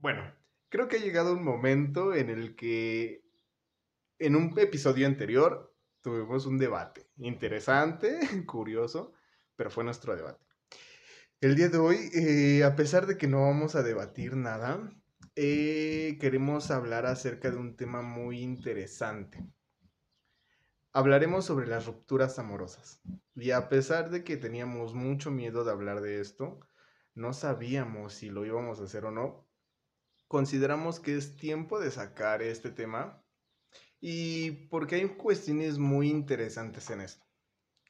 Bueno, 0.00 0.22
creo 0.70 0.88
que 0.88 0.96
ha 0.96 1.00
llegado 1.00 1.34
un 1.34 1.44
momento 1.44 2.14
en 2.14 2.30
el 2.30 2.56
que 2.56 3.22
en 4.18 4.34
un 4.34 4.58
episodio 4.58 5.06
anterior 5.06 5.74
tuvimos 6.00 6.46
un 6.46 6.56
debate 6.56 7.10
interesante, 7.18 8.18
curioso, 8.46 9.12
pero 9.56 9.70
fue 9.70 9.84
nuestro 9.84 10.16
debate. 10.16 10.42
El 11.42 11.54
día 11.54 11.68
de 11.68 11.76
hoy, 11.76 11.98
eh, 12.14 12.64
a 12.64 12.76
pesar 12.76 13.06
de 13.06 13.18
que 13.18 13.26
no 13.26 13.42
vamos 13.42 13.74
a 13.74 13.82
debatir 13.82 14.36
nada, 14.36 14.90
eh, 15.36 16.16
queremos 16.18 16.70
hablar 16.70 17.04
acerca 17.04 17.50
de 17.50 17.58
un 17.58 17.76
tema 17.76 18.00
muy 18.00 18.40
interesante. 18.40 19.46
Hablaremos 20.94 21.44
sobre 21.44 21.66
las 21.66 21.84
rupturas 21.84 22.38
amorosas. 22.38 23.02
Y 23.34 23.50
a 23.50 23.68
pesar 23.68 24.08
de 24.08 24.24
que 24.24 24.38
teníamos 24.38 24.94
mucho 24.94 25.30
miedo 25.30 25.62
de 25.62 25.72
hablar 25.72 26.00
de 26.00 26.22
esto, 26.22 26.58
no 27.14 27.34
sabíamos 27.34 28.14
si 28.14 28.30
lo 28.30 28.46
íbamos 28.46 28.80
a 28.80 28.84
hacer 28.84 29.04
o 29.04 29.10
no, 29.10 29.49
consideramos 30.30 31.00
que 31.00 31.16
es 31.16 31.36
tiempo 31.36 31.80
de 31.80 31.90
sacar 31.90 32.40
este 32.40 32.70
tema 32.70 33.20
y 33.98 34.68
porque 34.68 34.94
hay 34.94 35.08
cuestiones 35.08 35.78
muy 35.78 36.08
interesantes 36.08 36.88
en 36.90 37.00
esto. 37.00 37.26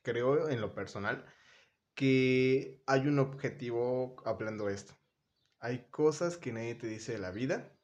Creo 0.03 0.49
en 0.49 0.63
lo 0.63 0.75
personal 0.75 1.27
que 1.95 2.83
hay 2.87 3.07
un 3.09 3.19
objetivo 3.19 4.17
hablando 4.25 4.69
de 4.69 4.75
esto. 4.75 4.95
Hay 5.59 5.91
cosas 5.91 6.39
que 6.39 6.51
nadie 6.51 6.75
te 6.77 6.87
dice 6.87 7.13
de 7.13 7.19
la 7.19 7.31
vida 7.31 7.79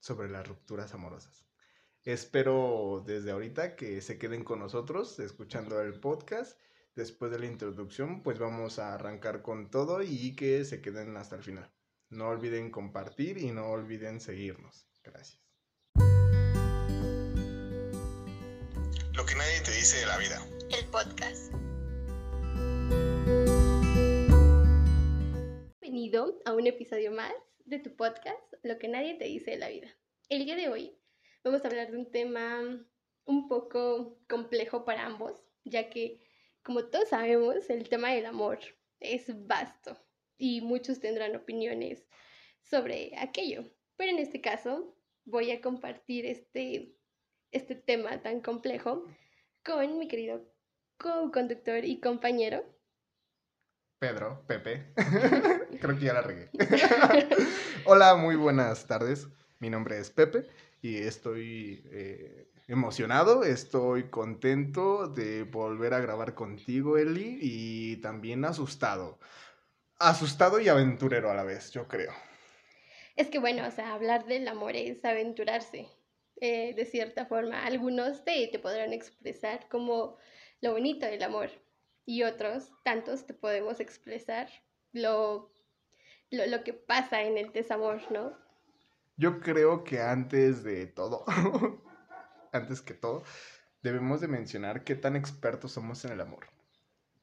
sobre 0.00 0.28
las 0.28 0.46
rupturas 0.46 0.92
amorosas. 0.92 1.46
Espero 2.04 3.02
desde 3.06 3.30
ahorita 3.30 3.74
que 3.74 4.02
se 4.02 4.18
queden 4.18 4.44
con 4.44 4.58
nosotros 4.58 5.18
escuchando 5.18 5.80
el 5.80 5.98
podcast. 5.98 6.60
Después 6.94 7.30
de 7.30 7.38
la 7.38 7.46
introducción, 7.46 8.22
pues 8.22 8.38
vamos 8.38 8.78
a 8.78 8.92
arrancar 8.92 9.40
con 9.40 9.70
todo 9.70 10.02
y 10.02 10.36
que 10.36 10.66
se 10.66 10.82
queden 10.82 11.16
hasta 11.16 11.36
el 11.36 11.42
final. 11.42 11.77
No 12.10 12.28
olviden 12.28 12.70
compartir 12.70 13.36
y 13.36 13.52
no 13.52 13.66
olviden 13.66 14.18
seguirnos. 14.18 14.88
Gracias. 15.04 15.42
Lo 19.12 19.26
que 19.26 19.34
nadie 19.34 19.60
te 19.62 19.72
dice 19.72 19.98
de 19.98 20.06
la 20.06 20.16
vida. 20.16 20.42
El 20.70 20.86
podcast. 20.86 21.52
Bienvenido 25.82 26.40
a 26.46 26.54
un 26.54 26.66
episodio 26.66 27.12
más 27.12 27.34
de 27.66 27.78
tu 27.78 27.94
podcast, 27.94 28.54
Lo 28.62 28.78
que 28.78 28.88
nadie 28.88 29.16
te 29.16 29.26
dice 29.26 29.50
de 29.50 29.58
la 29.58 29.68
vida. 29.68 29.94
El 30.30 30.46
día 30.46 30.56
de 30.56 30.70
hoy 30.70 30.98
vamos 31.44 31.62
a 31.62 31.68
hablar 31.68 31.90
de 31.90 31.98
un 31.98 32.10
tema 32.10 32.86
un 33.26 33.48
poco 33.48 34.18
complejo 34.30 34.86
para 34.86 35.04
ambos, 35.04 35.44
ya 35.64 35.90
que, 35.90 36.26
como 36.62 36.86
todos 36.86 37.10
sabemos, 37.10 37.68
el 37.68 37.86
tema 37.90 38.12
del 38.12 38.24
amor 38.24 38.60
es 38.98 39.26
vasto 39.46 40.07
y 40.38 40.60
muchos 40.60 41.00
tendrán 41.00 41.36
opiniones 41.36 42.06
sobre 42.62 43.12
aquello. 43.18 43.64
Pero 43.96 44.12
en 44.12 44.18
este 44.18 44.40
caso 44.40 44.96
voy 45.24 45.50
a 45.50 45.60
compartir 45.60 46.24
este, 46.24 46.94
este 47.50 47.74
tema 47.74 48.22
tan 48.22 48.40
complejo 48.40 49.04
con 49.64 49.98
mi 49.98 50.08
querido 50.08 50.42
co-conductor 50.96 51.84
y 51.84 52.00
compañero. 52.00 52.64
Pedro, 53.98 54.44
Pepe. 54.46 54.94
Creo 55.80 55.98
que 55.98 56.04
ya 56.04 56.14
la 56.14 56.22
regué. 56.22 56.50
Hola, 57.84 58.14
muy 58.14 58.36
buenas 58.36 58.86
tardes. 58.86 59.28
Mi 59.58 59.70
nombre 59.70 59.98
es 59.98 60.10
Pepe 60.10 60.46
y 60.80 60.96
estoy 60.98 61.82
eh, 61.90 62.48
emocionado, 62.68 63.42
estoy 63.42 64.04
contento 64.04 65.08
de 65.08 65.42
volver 65.42 65.94
a 65.94 66.00
grabar 66.00 66.34
contigo, 66.34 66.96
Eli, 66.96 67.38
y 67.40 67.96
también 67.96 68.44
asustado. 68.44 69.18
Asustado 69.98 70.60
y 70.60 70.68
aventurero 70.68 71.30
a 71.30 71.34
la 71.34 71.42
vez, 71.42 71.70
yo 71.72 71.88
creo. 71.88 72.12
Es 73.16 73.28
que 73.28 73.40
bueno, 73.40 73.66
o 73.66 73.70
sea, 73.70 73.94
hablar 73.94 74.26
del 74.26 74.46
amor 74.46 74.76
es 74.76 75.04
aventurarse. 75.04 75.88
Eh, 76.40 76.72
de 76.74 76.84
cierta 76.84 77.26
forma, 77.26 77.64
algunos 77.64 78.24
te, 78.24 78.46
te 78.46 78.60
podrán 78.60 78.92
expresar 78.92 79.68
como 79.68 80.16
lo 80.60 80.72
bonito 80.72 81.04
del 81.06 81.22
amor 81.24 81.50
y 82.06 82.22
otros, 82.22 82.70
tantos, 82.84 83.26
te 83.26 83.34
podemos 83.34 83.80
expresar 83.80 84.48
lo, 84.92 85.52
lo, 86.30 86.46
lo 86.46 86.62
que 86.62 86.74
pasa 86.74 87.22
en 87.22 87.36
el 87.36 87.52
desamor, 87.52 88.00
¿no? 88.12 88.38
Yo 89.16 89.40
creo 89.40 89.82
que 89.82 90.00
antes 90.00 90.62
de 90.62 90.86
todo, 90.86 91.24
antes 92.52 92.82
que 92.82 92.94
todo, 92.94 93.24
debemos 93.82 94.20
de 94.20 94.28
mencionar 94.28 94.84
qué 94.84 94.94
tan 94.94 95.16
expertos 95.16 95.72
somos 95.72 96.04
en 96.04 96.12
el 96.12 96.20
amor. 96.20 96.46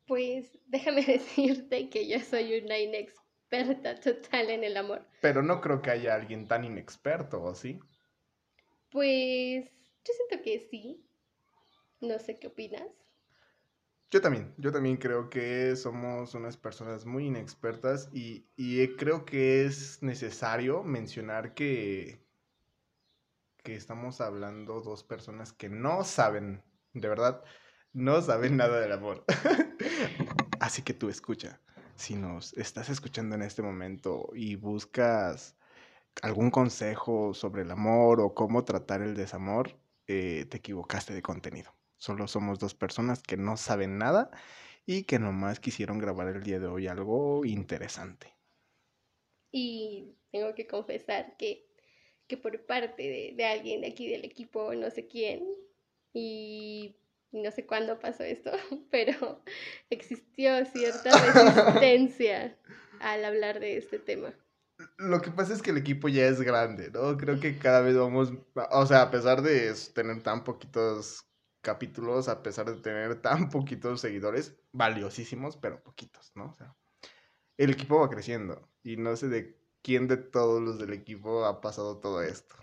Pues 0.07 0.57
déjame 0.67 1.01
decirte 1.05 1.89
que 1.89 2.07
yo 2.07 2.19
soy 2.19 2.59
una 2.59 2.77
inexperta 2.77 3.99
total 3.99 4.49
en 4.49 4.63
el 4.63 4.77
amor. 4.77 5.07
Pero 5.21 5.41
no 5.41 5.61
creo 5.61 5.81
que 5.81 5.91
haya 5.91 6.15
alguien 6.15 6.47
tan 6.47 6.63
inexperto, 6.63 7.41
¿o 7.41 7.55
sí? 7.55 7.79
Pues 8.91 9.65
yo 10.03 10.13
siento 10.13 10.43
que 10.43 10.59
sí. 10.59 11.05
No 12.01 12.19
sé 12.19 12.37
qué 12.39 12.47
opinas. 12.47 12.87
Yo 14.11 14.21
también, 14.21 14.53
yo 14.57 14.71
también 14.71 14.97
creo 14.97 15.29
que 15.29 15.75
somos 15.75 16.35
unas 16.35 16.55
personas 16.55 17.05
muy 17.05 17.25
inexpertas 17.25 18.09
y, 18.13 18.47
y 18.55 18.95
creo 18.95 19.25
que 19.25 19.65
es 19.65 20.01
necesario 20.03 20.83
mencionar 20.83 21.53
que, 21.55 22.23
que 23.63 23.75
estamos 23.75 24.21
hablando 24.21 24.79
dos 24.81 25.03
personas 25.03 25.51
que 25.51 25.69
no 25.69 26.03
saben, 26.03 26.63
de 26.93 27.09
verdad, 27.09 27.43
no 27.95 28.21
saben 28.21 28.57
nada 28.57 28.79
del 28.79 28.91
amor. 28.91 29.23
Así 30.59 30.81
que 30.83 30.93
tú 30.93 31.09
escucha, 31.09 31.61
si 31.95 32.15
nos 32.15 32.53
estás 32.57 32.89
escuchando 32.89 33.35
en 33.35 33.41
este 33.41 33.61
momento 33.61 34.29
y 34.35 34.55
buscas 34.55 35.55
algún 36.21 36.51
consejo 36.51 37.33
sobre 37.33 37.63
el 37.63 37.71
amor 37.71 38.19
o 38.19 38.35
cómo 38.35 38.65
tratar 38.65 39.01
el 39.01 39.15
desamor, 39.15 39.77
eh, 40.07 40.45
te 40.49 40.57
equivocaste 40.57 41.13
de 41.13 41.21
contenido. 41.21 41.73
Solo 41.97 42.27
somos 42.27 42.59
dos 42.59 42.75
personas 42.75 43.23
que 43.23 43.37
no 43.37 43.55
saben 43.55 43.97
nada 43.97 44.29
y 44.85 45.03
que 45.03 45.17
nomás 45.17 45.61
quisieron 45.61 45.97
grabar 45.97 46.27
el 46.27 46.43
día 46.43 46.59
de 46.59 46.67
hoy 46.67 46.87
algo 46.87 47.45
interesante. 47.45 48.35
Y 49.51 50.17
tengo 50.31 50.53
que 50.53 50.67
confesar 50.67 51.37
que, 51.37 51.65
que 52.27 52.35
por 52.35 52.65
parte 52.65 53.03
de, 53.03 53.33
de 53.37 53.45
alguien 53.45 53.81
de 53.81 53.87
aquí 53.87 54.09
del 54.09 54.25
equipo, 54.25 54.75
no 54.75 54.89
sé 54.91 55.07
quién, 55.07 55.45
y 56.13 56.97
no 57.35 57.51
sé 57.51 57.65
cuándo 57.65 57.99
pasó 57.99 58.23
esto, 58.23 58.51
pero 58.91 59.41
existió 59.89 60.65
cierta 60.65 61.11
resistencia 61.11 62.57
al 62.99 63.25
hablar 63.25 63.59
de 63.59 63.77
este 63.77 63.99
tema. 63.99 64.33
Lo 64.97 65.21
que 65.21 65.31
pasa 65.31 65.53
es 65.53 65.61
que 65.61 65.71
el 65.71 65.77
equipo 65.77 66.09
ya 66.09 66.25
es 66.25 66.41
grande, 66.41 66.91
¿no? 66.91 67.17
Creo 67.17 67.39
que 67.39 67.57
cada 67.57 67.81
vez 67.81 67.95
vamos, 67.95 68.33
o 68.71 68.85
sea, 68.85 69.03
a 69.03 69.11
pesar 69.11 69.41
de 69.41 69.73
tener 69.93 70.21
tan 70.21 70.43
poquitos 70.43 71.25
capítulos, 71.61 72.27
a 72.27 72.43
pesar 72.43 72.65
de 72.73 72.81
tener 72.81 73.21
tan 73.21 73.49
poquitos 73.49 74.01
seguidores, 74.01 74.55
valiosísimos, 74.71 75.57
pero 75.57 75.81
poquitos, 75.81 76.31
¿no? 76.35 76.51
O 76.51 76.55
sea, 76.55 76.75
el 77.57 77.71
equipo 77.71 77.99
va 77.99 78.09
creciendo 78.09 78.69
y 78.83 78.97
no 78.97 79.15
sé 79.15 79.29
de 79.29 79.57
quién 79.81 80.07
de 80.07 80.17
todos 80.17 80.61
los 80.61 80.77
del 80.77 80.93
equipo 80.93 81.45
ha 81.45 81.61
pasado 81.61 81.99
todo 81.99 82.21
esto. 82.21 82.55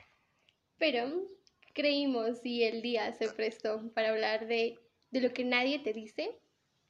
Pero 0.78 1.06
creímos 1.72 2.40
y 2.44 2.64
el 2.64 2.82
día 2.82 3.12
se 3.12 3.28
prestó 3.28 3.92
para 3.94 4.10
hablar 4.10 4.46
de, 4.46 4.78
de 5.10 5.20
lo 5.20 5.32
que 5.32 5.44
nadie 5.44 5.78
te 5.78 5.92
dice 5.92 6.38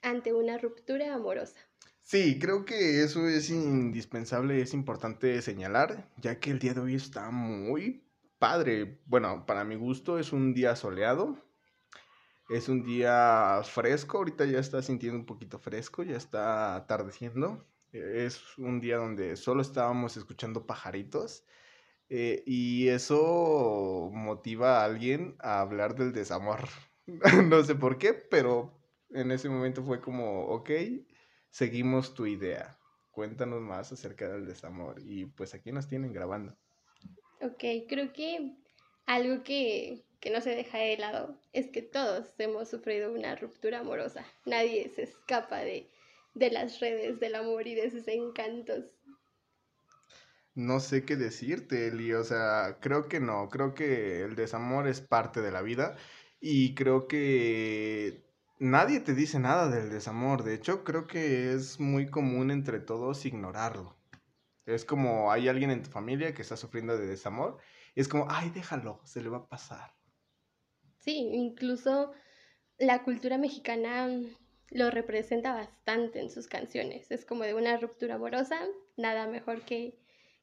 ante 0.03 0.33
una 0.33 0.59
ruptura 0.59 1.15
amorosa. 1.15 1.61
Sí, 2.01 2.39
creo 2.39 2.65
que 2.65 3.03
eso 3.05 3.29
es 3.29 3.49
indispensable, 3.51 4.61
es 4.61 4.75
importante 4.75 5.41
señalar, 5.41 6.11
ya 6.19 6.41
que 6.41 6.51
el 6.51 6.59
día 6.59 6.75
de 6.75 6.81
hoy 6.81 6.95
está 6.97 7.31
muy 7.31 8.05
padre. 8.39 9.01
Bueno, 9.07 9.47
para 9.47 9.65
mi 9.65 9.77
gusto 9.77 10.19
es 10.19 10.33
un 10.33 10.53
día 10.53 10.75
soleado, 10.75 11.39
es 12.51 12.69
un 12.69 12.83
día 12.85 13.63
fresco, 13.65 14.19
ahorita 14.19 14.45
ya 14.47 14.59
está 14.59 14.83
sintiendo 14.83 15.19
un 15.19 15.27
poquito 15.27 15.59
fresco, 15.59 16.03
ya 16.03 16.17
está 16.17 16.75
atardeciendo. 16.77 17.67
Es 17.93 18.59
un 18.59 18.81
día 18.81 18.97
donde 18.97 19.37
solo 19.37 19.63
estábamos 19.63 20.17
escuchando 20.17 20.67
pajaritos 20.67 21.45
eh, 22.15 22.43
y 22.45 22.89
eso 22.89 24.11
motiva 24.13 24.83
a 24.83 24.85
alguien 24.85 25.35
a 25.39 25.61
hablar 25.61 25.95
del 25.95 26.13
desamor. 26.13 26.61
no 27.47 27.65
sé 27.65 27.75
por 27.75 27.97
qué, 27.97 28.13
pero 28.13 28.79
en 29.09 29.31
ese 29.31 29.49
momento 29.49 29.83
fue 29.83 30.03
como, 30.03 30.45
ok, 30.49 30.71
seguimos 31.49 32.13
tu 32.13 32.27
idea. 32.27 32.79
Cuéntanos 33.13 33.63
más 33.63 33.93
acerca 33.93 34.29
del 34.29 34.45
desamor. 34.45 35.01
Y 35.03 35.25
pues 35.25 35.55
aquí 35.55 35.73
nos 35.73 35.89
tienen 35.89 36.13
grabando. 36.13 36.55
Ok, 37.41 37.65
creo 37.89 38.13
que 38.13 38.57
algo 39.07 39.43
que, 39.43 40.05
que 40.21 40.29
no 40.29 40.43
se 40.43 40.51
deja 40.51 40.77
de 40.77 40.99
lado 40.99 41.41
es 41.55 41.71
que 41.71 41.81
todos 41.81 42.35
hemos 42.37 42.69
sufrido 42.69 43.11
una 43.11 43.37
ruptura 43.37 43.79
amorosa. 43.79 44.27
Nadie 44.45 44.91
se 44.91 45.05
escapa 45.05 45.61
de, 45.61 45.89
de 46.35 46.51
las 46.51 46.79
redes 46.79 47.21
del 47.21 47.37
amor 47.37 47.67
y 47.67 47.75
de 47.75 47.91
sus 47.91 48.07
encantos. 48.07 48.85
No 50.55 50.81
sé 50.81 51.05
qué 51.05 51.17
decirte, 51.17 51.89
Eli. 51.89 52.13
O 52.13 52.25
sea, 52.25 52.79
creo 52.81 53.09
que 53.09 53.21
no. 53.21 53.49
Creo 53.49 53.75
que 53.75 54.23
el 54.23 54.37
desamor 54.37 54.87
es 54.89 55.01
parte 55.01 55.41
de 55.41 55.51
la 55.51 55.63
vida. 55.63 55.97
Y 56.41 56.75
creo 56.75 57.09
que 57.09 58.25
nadie 58.59 59.01
te 59.01 59.15
dice 59.15 59.39
nada 59.39 59.69
del 59.69 59.91
desamor. 59.91 60.43
De 60.45 60.55
hecho, 60.55 60.85
creo 60.85 61.07
que 61.07 61.53
es 61.53 61.81
muy 61.81 62.11
común 62.11 62.51
entre 62.51 62.81
todos 62.81 63.25
ignorarlo. 63.25 63.97
Es 64.67 64.85
como 64.85 65.33
hay 65.33 65.49
alguien 65.49 65.71
en 65.71 65.83
tu 65.83 65.91
familia 65.91 66.35
que 66.35 66.43
está 66.43 66.57
sufriendo 66.57 66.97
de 66.97 67.07
desamor. 67.07 67.59
Y 67.95 68.01
es 68.01 68.09
como, 68.09 68.27
ay, 68.29 68.51
déjalo, 68.51 69.01
se 69.05 69.23
le 69.23 69.29
va 69.29 69.39
a 69.39 69.49
pasar. 69.49 69.95
Sí, 70.99 71.29
incluso 71.33 72.13
la 72.79 73.03
cultura 73.03 73.39
mexicana 73.39 74.09
lo 74.71 74.91
representa 74.91 75.53
bastante 75.53 76.21
en 76.21 76.31
sus 76.31 76.47
canciones. 76.47 77.11
Es 77.11 77.25
como 77.25 77.45
de 77.45 77.55
una 77.55 77.77
ruptura 77.77 78.15
amorosa, 78.15 78.59
nada 78.97 79.27
mejor 79.27 79.63
que, 79.63 79.99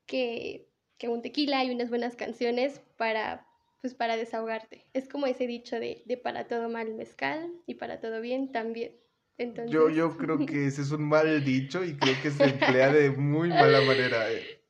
que, 0.09 0.67
que 0.97 1.07
un 1.07 1.21
tequila 1.21 1.63
y 1.63 1.71
unas 1.71 1.89
buenas 1.89 2.15
canciones 2.15 2.81
para, 2.97 3.47
pues, 3.79 3.93
para 3.93 4.17
desahogarte. 4.17 4.87
Es 4.93 5.07
como 5.07 5.27
ese 5.27 5.47
dicho 5.47 5.79
de, 5.79 6.03
de 6.05 6.17
para 6.17 6.47
todo 6.47 6.67
mal 6.67 6.93
mezcal 6.95 7.53
y 7.67 7.75
para 7.75 8.01
todo 8.01 8.19
bien 8.19 8.51
también. 8.51 8.99
Entonces... 9.37 9.71
Yo, 9.71 9.89
yo 9.89 10.17
creo 10.17 10.37
que 10.45 10.65
ese 10.65 10.81
es 10.81 10.91
un 10.91 11.07
mal 11.07 11.45
dicho 11.45 11.85
y 11.85 11.95
creo 11.95 12.15
que 12.21 12.31
se 12.31 12.43
emplea 12.43 12.91
de 12.91 13.11
muy 13.11 13.49
mala 13.49 13.81
manera. 13.81 14.29
eh. 14.31 14.61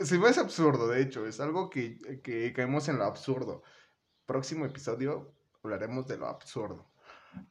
Se 0.00 0.18
me 0.18 0.28
hace 0.28 0.40
absurdo, 0.40 0.88
de 0.88 1.02
hecho, 1.02 1.26
es 1.26 1.40
algo 1.40 1.70
que, 1.70 1.98
que 2.22 2.52
caemos 2.52 2.88
en 2.88 2.98
lo 2.98 3.04
absurdo. 3.04 3.62
Próximo 4.24 4.64
episodio 4.66 5.32
hablaremos 5.62 6.06
de 6.08 6.16
lo 6.16 6.26
absurdo. 6.26 6.90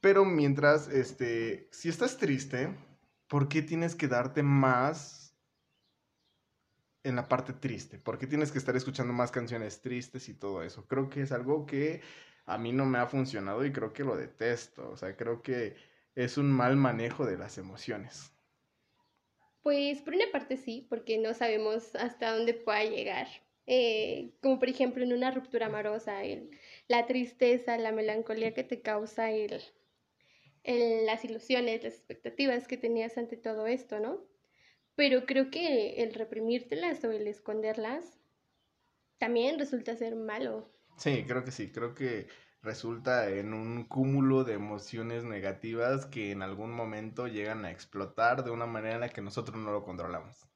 Pero 0.01 0.25
mientras, 0.25 0.87
este, 0.89 1.69
si 1.71 1.89
estás 1.89 2.17
triste, 2.17 2.75
¿por 3.27 3.47
qué 3.47 3.61
tienes 3.61 3.95
que 3.95 4.07
darte 4.07 4.43
más 4.43 5.24
en 7.05 7.15
la 7.15 7.27
parte 7.27 7.53
triste? 7.53 7.97
¿Por 7.99 8.17
qué 8.19 8.27
tienes 8.27 8.51
que 8.51 8.57
estar 8.59 8.75
escuchando 8.75 9.13
más 9.13 9.31
canciones 9.31 9.81
tristes 9.81 10.29
y 10.29 10.33
todo 10.35 10.63
eso? 10.63 10.87
Creo 10.87 11.09
que 11.09 11.21
es 11.21 11.31
algo 11.31 11.65
que 11.65 12.01
a 12.45 12.57
mí 12.57 12.71
no 12.73 12.85
me 12.85 12.97
ha 12.99 13.07
funcionado 13.07 13.65
y 13.65 13.71
creo 13.73 13.93
que 13.93 14.03
lo 14.03 14.15
detesto. 14.17 14.89
O 14.91 14.97
sea, 14.97 15.15
creo 15.17 15.41
que 15.41 15.75
es 16.15 16.37
un 16.37 16.51
mal 16.51 16.75
manejo 16.77 17.25
de 17.25 17.37
las 17.37 17.57
emociones. 17.57 18.33
Pues 19.63 20.01
por 20.01 20.13
una 20.15 20.31
parte 20.31 20.55
sí, 20.57 20.85
porque 20.89 21.17
no 21.17 21.33
sabemos 21.33 21.93
hasta 21.95 22.31
dónde 22.35 22.53
pueda 22.53 22.83
llegar. 22.85 23.27
Eh, 23.67 24.37
como 24.41 24.59
por 24.59 24.69
ejemplo 24.69 25.03
en 25.03 25.11
una 25.13 25.31
ruptura 25.31 25.65
amorosa, 25.67 26.23
el- 26.23 26.51
la 26.87 27.05
tristeza, 27.07 27.77
la 27.77 27.91
melancolía 27.91 28.53
que 28.53 28.63
te 28.63 28.81
causa 28.81 29.31
el, 29.31 29.61
el- 30.63 31.05
las 31.05 31.23
ilusiones, 31.25 31.83
las 31.83 31.93
expectativas 31.95 32.67
que 32.67 32.77
tenías 32.77 33.17
ante 33.17 33.37
todo 33.37 33.67
esto, 33.67 33.99
¿no? 34.01 34.27
Pero 34.95 35.25
creo 35.25 35.51
que 35.51 36.03
el 36.03 36.13
reprimírtelas 36.13 37.03
o 37.03 37.11
el 37.11 37.27
esconderlas 37.27 38.17
también 39.17 39.59
resulta 39.59 39.95
ser 39.95 40.15
malo. 40.15 40.69
Sí, 40.97 41.25
creo 41.27 41.43
que 41.43 41.51
sí, 41.51 41.71
creo 41.71 41.93
que 41.93 42.27
resulta 42.61 43.29
en 43.29 43.53
un 43.53 43.83
cúmulo 43.85 44.43
de 44.43 44.53
emociones 44.53 45.23
negativas 45.23 46.05
que 46.05 46.31
en 46.31 46.41
algún 46.41 46.71
momento 46.71 47.27
llegan 47.27 47.63
a 47.65 47.71
explotar 47.71 48.43
de 48.43 48.51
una 48.51 48.65
manera 48.65 48.95
en 48.95 49.01
la 49.01 49.09
que 49.09 49.21
nosotros 49.21 49.57
no 49.57 49.71
lo 49.71 49.83
controlamos. 49.83 50.47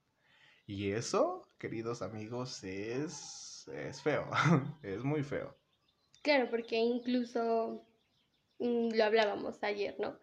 Y 0.66 0.92
eso, 0.92 1.48
queridos 1.58 2.02
amigos, 2.02 2.64
es, 2.64 3.68
es 3.68 4.02
feo, 4.02 4.30
es 4.84 5.04
muy 5.04 5.24
feo. 5.24 5.56
Claro, 6.22 6.50
porque 6.50 6.78
incluso 6.78 7.86
mm, 8.60 8.90
lo 8.96 9.04
hablábamos 9.04 9.64
ayer, 9.64 9.96
¿no? 10.00 10.18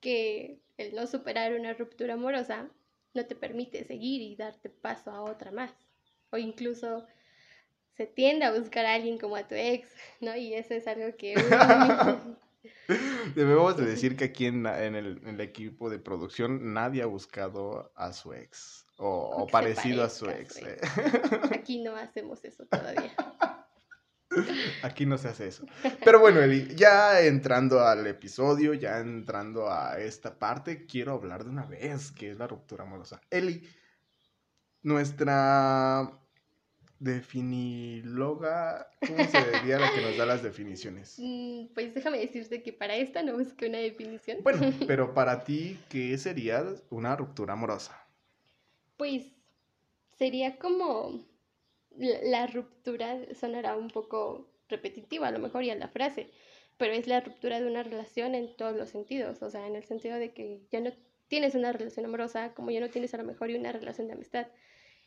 Que 0.00 0.60
el 0.76 0.94
no 0.94 1.06
superar 1.06 1.54
una 1.54 1.74
ruptura 1.74 2.14
amorosa 2.14 2.70
no 3.14 3.24
te 3.26 3.34
permite 3.34 3.84
seguir 3.84 4.22
y 4.22 4.36
darte 4.36 4.68
paso 4.70 5.10
a 5.10 5.22
otra 5.22 5.50
más. 5.50 5.72
O 6.30 6.36
incluso 6.38 7.06
se 7.96 8.06
tiende 8.06 8.44
a 8.46 8.52
buscar 8.58 8.86
a 8.86 8.94
alguien 8.94 9.18
como 9.18 9.36
a 9.36 9.46
tu 9.46 9.54
ex, 9.54 9.88
¿no? 10.20 10.34
Y 10.36 10.54
eso 10.54 10.74
es 10.74 10.86
algo 10.86 11.14
que... 11.16 11.34
Debemos 13.34 13.76
de 13.76 13.84
decir 13.86 14.16
que 14.16 14.24
aquí 14.24 14.46
en, 14.46 14.62
la- 14.62 14.84
en 14.84 14.94
el, 14.94 15.18
en 15.22 15.28
el 15.28 15.40
equipo 15.40 15.90
de 15.90 15.98
producción 15.98 16.72
nadie 16.72 17.02
ha 17.02 17.06
buscado 17.06 17.92
a 17.96 18.12
su 18.12 18.32
ex 18.34 18.86
o, 18.98 19.08
o 19.42 19.46
parecido 19.46 20.04
a 20.04 20.08
su 20.08 20.28
ex. 20.30 20.56
a 20.56 20.60
su 20.60 20.66
eh. 20.66 20.78
aquí 21.54 21.82
no 21.82 21.96
hacemos 21.96 22.44
eso 22.44 22.64
todavía. 22.66 23.12
Aquí 24.82 25.06
no 25.06 25.18
se 25.18 25.28
hace 25.28 25.48
eso. 25.48 25.64
Pero 26.04 26.20
bueno, 26.20 26.40
Eli, 26.40 26.74
ya 26.74 27.20
entrando 27.20 27.80
al 27.80 28.06
episodio, 28.06 28.74
ya 28.74 28.98
entrando 28.98 29.70
a 29.70 29.98
esta 29.98 30.38
parte, 30.38 30.86
quiero 30.86 31.12
hablar 31.12 31.44
de 31.44 31.50
una 31.50 31.66
vez, 31.66 32.10
que 32.12 32.30
es 32.30 32.38
la 32.38 32.46
ruptura 32.46 32.84
amorosa. 32.84 33.20
Eli, 33.30 33.66
nuestra 34.82 36.18
definiloga, 36.98 38.88
¿cómo 39.06 39.24
se 39.24 39.38
diría 39.58 39.78
la 39.78 39.92
que 39.92 40.02
nos 40.02 40.16
da 40.16 40.24
las 40.24 40.42
definiciones? 40.42 41.16
Mm, 41.18 41.66
Pues 41.74 41.94
déjame 41.94 42.18
decirte 42.18 42.62
que 42.62 42.72
para 42.72 42.94
esta 42.94 43.22
no 43.22 43.36
busqué 43.36 43.66
una 43.68 43.78
definición. 43.78 44.38
Bueno, 44.42 44.60
pero 44.86 45.12
para 45.12 45.42
ti, 45.42 45.78
¿qué 45.88 46.16
sería 46.16 46.64
una 46.90 47.16
ruptura 47.16 47.54
amorosa? 47.54 47.98
Pues 48.96 49.24
sería 50.16 50.56
como 50.58 51.24
la, 51.98 52.46
ruptura, 52.46 53.18
sonará 53.34 53.76
un 53.76 53.88
poco 53.88 54.48
repetitiva 54.68 55.28
a 55.28 55.30
lo 55.30 55.38
mejor 55.38 55.64
ya 55.64 55.74
la 55.74 55.88
frase, 55.88 56.30
pero 56.78 56.92
es 56.92 57.06
la 57.06 57.20
ruptura 57.20 57.60
de 57.60 57.66
una 57.66 57.82
relación 57.82 58.34
en 58.34 58.56
todos 58.56 58.76
los 58.76 58.90
sentidos, 58.90 59.42
o 59.42 59.50
sea, 59.50 59.66
en 59.66 59.76
el 59.76 59.84
sentido 59.84 60.16
de 60.18 60.32
que 60.32 60.60
ya 60.70 60.80
no 60.80 60.92
tienes 61.28 61.54
una 61.54 61.72
relación 61.72 62.06
amorosa, 62.06 62.54
como 62.54 62.70
ya 62.70 62.80
no 62.80 62.90
tienes 62.90 63.14
a 63.14 63.18
lo 63.18 63.24
mejor 63.24 63.50
y 63.50 63.56
una 63.56 63.72
relación 63.72 64.06
de 64.06 64.14
amistad. 64.14 64.48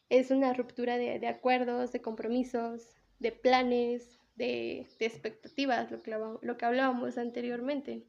Es 0.10 0.32
una 0.32 0.54
ruptura 0.54 0.98
de, 0.98 1.20
de 1.20 1.28
acuerdos, 1.28 1.92
de 1.92 2.02
compromisos, 2.02 2.96
de 3.20 3.32
planes, 3.32 4.20
de, 4.36 4.88
de 5.00 5.06
expectativas, 5.06 5.92
lo 5.92 6.02
que, 6.02 6.12
lo 6.12 6.58
que 6.58 6.66
hablábamos 6.66 7.18
anteriormente. 7.18 8.06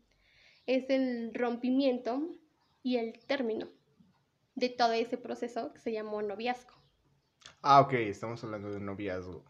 Es 0.66 0.90
el 0.90 1.32
rompimiento 1.34 2.28
y 2.82 2.96
el 2.96 3.18
término 3.26 3.68
de 4.54 4.70
todo 4.70 4.92
ese 4.92 5.18
proceso 5.18 5.72
que 5.72 5.80
se 5.80 5.92
llamó 5.92 6.22
noviazgo. 6.22 6.85
Ah, 7.62 7.80
ok, 7.80 7.92
estamos 7.94 8.42
hablando 8.44 8.72
de 8.72 8.80
noviazgo. 8.80 9.44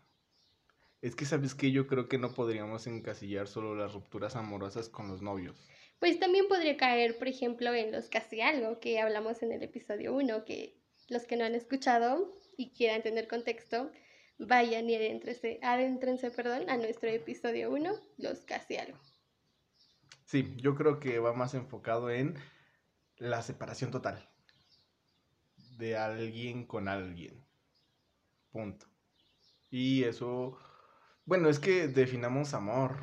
Es 1.02 1.14
que, 1.14 1.24
¿sabes 1.24 1.54
qué? 1.54 1.70
Yo 1.70 1.86
creo 1.86 2.08
que 2.08 2.18
no 2.18 2.32
podríamos 2.32 2.86
encasillar 2.86 3.46
solo 3.46 3.74
las 3.74 3.92
rupturas 3.92 4.36
amorosas 4.36 4.88
con 4.88 5.08
los 5.08 5.22
novios. 5.22 5.56
Pues 5.98 6.18
también 6.18 6.48
podría 6.48 6.76
caer, 6.76 7.18
por 7.18 7.28
ejemplo, 7.28 7.72
en 7.72 7.92
los 7.92 8.08
casi 8.08 8.40
algo 8.40 8.80
que 8.80 9.00
hablamos 9.00 9.42
en 9.42 9.52
el 9.52 9.62
episodio 9.62 10.14
1, 10.14 10.44
que 10.44 10.78
los 11.08 11.24
que 11.24 11.36
no 11.36 11.44
han 11.44 11.54
escuchado 11.54 12.38
y 12.56 12.70
quieran 12.72 13.02
tener 13.02 13.28
contexto, 13.28 13.90
vayan 14.38 14.90
y 14.90 14.96
adéntrense, 14.96 15.58
adéntrense 15.62 16.30
perdón, 16.30 16.68
a 16.68 16.76
nuestro 16.76 17.08
episodio 17.08 17.70
1, 17.70 17.94
los 18.18 18.40
casi 18.40 18.76
algo. 18.76 18.98
Sí, 20.24 20.54
yo 20.56 20.74
creo 20.74 20.98
que 20.98 21.18
va 21.18 21.32
más 21.32 21.54
enfocado 21.54 22.10
en 22.10 22.34
la 23.18 23.42
separación 23.42 23.90
total 23.90 24.28
de 25.78 25.96
alguien 25.96 26.64
con 26.66 26.88
alguien. 26.88 27.45
Punto. 28.56 28.86
Y 29.70 30.04
eso, 30.04 30.56
bueno, 31.26 31.50
es 31.50 31.58
que 31.58 31.88
definamos 31.88 32.54
amor. 32.54 32.96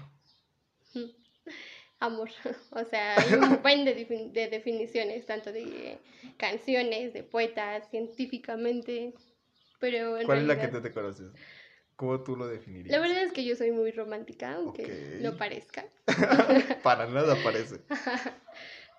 Amor, 2.00 2.30
o 2.72 2.84
sea, 2.84 3.16
hay 3.18 3.34
un 3.36 3.62
buen 3.62 3.86
de, 3.86 3.96
defin- 3.96 4.32
de 4.32 4.48
definiciones, 4.48 5.26
tanto 5.26 5.52
de 5.54 6.00
canciones, 6.38 7.14
de 7.14 7.24
poetas, 7.24 7.90
científicamente, 7.92 9.14
pero 9.80 10.18
en 10.18 10.26
¿Cuál 10.26 10.40
es 10.40 10.48
la 10.48 10.60
que 10.60 10.68
tú 10.70 10.82
te 10.82 10.92
conoces? 10.92 11.32
¿Cómo 11.96 12.22
tú 12.22 12.36
lo 12.36 12.48
definirías? 12.48 12.92
La 12.92 13.00
verdad 13.00 13.24
es 13.24 13.32
que 13.32 13.46
yo 13.46 13.56
soy 13.56 13.72
muy 13.72 13.92
romántica, 13.92 14.56
aunque 14.56 15.20
no 15.22 15.38
parezca. 15.38 15.86
Para 16.82 17.06
nada 17.08 17.38
parece. 17.44 17.80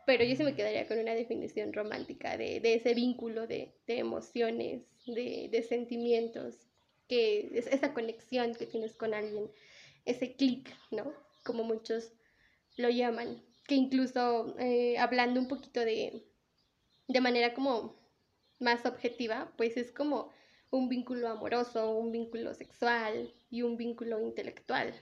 Pero 0.07 0.25
yo 0.25 0.37
sí 0.37 0.45
me 0.45 0.55
quedaría 0.55 0.87
con 0.87 0.99
una 0.99 1.15
definición 1.15 1.73
romántica 1.73 2.37
de, 2.37 2.61
de 2.61 2.75
ese 2.75 2.95
vínculo 2.95 3.47
de, 3.47 3.73
de 3.87 3.99
emociones, 3.99 4.83
de, 5.07 5.49
de 5.51 5.63
sentimientos, 5.63 6.67
que 7.09 7.51
es 7.55 7.67
esa 7.67 7.95
conexión 7.95 8.55
que 8.55 8.67
tienes 8.67 8.95
con 8.95 9.15
alguien, 9.15 9.51
ese 10.05 10.35
clic, 10.35 10.71
¿no? 10.91 11.13
Como 11.45 11.65
muchos 11.65 12.13
lo 12.77 12.91
llaman. 12.91 13.43
Que 13.67 13.77
incluso 13.77 14.55
eh, 14.59 14.99
hablando 14.99 15.41
un 15.41 15.49
poquito 15.49 15.81
de, 15.81 16.23
de 17.09 17.21
manera 17.21 17.55
como 17.55 17.97
más 18.61 18.85
objetiva, 18.85 19.53
pues 19.57 19.77
es 19.77 19.91
como 19.91 20.31
un 20.71 20.89
vínculo 20.89 21.29
amoroso, 21.29 21.97
un 21.97 22.13
vínculo 22.13 22.53
sexual 22.53 23.33
y 23.49 23.63
un 23.63 23.77
vínculo 23.77 24.21
intelectual. 24.21 24.93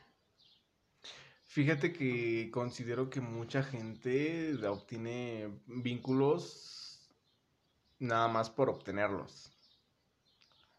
Fíjate 1.53 1.93
que 1.93 2.51
considero 2.51 3.11
que 3.11 3.21
mucha 3.21 3.63
gente 3.63 4.55
obtiene 4.67 5.51
vínculos 5.67 7.11
nada 7.99 8.27
más 8.27 8.49
por 8.49 8.71
obtenerlos. 8.71 9.53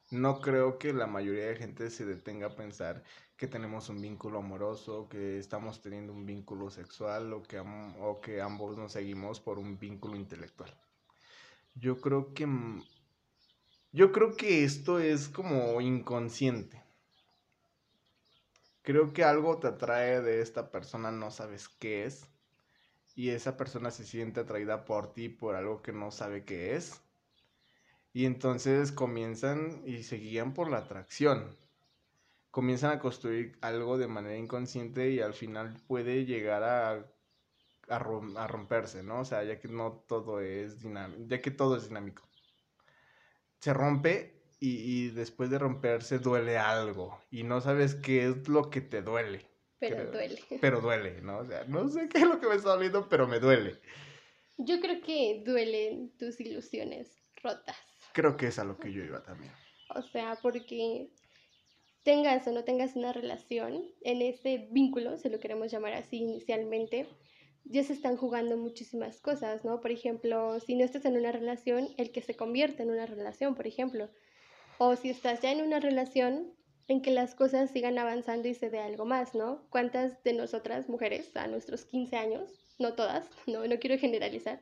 No 0.09 0.41
creo 0.41 0.79
que 0.79 0.91
la 0.91 1.05
mayoría 1.05 1.45
de 1.45 1.57
gente 1.57 1.91
se 1.91 2.07
detenga 2.07 2.47
a 2.47 2.55
pensar 2.55 3.03
que 3.37 3.45
tenemos 3.45 3.87
un 3.89 4.01
vínculo 4.01 4.39
amoroso, 4.39 5.07
que 5.09 5.37
estamos 5.37 5.79
teniendo 5.79 6.11
un 6.11 6.25
vínculo 6.25 6.71
sexual 6.71 7.31
o 7.33 7.43
que, 7.43 7.59
o 7.59 8.19
que 8.19 8.41
ambos 8.41 8.75
nos 8.75 8.93
seguimos 8.93 9.39
por 9.39 9.59
un 9.59 9.77
vínculo 9.77 10.15
intelectual. 10.15 10.75
Yo 11.75 12.01
creo 12.01 12.33
que 12.33 12.47
yo 13.91 14.11
creo 14.11 14.35
que 14.35 14.63
esto 14.63 14.97
es 14.97 15.29
como 15.29 15.79
inconsciente. 15.81 16.82
Creo 18.83 19.13
que 19.13 19.23
algo 19.23 19.59
te 19.59 19.67
atrae 19.67 20.21
de 20.21 20.41
esta 20.41 20.69
persona, 20.69 21.09
no 21.09 21.31
sabes 21.31 21.69
qué 21.69 22.05
es. 22.05 22.27
Y 23.15 23.29
esa 23.29 23.55
persona 23.57 23.91
se 23.91 24.05
siente 24.05 24.41
atraída 24.41 24.85
por 24.85 25.13
ti 25.13 25.29
por 25.29 25.55
algo 25.55 25.81
que 25.81 25.93
no 25.93 26.11
sabe 26.11 26.43
qué 26.43 26.75
es. 26.75 27.01
Y 28.11 28.25
entonces 28.25 28.91
comienzan 28.91 29.81
y 29.85 30.03
se 30.03 30.17
guían 30.17 30.53
por 30.53 30.69
la 30.69 30.79
atracción. 30.79 31.55
Comienzan 32.51 32.91
a 32.91 32.99
construir 32.99 33.57
algo 33.61 33.97
de 33.97 34.07
manera 34.07 34.37
inconsciente 34.37 35.11
y 35.11 35.21
al 35.21 35.33
final 35.33 35.75
puede 35.87 36.25
llegar 36.25 36.63
a, 36.63 37.05
a, 37.87 38.47
romperse, 38.47 39.01
¿no? 39.01 39.21
O 39.21 39.25
sea, 39.25 39.43
ya 39.43 39.59
que 39.59 39.69
no 39.69 40.03
todo 40.07 40.41
es 40.41 40.81
dinámico, 40.81 41.23
ya 41.27 41.41
que 41.41 41.51
todo 41.51 41.77
es 41.77 41.87
dinámico. 41.87 42.23
Se 43.59 43.73
rompe 43.73 44.32
y, 44.65 45.09
después 45.09 45.49
de 45.49 45.59
romperse 45.59 46.19
duele 46.19 46.57
algo 46.57 47.19
y 47.29 47.43
no 47.43 47.59
sabes 47.59 47.95
qué 47.95 48.25
es 48.27 48.47
lo 48.47 48.69
que 48.69 48.79
te 48.79 49.01
duele. 49.01 49.45
Pero 49.77 50.09
duele. 50.09 50.41
Pero 50.61 50.79
duele, 50.79 51.21
¿no? 51.21 51.39
O 51.39 51.45
sea, 51.45 51.65
no 51.65 51.89
sé 51.89 52.07
qué 52.07 52.19
es 52.19 52.27
lo 52.27 52.39
que 52.39 52.47
me 52.47 52.55
está 52.55 52.69
doliendo, 52.69 53.09
pero 53.09 53.27
me 53.27 53.41
duele. 53.41 53.81
Yo 54.57 54.79
creo 54.79 55.01
que 55.01 55.43
duelen 55.45 56.15
tus 56.17 56.39
ilusiones 56.39 57.21
rotas. 57.43 57.75
Creo 58.13 58.37
que 58.37 58.47
es 58.47 58.59
a 58.59 58.63
lo 58.63 58.77
que 58.77 58.93
yo 58.93 59.03
iba 59.03 59.21
también. 59.21 59.51
O 59.89 60.01
sea, 60.01 60.37
porque 60.41 61.09
tengas 62.03 62.47
o 62.47 62.53
no 62.53 62.63
tengas 62.63 62.95
una 62.95 63.11
relación, 63.11 63.83
en 64.01 64.21
ese 64.21 64.69
vínculo, 64.71 65.17
se 65.17 65.29
lo 65.29 65.41
queremos 65.41 65.71
llamar 65.71 65.93
así 65.93 66.17
inicialmente, 66.19 67.09
ya 67.65 67.83
se 67.83 67.91
están 67.91 68.15
jugando 68.15 68.55
muchísimas 68.55 69.19
cosas, 69.19 69.65
¿no? 69.65 69.81
Por 69.81 69.91
ejemplo, 69.91 70.59
si 70.61 70.75
no 70.75 70.85
estás 70.85 71.03
en 71.03 71.17
una 71.17 71.33
relación, 71.33 71.89
el 71.97 72.11
que 72.13 72.21
se 72.21 72.35
convierte 72.35 72.83
en 72.83 72.91
una 72.91 73.05
relación, 73.05 73.55
por 73.55 73.67
ejemplo. 73.67 74.09
O 74.77 74.95
si 74.95 75.09
estás 75.09 75.41
ya 75.41 75.51
en 75.51 75.61
una 75.61 75.79
relación 75.79 76.53
en 76.87 77.01
que 77.01 77.11
las 77.11 77.35
cosas 77.35 77.71
sigan 77.71 77.97
avanzando 77.97 78.47
y 78.47 78.53
se 78.53 78.69
dé 78.69 78.79
algo 78.79 79.05
más, 79.05 79.35
¿no? 79.35 79.65
¿Cuántas 79.69 80.21
de 80.23 80.33
nosotras 80.33 80.89
mujeres 80.89 81.35
a 81.35 81.47
nuestros 81.47 81.85
15 81.85 82.15
años, 82.17 82.49
no 82.79 82.93
todas, 82.93 83.29
no, 83.47 83.65
no 83.67 83.79
quiero 83.79 83.97
generalizar, 83.97 84.61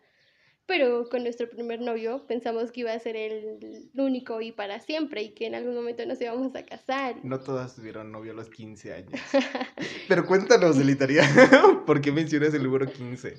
pero 0.67 1.09
con 1.09 1.23
nuestro 1.23 1.49
primer 1.49 1.81
novio 1.81 2.25
pensamos 2.27 2.71
que 2.71 2.81
iba 2.81 2.93
a 2.93 2.99
ser 2.99 3.15
el 3.17 3.91
único 3.95 4.39
y 4.41 4.51
para 4.51 4.79
siempre 4.79 5.23
y 5.23 5.29
que 5.33 5.47
en 5.47 5.55
algún 5.55 5.75
momento 5.75 6.05
nos 6.05 6.21
íbamos 6.21 6.55
a 6.55 6.63
casar. 6.63 7.15
No 7.23 7.39
todas 7.39 7.75
tuvieron 7.75 8.11
novio 8.11 8.31
a 8.31 8.35
los 8.35 8.49
15 8.49 8.93
años. 8.93 9.19
pero 10.07 10.25
cuéntanos, 10.25 10.77
Elitaria, 10.77 11.23
¿por 11.85 11.99
qué 11.99 12.11
mencionas 12.11 12.53
el 12.53 12.63
número 12.63 12.85
15? 12.85 13.35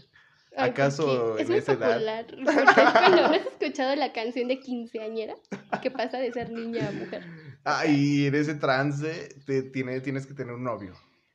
¿Acaso 0.56 1.38
en 1.38 1.52
esa 1.52 1.72
edad? 1.72 2.26
¿no 2.36 2.50
has 2.50 3.46
escuchado 3.46 3.96
la 3.96 4.12
canción 4.12 4.48
de 4.48 4.60
quinceañera? 4.60 5.34
Que 5.80 5.90
pasa 5.90 6.18
de 6.18 6.32
ser 6.32 6.50
niña 6.50 6.88
a 6.88 6.92
mujer. 6.92 7.24
Ah, 7.64 7.86
y 7.86 8.26
en 8.26 8.34
ese 8.34 8.54
trance 8.54 9.34
te, 9.46 9.62
tiene, 9.62 10.00
tienes 10.00 10.26
que 10.26 10.34
tener 10.34 10.54
un 10.54 10.64
novio. 10.64 10.94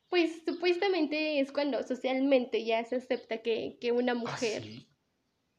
Pues 0.10 0.44
supuestamente 0.46 1.40
es 1.40 1.52
cuando 1.52 1.84
socialmente 1.84 2.64
ya 2.64 2.84
se 2.84 2.98
acepta 2.98 3.42
que, 3.42 3.78
una 3.94 4.14
¿Ah, 4.14 4.16
mujer 4.16 4.64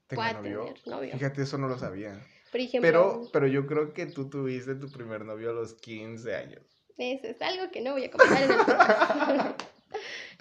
pueda 0.08 0.42
tener 0.42 0.74
novio. 0.86 1.12
Fíjate, 1.12 1.42
eso 1.42 1.58
no 1.58 1.68
lo 1.68 1.78
sabía. 1.78 2.22
Por 2.50 2.60
ejemplo, 2.60 2.80
pero, 2.80 3.28
pero 3.32 3.46
yo 3.46 3.66
creo 3.66 3.92
que 3.92 4.06
tú 4.06 4.30
tuviste 4.30 4.74
tu 4.74 4.90
primer 4.90 5.24
novio 5.24 5.50
a 5.50 5.52
los 5.52 5.74
15 5.74 6.34
años. 6.34 6.62
Eso 6.96 7.26
es 7.28 7.40
algo 7.42 7.70
que 7.70 7.80
no 7.80 7.92
voy 7.92 8.04
a 8.04 8.10
comentar 8.10 8.42
en 8.42 8.50
el 8.50 8.58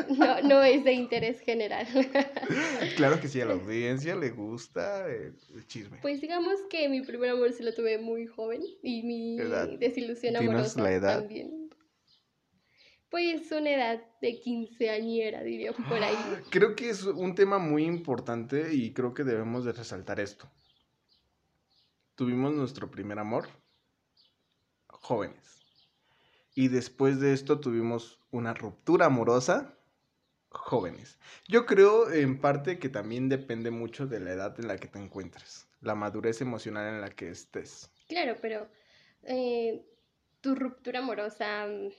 No, 0.10 0.42
no 0.42 0.64
es 0.64 0.84
de 0.84 0.94
interés 0.94 1.40
general. 1.42 1.88
Claro 2.96 3.20
que 3.20 3.28
sí, 3.28 3.42
a 3.42 3.46
la 3.46 3.54
audiencia 3.54 4.16
le 4.16 4.30
gusta 4.30 5.08
el, 5.08 5.36
chisme. 5.68 6.00
Pues 6.02 6.22
digamos 6.22 6.56
que 6.70 6.88
mi 6.90 7.02
primer 7.02 7.32
amor 7.32 7.52
se 7.54 7.64
lo 7.64 7.74
tuve 7.74 7.98
muy 7.98 8.26
joven 8.28 8.62
y 8.82 9.04
mi 9.04 9.38
desilusión 9.78 10.36
amorosa 10.38 10.82
la 10.82 10.92
edad? 10.92 11.20
también. 11.20 11.70
Pues 13.10 13.52
una 13.52 13.72
edad 13.72 14.02
de 14.22 14.40
quinceañera, 14.40 15.44
diría 15.44 15.74
por 15.74 16.04
ahí. 16.04 16.16
Creo 16.52 16.76
que 16.76 16.90
es 16.90 17.04
un 17.04 17.36
tema 17.36 17.58
muy 17.58 17.86
importante 17.86 18.74
y 18.74 18.94
creo 18.94 19.14
que 19.14 19.24
debemos 19.24 19.66
de 19.66 19.72
resaltar 19.72 20.20
esto. 20.20 20.50
Tuvimos 22.16 22.54
nuestro 22.54 22.92
primer 22.92 23.20
amor 23.20 23.48
jóvenes. 24.88 25.62
Y 26.54 26.68
después 26.68 27.20
de 27.20 27.34
esto 27.34 27.60
tuvimos 27.60 28.20
una 28.32 28.54
ruptura 28.54 29.06
amorosa 29.06 29.77
jóvenes. 30.58 31.18
Yo 31.48 31.66
creo 31.66 32.12
en 32.12 32.40
parte 32.40 32.80
que 32.80 32.90
también 32.90 33.30
depende 33.30 33.72
mucho 33.72 34.08
de 34.08 34.20
la 34.20 34.32
edad 34.32 34.60
en 34.60 34.68
la 34.68 34.78
que 34.78 34.88
te 34.88 35.00
encuentres, 35.00 35.68
la 35.82 35.96
madurez 35.96 36.42
emocional 36.42 36.94
en 36.94 37.02
la 37.02 37.10
que 37.10 37.30
estés. 37.30 37.90
Claro, 38.08 38.36
pero 38.42 38.68
eh, 39.24 39.86
tu 40.42 40.56
ruptura 40.56 41.00
amorosa, 41.00 41.68
mm, 41.68 41.90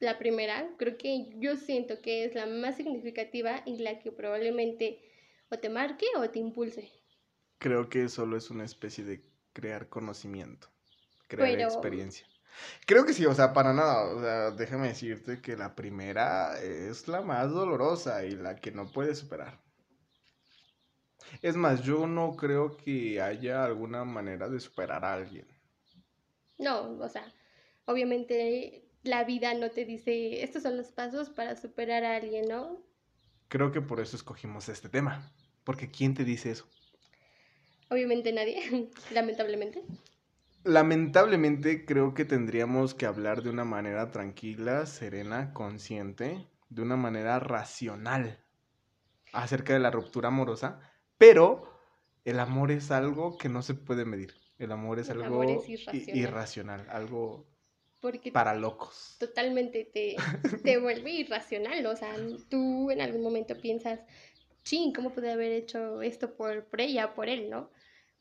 la 0.00 0.18
primera, 0.18 0.68
creo 0.76 0.96
que 0.98 1.30
yo 1.38 1.56
siento 1.56 2.00
que 2.00 2.24
es 2.24 2.34
la 2.34 2.46
más 2.46 2.76
significativa 2.76 3.62
y 3.64 3.78
la 3.78 3.98
que 3.98 4.12
probablemente 4.12 5.00
o 5.50 5.58
te 5.58 5.68
marque 5.68 6.06
o 6.16 6.28
te 6.30 6.38
impulse. 6.38 6.90
Creo 7.58 7.88
que 7.88 8.08
solo 8.08 8.36
es 8.36 8.50
una 8.50 8.64
especie 8.64 9.04
de 9.04 9.24
crear 9.52 9.88
conocimiento, 9.88 10.68
crear 11.28 11.58
experiencia. 11.60 12.26
Creo 12.86 13.04
que 13.04 13.12
sí, 13.12 13.26
o 13.26 13.34
sea, 13.34 13.52
para 13.52 13.72
nada. 13.72 14.04
O 14.04 14.20
sea, 14.20 14.50
déjame 14.50 14.88
decirte 14.88 15.40
que 15.40 15.56
la 15.56 15.74
primera 15.74 16.60
es 16.60 17.08
la 17.08 17.22
más 17.22 17.50
dolorosa 17.50 18.24
y 18.24 18.32
la 18.32 18.56
que 18.56 18.70
no 18.72 18.90
puedes 18.90 19.18
superar. 19.18 19.60
Es 21.42 21.56
más, 21.56 21.82
yo 21.82 22.06
no 22.06 22.36
creo 22.36 22.76
que 22.76 23.20
haya 23.20 23.64
alguna 23.64 24.04
manera 24.04 24.48
de 24.48 24.60
superar 24.60 25.04
a 25.04 25.14
alguien. 25.14 25.46
No, 26.58 26.98
o 26.98 27.08
sea, 27.08 27.32
obviamente 27.86 28.84
la 29.02 29.24
vida 29.24 29.54
no 29.54 29.70
te 29.70 29.84
dice, 29.84 30.42
estos 30.42 30.62
son 30.62 30.76
los 30.76 30.92
pasos 30.92 31.30
para 31.30 31.56
superar 31.56 32.04
a 32.04 32.16
alguien, 32.16 32.48
¿no? 32.48 32.82
Creo 33.48 33.72
que 33.72 33.80
por 33.80 34.00
eso 34.00 34.16
escogimos 34.16 34.68
este 34.68 34.88
tema. 34.88 35.32
Porque 35.64 35.90
¿quién 35.90 36.14
te 36.14 36.24
dice 36.24 36.50
eso? 36.50 36.68
Obviamente 37.90 38.32
nadie, 38.32 38.90
lamentablemente. 39.12 39.82
Lamentablemente 40.64 41.84
creo 41.84 42.14
que 42.14 42.24
tendríamos 42.24 42.94
que 42.94 43.04
hablar 43.06 43.42
de 43.42 43.50
una 43.50 43.64
manera 43.64 44.10
tranquila, 44.10 44.86
serena, 44.86 45.52
consciente, 45.52 46.48
de 46.70 46.82
una 46.82 46.96
manera 46.96 47.38
racional 47.38 48.42
acerca 49.32 49.74
de 49.74 49.80
la 49.80 49.90
ruptura 49.90 50.28
amorosa, 50.28 50.80
pero 51.18 51.78
el 52.24 52.40
amor 52.40 52.70
es 52.70 52.90
algo 52.90 53.36
que 53.36 53.50
no 53.50 53.60
se 53.60 53.74
puede 53.74 54.06
medir. 54.06 54.34
El 54.58 54.72
amor 54.72 54.98
es 54.98 55.10
algo 55.10 55.44
irracional. 56.14 56.86
algo 56.88 57.46
para 58.32 58.54
locos. 58.54 59.16
Totalmente 59.18 59.84
te, 59.84 60.16
te 60.64 60.78
vuelve 60.78 61.10
irracional, 61.10 61.84
o 61.86 61.96
sea, 61.96 62.14
tú 62.48 62.90
en 62.90 63.00
algún 63.00 63.22
momento 63.22 63.56
piensas, 63.58 64.00
ching, 64.62 64.92
¿cómo 64.92 65.10
pude 65.10 65.32
haber 65.32 65.52
hecho 65.52 66.02
esto 66.02 66.34
por, 66.34 66.64
por 66.64 66.80
ella, 66.80 67.14
por 67.14 67.28
él, 67.28 67.50
no? 67.50 67.70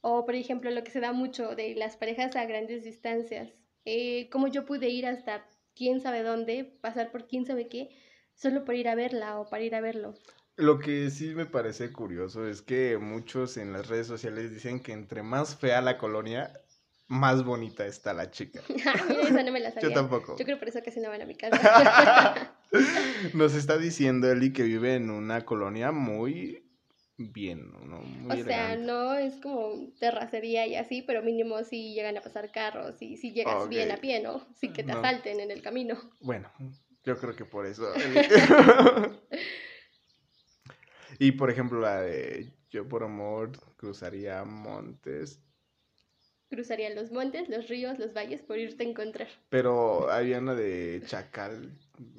O, 0.05 0.25
por 0.25 0.35
ejemplo, 0.35 0.69
lo 0.69 0.83
que 0.83 0.91
se 0.91 0.99
da 0.99 1.13
mucho 1.13 1.55
de 1.55 1.75
las 1.75 1.95
parejas 1.95 2.35
a 2.35 2.45
grandes 2.45 2.83
distancias. 2.83 3.53
Eh, 3.85 4.29
como 4.29 4.49
yo 4.49 4.65
pude 4.65 4.89
ir 4.89 5.05
hasta 5.05 5.47
quién 5.75 6.01
sabe 6.01 6.23
dónde, 6.23 6.65
pasar 6.81 7.09
por 7.09 7.25
quién 7.25 7.45
sabe 7.45 7.69
qué, 7.69 7.89
solo 8.35 8.65
por 8.65 8.75
ir 8.75 8.89
a 8.89 8.95
verla 8.95 9.39
o 9.39 9.49
para 9.49 9.63
ir 9.63 9.75
a 9.75 9.79
verlo. 9.79 10.13
Lo 10.57 10.77
que 10.77 11.09
sí 11.09 11.33
me 11.33 11.45
parece 11.45 11.93
curioso 11.93 12.45
es 12.45 12.61
que 12.61 12.97
muchos 12.97 13.55
en 13.55 13.71
las 13.71 13.87
redes 13.87 14.05
sociales 14.05 14.51
dicen 14.51 14.81
que 14.81 14.91
entre 14.91 15.23
más 15.23 15.55
fea 15.55 15.81
la 15.81 15.97
colonia, 15.97 16.51
más 17.07 17.45
bonita 17.45 17.85
está 17.85 18.13
la 18.13 18.29
chica. 18.29 18.61
Ah, 18.85 19.05
mira, 19.07 19.21
esa 19.21 19.43
no 19.43 19.53
me 19.53 19.61
la 19.61 19.71
sabía. 19.73 19.87
Yo 19.87 19.95
tampoco. 19.95 20.35
Yo 20.37 20.43
creo 20.43 20.59
por 20.59 20.67
eso 20.67 20.81
casi 20.83 20.99
no 20.99 21.07
van 21.07 21.21
a 21.21 21.25
mi 21.25 21.35
casa. 21.35 22.57
Nos 23.33 23.55
está 23.55 23.77
diciendo 23.77 24.29
Eli 24.29 24.51
que 24.51 24.63
vive 24.63 24.95
en 24.95 25.09
una 25.09 25.45
colonia 25.45 25.93
muy 25.93 26.62
bien, 27.17 27.71
¿no? 27.71 28.01
o 28.29 28.43
sea, 28.43 28.75
no 28.75 29.13
es 29.15 29.35
como 29.39 29.91
terracería 29.99 30.65
y 30.67 30.75
así, 30.75 31.01
pero 31.01 31.21
mínimo 31.21 31.63
si 31.63 31.93
llegan 31.93 32.17
a 32.17 32.21
pasar 32.21 32.51
carros 32.51 33.01
y 33.01 33.17
si 33.17 33.33
llegas 33.33 33.69
bien 33.69 33.91
a 33.91 33.97
pie, 33.97 34.21
¿no? 34.21 34.45
Sí 34.55 34.69
que 34.69 34.83
te 34.83 34.91
asalten 34.91 35.39
en 35.39 35.51
el 35.51 35.61
camino. 35.61 35.97
Bueno, 36.19 36.51
yo 37.03 37.17
creo 37.17 37.35
que 37.35 37.45
por 37.45 37.65
eso. 37.65 37.91
y 41.19 41.31
por 41.33 41.49
ejemplo, 41.49 41.79
la 41.79 42.01
de 42.01 42.51
yo 42.69 42.87
por 42.87 43.03
amor 43.03 43.51
cruzaría 43.77 44.43
montes. 44.43 45.39
Cruzaría 46.49 46.89
los 46.91 47.11
montes, 47.11 47.49
los 47.49 47.67
ríos, 47.67 47.99
los 47.99 48.13
valles 48.13 48.41
por 48.41 48.57
irte 48.57 48.83
a 48.83 48.87
encontrar. 48.87 49.27
Pero 49.49 50.09
había 50.09 50.39
una 50.39 50.55
de 50.55 51.01
chacal. 51.05 51.77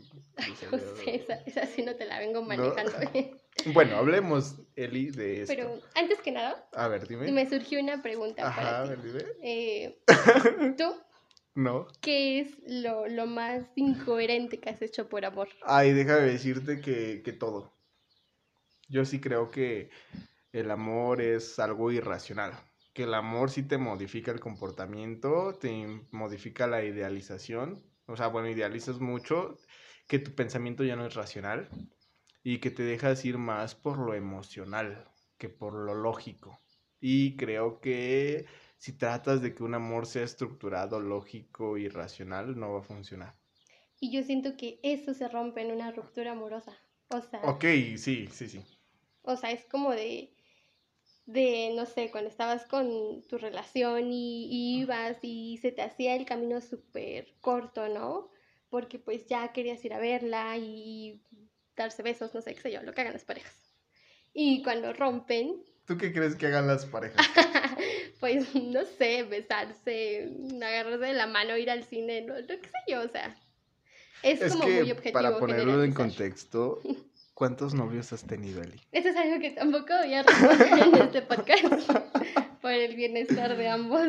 No 0.71 0.79
sé, 0.79 1.17
esa, 1.17 1.35
esa 1.47 1.67
sí 1.67 1.83
no 1.83 1.95
te 1.95 2.07
la 2.07 2.19
vengo 2.19 2.43
manejando. 2.43 2.93
¿eh? 3.15 3.37
Bueno, 3.73 3.97
hablemos, 3.97 4.57
Eli, 4.77 5.11
de 5.11 5.43
esto. 5.43 5.55
Pero 5.55 5.81
antes 5.95 6.21
que 6.21 6.33
nada, 6.33 6.69
a 6.73 6.89
ver, 6.89 7.07
dime. 7.09 7.31
Me 7.33 7.49
surgió 7.49 7.81
una 7.81 8.03
pregunta 8.03 8.47
Ajá, 8.47 8.61
para 8.61 8.83
a 8.83 8.85
ver, 8.87 9.03
dime. 9.03 9.25
Eh, 9.43 9.99
¿Tú? 10.79 10.95
No. 11.55 11.87
¿Qué 12.01 12.41
es 12.41 12.59
lo, 12.67 13.27
más 13.27 13.65
incoherente 13.77 14.59
que 14.59 14.71
has 14.71 14.83
hecho 14.83 15.09
por 15.09 15.25
amor? 15.25 15.49
Ay, 15.63 15.93
déjame 15.93 16.23
decirte 16.23 16.81
que, 16.81 17.23
que 17.25 17.33
todo. 17.33 17.73
Yo 18.89 19.05
sí 19.05 19.21
creo 19.21 19.51
que 19.51 19.91
el 20.53 20.71
amor 20.71 21.21
es 21.21 21.59
algo 21.59 21.93
irracional. 21.93 22.53
Que 22.93 23.05
el 23.05 23.15
amor 23.15 23.51
sí 23.51 23.63
te 23.63 23.79
modifica 23.79 24.33
el 24.33 24.41
comportamiento, 24.41 25.55
te 25.61 25.87
modifica 26.11 26.67
la 26.67 26.85
idealización. 26.85 27.85
O 28.07 28.17
sea, 28.17 28.29
bueno, 28.29 28.49
idealizas 28.49 29.01
mucho, 29.01 29.57
que 30.07 30.19
tu 30.19 30.35
pensamiento 30.35 30.85
ya 30.85 30.97
no 30.97 31.07
es 31.07 31.15
racional 31.15 31.69
y 32.45 32.61
que 32.61 32.71
te 32.71 32.85
dejas 32.85 33.25
ir 33.25 33.39
más 33.39 33.75
por 33.75 33.99
lo 33.99 34.15
emocional 34.15 35.11
que 35.39 35.49
por 35.51 35.75
lo 35.75 35.95
lógico. 35.97 36.61
Y 37.01 37.37
creo 37.37 37.81
que 37.81 38.47
si 38.79 38.97
tratas 38.99 39.43
de 39.43 39.55
que 39.55 39.65
un 39.65 39.75
amor 39.75 40.07
sea 40.07 40.25
estructurado, 40.25 41.01
lógico 41.01 41.79
y 41.79 41.89
racional, 41.89 42.59
no 42.59 42.73
va 42.75 42.81
a 42.81 42.83
funcionar. 42.85 43.37
Y 43.99 44.13
yo 44.13 44.23
siento 44.23 44.57
que 44.57 44.79
eso 44.85 45.15
se 45.15 45.27
rompe 45.29 45.61
en 45.63 45.73
una 45.73 45.91
ruptura 45.91 46.31
amorosa. 46.31 46.79
O 47.09 47.21
sea, 47.21 47.51
Ok, 47.51 47.65
sí, 47.97 48.27
sí, 48.29 48.49
sí. 48.49 48.65
o 49.23 49.37
sea, 49.37 49.51
es 49.53 49.65
como 49.67 49.93
de, 49.93 50.35
de, 51.27 51.73
no 51.77 51.87
sé, 51.87 52.11
cuando 52.11 52.31
estabas 52.31 52.67
con 52.67 53.23
tu 53.29 53.39
relación 53.39 54.13
y, 54.13 54.47
y 54.51 54.81
ibas 54.83 55.19
y 55.23 55.59
se 55.59 55.73
te 55.73 55.83
hacía 55.83 56.17
el 56.17 56.27
camino 56.27 56.61
súper 56.61 57.37
corto, 57.41 57.89
¿no? 57.89 58.31
Porque 58.71 58.99
pues 58.99 59.27
ya 59.27 59.53
querías 59.53 59.85
ir 59.85 59.95
a 59.95 59.99
verla 60.01 60.57
y 60.59 61.23
darse 61.77 62.03
besos, 62.03 62.35
no 62.35 62.41
sé 62.41 62.55
qué 62.55 62.61
sé 62.61 62.73
yo, 62.73 62.83
lo 62.83 62.93
que 62.93 63.01
hagan 63.01 63.13
las 63.13 63.25
parejas. 63.25 63.55
Y 64.33 64.63
cuando 64.63 64.93
rompen, 64.93 65.63
¿Tú 65.87 65.99
qué 65.99 66.13
crees 66.13 66.35
que 66.35 66.47
hagan 66.47 66.67
las 66.67 66.87
parejas? 66.87 67.17
pues 68.21 68.55
no 68.55 68.85
sé, 68.99 69.23
besarse, 69.25 70.33
agarrarse 70.57 71.05
de 71.05 71.13
la 71.13 71.27
mano, 71.27 71.57
ir 71.59 71.71
al 71.71 71.85
cine, 71.85 72.23
no, 72.23 72.35
lo 72.39 72.47
que 72.47 72.69
sé 72.69 72.79
yo, 72.89 73.03
o 73.03 73.09
sea, 73.09 73.37
es, 74.23 74.41
Es 74.41 74.53
como 74.53 74.65
muy 74.65 74.87
que 74.87 74.93
objetivo. 74.93 75.13
para 75.13 75.39
ponerlo 75.39 75.85
en 75.85 75.93
contexto, 75.93 76.81
¿cuántos 77.35 77.75
novios 77.75 78.13
has 78.15 78.27
tenido, 78.27 78.63
Eli? 78.63 78.81
Eso 78.93 79.11
es 79.11 79.17
algo 79.17 79.39
que 79.41 79.51
tampoco 79.51 79.93
voy 79.99 80.15
a 80.15 80.23
responder 80.23 80.79
en 80.79 80.95
este 80.95 81.23
podcast 81.23 81.91
por 82.63 82.73
el 82.73 82.97
bienestar 82.97 83.55
de 83.55 83.69
ambos 83.69 84.09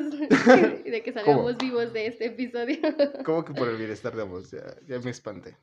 y 0.86 0.90
de 0.90 1.04
que 1.04 1.12
salgamos 1.12 1.58
vivos 1.58 1.92
de 1.92 2.08
este 2.08 2.28
episodio. 2.28 2.78
¿Cómo 3.26 3.44
que 3.44 3.54
por 3.54 3.68
el 3.68 3.76
bienestar 3.76 4.16
de 4.16 4.22
ambos? 4.22 4.50
Ya, 4.52 4.64
ya 4.88 4.98
me 5.00 5.12
espanté. 5.12 5.58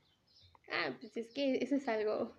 Ah, 0.73 0.97
pues 1.00 1.17
es 1.17 1.29
que 1.33 1.59
eso 1.62 1.76
es 1.76 1.87
algo 1.88 2.35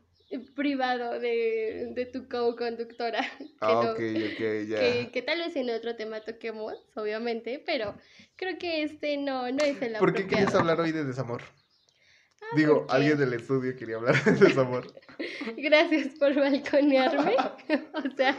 privado 0.56 1.20
de, 1.20 1.92
de 1.94 2.06
tu 2.08 2.28
co-conductora. 2.28 3.22
Ah, 3.62 3.82
no- 3.84 3.92
ok, 3.92 4.00
ok, 4.00 4.40
ya. 4.68 4.80
que, 4.80 5.10
que 5.14 5.22
tal 5.22 5.40
vez 5.40 5.56
en 5.56 5.70
otro 5.70 5.96
tema 5.96 6.20
toquemos, 6.22 6.74
obviamente, 6.96 7.64
pero 7.66 7.96
creo 8.36 8.58
que 8.58 8.84
este 8.84 9.16
no, 9.18 9.50
no 9.52 9.64
es 9.64 9.82
el 9.82 9.94
¿Por 9.94 10.14
qué 10.14 10.24
apropiado. 10.24 10.60
hablar 10.60 10.82
hoy 10.82 10.92
de 10.92 11.06
desamor? 11.06 11.42
Digo, 12.58 12.80
porque- 12.80 12.94
alguien 12.94 13.18
del 13.18 13.34
estudio 13.34 13.76
quería 13.78 13.96
hablar 13.96 14.22
de 14.26 14.32
desamor. 14.34 14.94
Gracias 15.58 16.08
por 16.20 16.36
balconearme. 16.36 17.36
o 17.94 18.16
sea, 18.18 18.38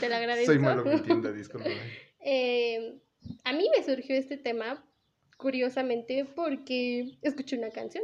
te 0.00 0.08
lo 0.08 0.14
agradezco. 0.16 0.52
Soy 0.52 0.58
malo 0.58 0.84
mintiendo, 0.84 1.32
discúlpame. 1.32 1.76
Eh, 2.24 2.98
a 3.44 3.52
mí 3.52 3.68
me 3.76 3.84
surgió 3.84 4.16
este 4.16 4.36
tema, 4.38 4.82
curiosamente, 5.36 6.24
porque 6.34 7.18
escuché 7.20 7.58
una 7.58 7.70
canción. 7.70 8.02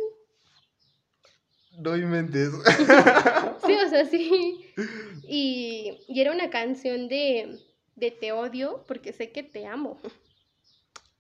No 1.78 1.96
inventes. 1.96 2.50
Sí, 3.66 3.74
o 3.74 3.88
sea, 3.88 4.04
sí. 4.04 4.64
Y, 5.30 5.98
y 6.08 6.20
era 6.20 6.32
una 6.32 6.48
canción 6.48 7.08
de, 7.08 7.58
de 7.96 8.10
Te 8.10 8.32
odio 8.32 8.84
porque 8.86 9.12
sé 9.12 9.30
que 9.30 9.42
te 9.42 9.66
amo. 9.66 10.00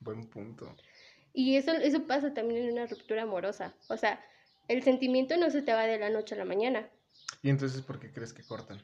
Buen 0.00 0.26
punto. 0.28 0.74
Y 1.34 1.56
eso, 1.56 1.72
eso 1.72 2.06
pasa 2.06 2.32
también 2.32 2.62
en 2.64 2.72
una 2.72 2.86
ruptura 2.86 3.24
amorosa. 3.24 3.74
O 3.88 3.96
sea, 3.98 4.24
el 4.66 4.82
sentimiento 4.82 5.36
no 5.36 5.50
se 5.50 5.60
te 5.60 5.74
va 5.74 5.86
de 5.86 5.98
la 5.98 6.08
noche 6.08 6.34
a 6.34 6.38
la 6.38 6.46
mañana. 6.46 6.88
¿Y 7.42 7.50
entonces 7.50 7.82
por 7.82 8.00
qué 8.00 8.10
crees 8.10 8.32
que 8.32 8.42
cortan? 8.42 8.82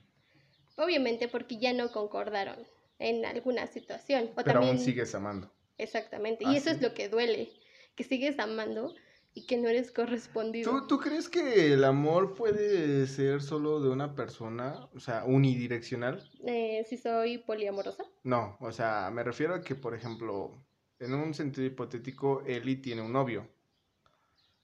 Obviamente 0.76 1.28
porque 1.28 1.56
ya 1.56 1.72
no 1.72 1.90
concordaron 1.90 2.58
en 2.98 3.24
alguna 3.24 3.66
situación. 3.66 4.24
O 4.32 4.34
Pero 4.36 4.52
también, 4.52 4.76
aún 4.76 4.78
sigues 4.78 5.14
amando. 5.14 5.50
Exactamente. 5.78 6.44
Ah, 6.46 6.52
y 6.52 6.56
eso 6.56 6.68
¿sí? 6.68 6.76
es 6.76 6.82
lo 6.82 6.92
que 6.92 7.08
duele. 7.08 7.50
Que 7.96 8.04
sigues 8.04 8.38
amando 8.38 8.94
y 9.34 9.46
que 9.46 9.58
no 9.58 9.68
eres 9.68 9.90
correspondido. 9.90 10.70
¿Tú, 10.70 10.86
¿Tú 10.86 10.98
crees 11.00 11.28
que 11.28 11.72
el 11.72 11.84
amor 11.84 12.34
puede 12.34 13.06
ser 13.08 13.42
solo 13.42 13.80
de 13.80 13.90
una 13.90 14.14
persona? 14.14 14.88
O 14.94 15.00
sea, 15.00 15.24
unidireccional. 15.24 16.30
Eh, 16.46 16.84
si 16.88 16.96
soy 16.96 17.38
poliamorosa. 17.38 18.04
No, 18.22 18.56
o 18.60 18.70
sea, 18.70 19.10
me 19.12 19.24
refiero 19.24 19.54
a 19.54 19.60
que, 19.60 19.74
por 19.74 19.94
ejemplo, 19.94 20.64
en 21.00 21.14
un 21.14 21.34
sentido 21.34 21.66
hipotético, 21.66 22.42
Eli 22.46 22.76
tiene 22.76 23.02
un 23.02 23.12
novio. 23.12 23.48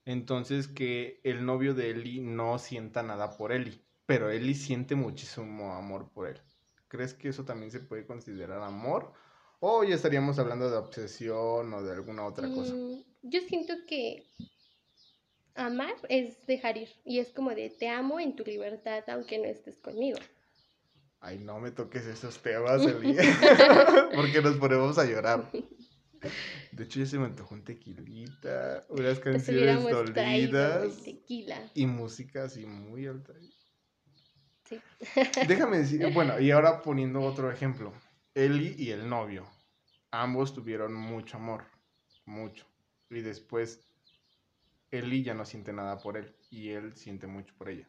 Entonces, 0.04 0.68
que 0.68 1.20
el 1.24 1.44
novio 1.44 1.74
de 1.74 1.90
Eli 1.90 2.20
no 2.20 2.58
sienta 2.58 3.02
nada 3.02 3.36
por 3.36 3.52
Eli, 3.52 3.82
pero 4.06 4.30
Eli 4.30 4.54
siente 4.54 4.95
muchísimo 4.95 5.75
amor 5.75 6.10
por 6.10 6.28
él. 6.28 6.40
¿Crees 6.88 7.14
que 7.14 7.28
eso 7.28 7.45
también 7.45 7.71
se 7.71 7.80
puede 7.80 8.06
considerar 8.06 8.62
amor? 8.62 9.12
¿O 9.60 9.84
ya 9.84 9.95
estaríamos 9.95 10.38
hablando 10.38 10.71
de 10.71 10.76
obsesión 10.76 11.73
o 11.75 11.82
de 11.82 11.92
alguna 11.92 12.25
otra 12.25 12.49
cosa? 12.49 12.75
Mm, 12.75 13.04
yo 13.23 13.40
siento 13.42 13.75
que 13.86 14.26
amar 15.54 15.95
es 16.08 16.47
dejar 16.47 16.76
ir. 16.76 16.89
Y 17.04 17.19
es 17.19 17.32
como 17.32 17.50
de 17.50 17.71
te 17.71 17.89
amo 17.89 18.21
en 18.21 18.36
tu 18.36 18.45
libertad 18.45 19.04
aunque 19.08 19.39
no 19.39 19.45
estés 19.45 19.78
conmigo. 19.78 20.19
Ay, 21.21 21.39
no 21.39 21.60
me 21.60 21.71
toques 21.71 22.06
esos 22.06 22.39
temas, 22.41 22.82
Eli, 22.82 23.15
porque 24.15 24.41
nos 24.41 24.56
ponemos 24.56 24.99
a 24.99 25.04
llorar. 25.04 25.50
De 26.73 26.84
hecho, 26.84 26.99
ya 27.00 27.06
se 27.06 27.19
me 27.19 27.26
antojó 27.26 27.54
un 27.54 27.65
tequilita, 27.65 28.84
unas 28.89 29.19
canciones 29.19 29.82
dolidas 29.82 31.02
tequila. 31.02 31.71
y 31.75 31.86
música 31.86 32.45
así 32.45 32.65
muy 32.65 33.06
alta. 33.06 33.34
Sí. 34.65 34.80
Déjame 35.49 35.78
decir, 35.78 36.06
bueno, 36.13 36.41
y 36.41 36.50
ahora 36.50 36.80
poniendo 36.82 37.21
otro 37.21 37.50
ejemplo. 37.50 37.93
Eli 38.34 38.75
y 38.78 38.91
el 38.91 39.08
novio, 39.08 39.45
ambos 40.10 40.54
tuvieron 40.54 40.95
mucho 40.95 41.36
amor, 41.36 41.65
mucho. 42.25 42.65
Y 43.10 43.21
después 43.21 43.89
Eli 44.90 45.22
ya 45.22 45.34
no 45.34 45.44
siente 45.44 45.72
nada 45.72 46.00
por 46.02 46.16
él 46.16 46.36
y 46.50 46.70
él 46.70 46.96
siente 46.96 47.26
mucho 47.26 47.54
por 47.56 47.68
ella. 47.70 47.88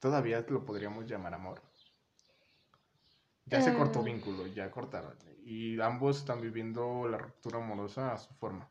¿Todavía 0.00 0.44
lo 0.48 0.64
podríamos 0.64 1.06
llamar 1.06 1.34
amor? 1.34 1.62
Ya 3.44 3.60
se 3.60 3.74
cortó 3.74 4.00
Ah. 4.00 4.02
vínculo, 4.02 4.46
ya 4.46 4.70
cortaron. 4.70 5.18
Y 5.44 5.80
ambos 5.80 6.18
están 6.18 6.40
viviendo 6.40 7.08
la 7.08 7.18
ruptura 7.18 7.58
amorosa 7.58 8.12
a 8.12 8.18
su 8.18 8.32
forma. 8.34 8.70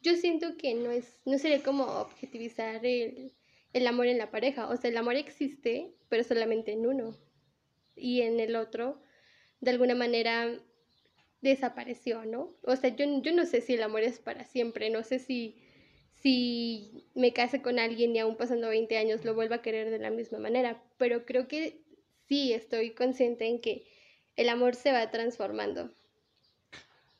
Yo 0.00 0.16
siento 0.16 0.56
que 0.56 0.74
no 0.74 0.90
es, 0.90 1.20
no 1.24 1.38
sería 1.38 1.62
como 1.62 1.84
objetivizar 1.84 2.84
el, 2.84 3.34
el 3.72 3.86
amor 3.86 4.06
en 4.06 4.18
la 4.18 4.30
pareja. 4.30 4.68
O 4.68 4.76
sea, 4.76 4.90
el 4.90 4.96
amor 4.96 5.16
existe, 5.16 5.96
pero 6.08 6.24
solamente 6.24 6.72
en 6.72 6.86
uno. 6.86 7.16
Y 7.94 8.22
en 8.22 8.40
el 8.40 8.56
otro, 8.56 9.02
de 9.60 9.70
alguna 9.70 9.94
manera, 9.94 10.58
desapareció, 11.42 12.24
¿no? 12.26 12.56
O 12.62 12.76
sea, 12.76 12.90
yo, 12.96 13.04
yo 13.22 13.32
no 13.34 13.46
sé 13.46 13.60
si 13.60 13.74
el 13.74 13.82
amor 13.82 14.02
es 14.02 14.18
para 14.18 14.44
siempre. 14.44 14.90
No 14.90 15.02
sé 15.04 15.18
si, 15.18 15.61
si 16.22 17.10
me 17.14 17.32
case 17.32 17.62
con 17.62 17.78
alguien 17.78 18.14
y 18.14 18.18
aún 18.20 18.36
pasando 18.36 18.68
20 18.68 18.96
años 18.98 19.24
lo 19.24 19.34
vuelva 19.34 19.56
a 19.56 19.62
querer 19.62 19.90
de 19.90 19.98
la 19.98 20.10
misma 20.10 20.38
manera. 20.38 20.82
Pero 20.98 21.26
creo 21.26 21.48
que 21.48 21.84
sí 22.28 22.52
estoy 22.52 22.94
consciente 22.94 23.46
en 23.46 23.60
que 23.60 23.86
el 24.36 24.48
amor 24.48 24.74
se 24.74 24.92
va 24.92 25.10
transformando. 25.10 25.94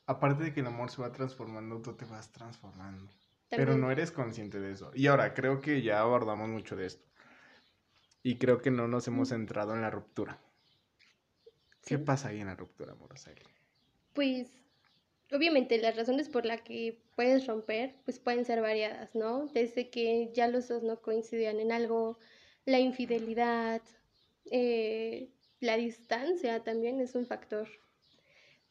Aparte 0.05 0.43
de 0.43 0.53
que 0.53 0.59
el 0.61 0.67
amor 0.67 0.89
se 0.91 1.01
va 1.01 1.11
transformando, 1.11 1.81
tú 1.81 1.95
te 1.95 2.05
vas 2.05 2.31
transformando. 2.31 3.11
Pero 3.53 3.75
no 3.75 3.91
eres 3.91 4.11
consciente 4.11 4.59
de 4.59 4.71
eso. 4.71 4.91
Y 4.93 5.07
ahora, 5.07 5.33
creo 5.33 5.61
que 5.61 5.81
ya 5.81 5.99
abordamos 6.01 6.49
mucho 6.49 6.75
de 6.75 6.85
esto. 6.87 7.05
Y 8.23 8.37
creo 8.39 8.61
que 8.61 8.71
no 8.71 8.87
nos 8.87 9.07
hemos 9.07 9.29
centrado 9.29 9.75
en 9.75 9.81
la 9.81 9.91
ruptura. 9.91 10.41
¿Qué 11.85 11.97
Sí. 11.97 11.99
pasa 11.99 12.29
ahí 12.29 12.39
en 12.39 12.47
la 12.47 12.55
ruptura 12.55 12.93
amorosa? 12.93 13.31
Pues 14.13 14.62
obviamente 15.33 15.77
las 15.79 15.95
razones 15.95 16.29
por 16.29 16.45
las 16.45 16.61
que 16.61 16.99
puedes 17.15 17.47
romper 17.47 17.95
pues 18.05 18.19
pueden 18.19 18.45
ser 18.45 18.61
variadas, 18.61 19.13
¿no? 19.15 19.47
Desde 19.47 19.89
que 19.89 20.31
ya 20.33 20.47
los 20.47 20.67
dos 20.67 20.83
no 20.83 21.01
coincidían 21.01 21.59
en 21.59 21.71
algo, 21.71 22.17
la 22.65 22.79
infidelidad, 22.79 23.81
eh, 24.51 25.29
la 25.59 25.77
distancia 25.77 26.63
también 26.63 27.01
es 27.01 27.15
un 27.15 27.25
factor. 27.25 27.67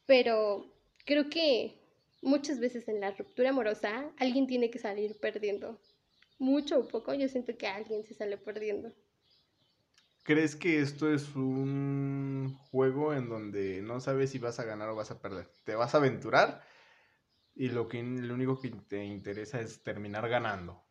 Pero 0.05 0.71
creo 1.05 1.29
que 1.29 1.75
muchas 2.21 2.59
veces 2.59 2.87
en 2.87 3.01
la 3.01 3.11
ruptura 3.11 3.49
amorosa 3.49 4.11
alguien 4.17 4.47
tiene 4.47 4.69
que 4.69 4.79
salir 4.79 5.17
perdiendo. 5.19 5.79
Mucho 6.39 6.79
o 6.79 6.87
poco, 6.87 7.13
yo 7.13 7.27
siento 7.27 7.57
que 7.57 7.67
alguien 7.67 8.03
se 8.03 8.13
sale 8.13 8.37
perdiendo. 8.37 8.93
¿Crees 10.23 10.55
que 10.55 10.79
esto 10.79 11.13
es 11.13 11.35
un 11.35 12.57
juego 12.71 13.13
en 13.13 13.27
donde 13.27 13.81
no 13.81 13.99
sabes 13.99 14.31
si 14.31 14.39
vas 14.39 14.57
a 14.59 14.63
ganar 14.63 14.87
o 14.89 14.95
vas 14.95 15.11
a 15.11 15.21
perder? 15.21 15.49
Te 15.65 15.75
vas 15.75 15.93
a 15.93 15.97
aventurar 15.97 16.61
y 17.55 17.69
lo, 17.69 17.89
que, 17.89 18.01
lo 18.01 18.33
único 18.33 18.59
que 18.59 18.69
te 18.69 19.03
interesa 19.03 19.59
es 19.59 19.83
terminar 19.83 20.29
ganando. 20.29 20.81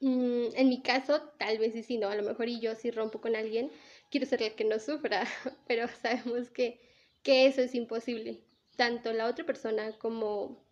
Mm, 0.00 0.54
en 0.54 0.68
mi 0.68 0.82
caso, 0.82 1.20
tal 1.38 1.58
vez 1.58 1.84
sí, 1.84 1.98
no. 1.98 2.08
A 2.08 2.14
lo 2.14 2.22
mejor 2.22 2.48
y 2.48 2.60
yo 2.60 2.76
si 2.76 2.92
rompo 2.92 3.20
con 3.20 3.34
alguien, 3.34 3.72
quiero 4.10 4.26
ser 4.26 4.40
la 4.40 4.50
que 4.50 4.64
no 4.64 4.78
sufra, 4.78 5.24
pero 5.66 5.88
sabemos 5.88 6.48
que, 6.50 6.80
que 7.24 7.46
eso 7.46 7.60
es 7.60 7.74
imposible. 7.74 8.40
Tanto 8.76 9.12
la 9.12 9.26
otra 9.26 9.44
persona 9.44 9.98
como, 9.98 10.64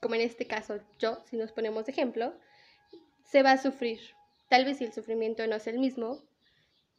como 0.00 0.14
en 0.14 0.20
este 0.20 0.46
caso 0.46 0.78
yo, 1.00 1.18
si 1.28 1.36
nos 1.36 1.50
ponemos 1.50 1.86
de 1.86 1.92
ejemplo, 1.92 2.32
se 3.24 3.42
va 3.42 3.52
a 3.52 3.58
sufrir. 3.58 3.98
Tal 4.48 4.64
vez 4.64 4.78
si 4.78 4.84
el 4.84 4.92
sufrimiento 4.92 5.44
no 5.48 5.56
es 5.56 5.66
el 5.66 5.80
mismo, 5.80 6.22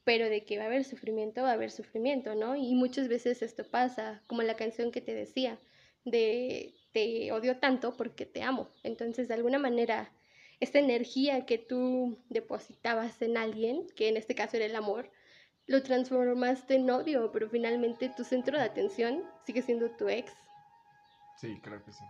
pero 0.06 0.30
de 0.30 0.46
que 0.46 0.58
va 0.58 0.64
a 0.64 0.68
haber 0.68 0.86
sufrimiento, 0.86 1.42
va 1.42 1.50
a 1.50 1.54
haber 1.54 1.72
sufrimiento, 1.72 2.36
¿no? 2.36 2.56
Y 2.56 2.76
muchas 2.76 3.10
veces 3.10 3.42
esto 3.42 3.66
pasa, 3.66 4.22
como 4.28 4.44
la 4.44 4.56
canción 4.56 4.92
que 4.92 5.02
te 5.02 5.14
decía, 5.14 5.60
de 6.06 6.74
te 6.94 7.32
odio 7.34 7.58
tanto 7.58 7.98
porque 7.98 8.26
te 8.26 8.42
amo. 8.42 8.70
Entonces, 8.84 9.28
de 9.28 9.34
alguna 9.34 9.60
manera, 9.60 10.14
esta 10.62 10.80
energía 10.80 11.46
que 11.46 11.58
tú 11.58 12.20
depositabas 12.30 13.22
en 13.22 13.36
alguien, 13.36 13.88
que 13.96 14.08
en 14.08 14.16
este 14.16 14.36
caso 14.36 14.56
era 14.56 14.68
el 14.68 14.76
amor, 14.76 15.12
lo 15.68 15.82
transformaste 15.82 16.76
en 16.76 16.86
novio, 16.86 17.32
pero 17.34 17.50
finalmente 17.50 18.14
tu 18.16 18.24
centro 18.24 18.58
de 18.58 18.64
atención 18.64 19.24
sigue 19.46 19.64
siendo 19.64 19.90
tu 19.92 20.08
ex. 20.08 20.32
Sí, 21.42 21.60
creo 21.62 21.84
que 21.84 21.92
sí. 21.92 22.04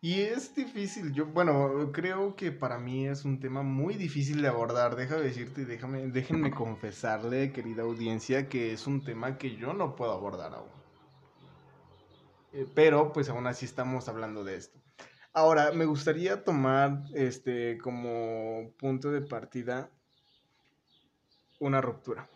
Y 0.00 0.20
es 0.20 0.54
difícil, 0.54 1.12
yo, 1.12 1.26
bueno, 1.26 1.90
creo 1.92 2.36
que 2.36 2.52
para 2.52 2.78
mí 2.78 3.08
es 3.08 3.24
un 3.24 3.40
tema 3.40 3.62
muy 3.62 3.94
difícil 3.94 4.40
de 4.40 4.48
abordar. 4.48 4.94
Déjame 4.94 5.22
decirte, 5.22 5.64
déjame, 5.64 6.06
déjenme 6.06 6.52
confesarle, 6.52 7.52
querida 7.52 7.82
audiencia, 7.82 8.48
que 8.48 8.72
es 8.72 8.86
un 8.86 9.02
tema 9.02 9.38
que 9.38 9.56
yo 9.56 9.72
no 9.72 9.96
puedo 9.96 10.12
abordar 10.12 10.54
aún. 10.54 10.70
Eh, 12.52 12.66
pero, 12.74 13.12
pues 13.12 13.28
aún 13.28 13.48
así 13.48 13.64
estamos 13.64 14.08
hablando 14.08 14.44
de 14.44 14.56
esto. 14.56 14.78
Ahora, 15.32 15.72
me 15.72 15.84
gustaría 15.84 16.44
tomar 16.44 17.02
este 17.14 17.78
como 17.78 18.70
punto 18.78 19.10
de 19.10 19.22
partida 19.22 19.90
una 21.58 21.80
ruptura. 21.80 22.30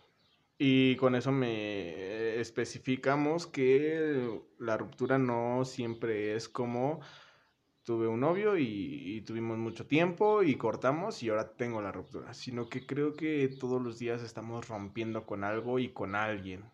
Y 0.57 0.97
con 0.97 1.15
eso 1.15 1.31
me 1.31 2.39
especificamos 2.39 3.47
que 3.47 4.41
la 4.59 4.77
ruptura 4.77 5.17
no 5.17 5.65
siempre 5.65 6.35
es 6.35 6.47
como 6.47 6.99
tuve 7.83 8.07
un 8.07 8.21
novio 8.21 8.57
y, 8.57 9.21
tuvimos 9.25 9.57
mucho 9.57 9.85
tiempo 9.85 10.43
y 10.43 10.55
cortamos 10.55 11.21
y 11.21 11.29
ahora 11.29 11.55
tengo 11.55 11.81
la 11.81 11.91
ruptura, 11.91 12.33
sino 12.33 12.69
que 12.69 12.85
creo 12.85 13.13
que 13.13 13.47
todos 13.59 13.81
los 13.81 13.99
días 13.99 14.21
estamos 14.21 14.67
rompiendo 14.67 15.25
con 15.25 15.43
algo 15.43 15.79
y 15.79 15.89
con 15.89 16.15
alguien. 16.15 16.65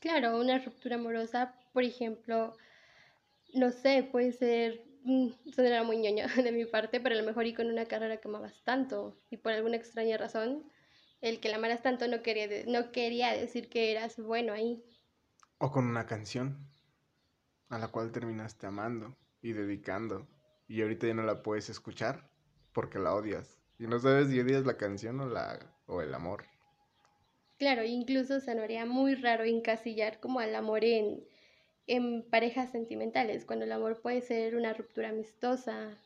Claro, 0.00 0.38
una 0.38 0.58
ruptura 0.58 0.96
amorosa, 0.96 1.54
por 1.72 1.84
ejemplo, 1.84 2.56
no 3.54 3.72
sé, 3.72 4.08
puede 4.10 4.32
ser, 4.32 4.84
mm, 5.04 5.28
era 5.58 5.82
muy 5.82 5.98
ñoño 5.98 6.24
de 6.36 6.52
mi 6.52 6.66
parte, 6.66 7.00
pero 7.00 7.14
a 7.14 7.18
lo 7.18 7.24
mejor 7.26 7.46
y 7.46 7.54
con 7.54 7.66
una 7.66 7.86
carrera 7.86 8.18
que 8.18 8.28
amabas 8.28 8.62
tanto 8.64 9.18
y 9.30 9.38
por 9.38 9.52
alguna 9.52 9.76
extraña 9.76 10.16
razón, 10.16 10.64
el 11.22 11.40
que 11.40 11.48
la 11.48 11.56
amaras 11.56 11.82
tanto 11.82 12.06
no 12.08 12.22
quería, 12.22 12.46
no 12.66 12.92
quería 12.92 13.32
decir 13.32 13.68
que 13.68 13.90
eras 13.90 14.18
bueno 14.18 14.52
ahí. 14.52 14.84
O 15.58 15.70
con 15.70 15.86
una 15.86 16.06
canción 16.06 16.68
a 17.70 17.78
la 17.78 17.88
cual 17.88 18.12
terminaste 18.12 18.66
amando 18.66 19.16
y 19.42 19.52
dedicando. 19.52 20.26
Y 20.68 20.82
ahorita 20.82 21.06
ya 21.06 21.14
no 21.14 21.22
la 21.22 21.42
puedes 21.42 21.68
escuchar 21.70 22.28
porque 22.72 22.98
la 22.98 23.14
odias. 23.14 23.58
Y 23.78 23.86
no 23.86 23.98
sabes 23.98 24.28
si 24.28 24.40
odias 24.40 24.66
la 24.66 24.76
canción 24.76 25.20
o, 25.20 25.26
la, 25.26 25.58
o 25.86 26.00
el 26.00 26.14
amor. 26.14 26.44
Claro, 27.58 27.84
incluso 27.84 28.40
se 28.40 28.50
haría 28.50 28.84
muy 28.84 29.14
raro 29.14 29.44
encasillar 29.44 30.20
como 30.20 30.40
al 30.40 30.54
amor 30.54 30.84
en, 30.84 31.24
en 31.86 32.28
parejas 32.28 32.70
sentimentales, 32.70 33.44
cuando 33.44 33.64
el 33.64 33.72
amor 33.72 34.00
puede 34.02 34.20
ser 34.20 34.56
una 34.56 34.74
ruptura 34.74 35.10
amistosa. 35.10 35.96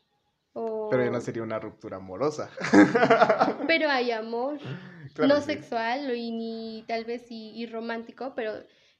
O... 0.52 0.88
Pero 0.90 1.04
ya 1.04 1.10
no 1.10 1.20
sería 1.20 1.42
una 1.42 1.58
ruptura 1.58 1.96
amorosa. 1.96 2.50
Pero 3.66 3.88
hay 3.88 4.12
amor, 4.12 4.58
no 5.18 5.40
sexual 5.40 6.14
y 6.14 6.30
ni 6.30 6.84
tal 6.86 7.04
vez 7.04 7.26
y 7.30 7.66
romántico, 7.66 8.32
pero 8.34 8.52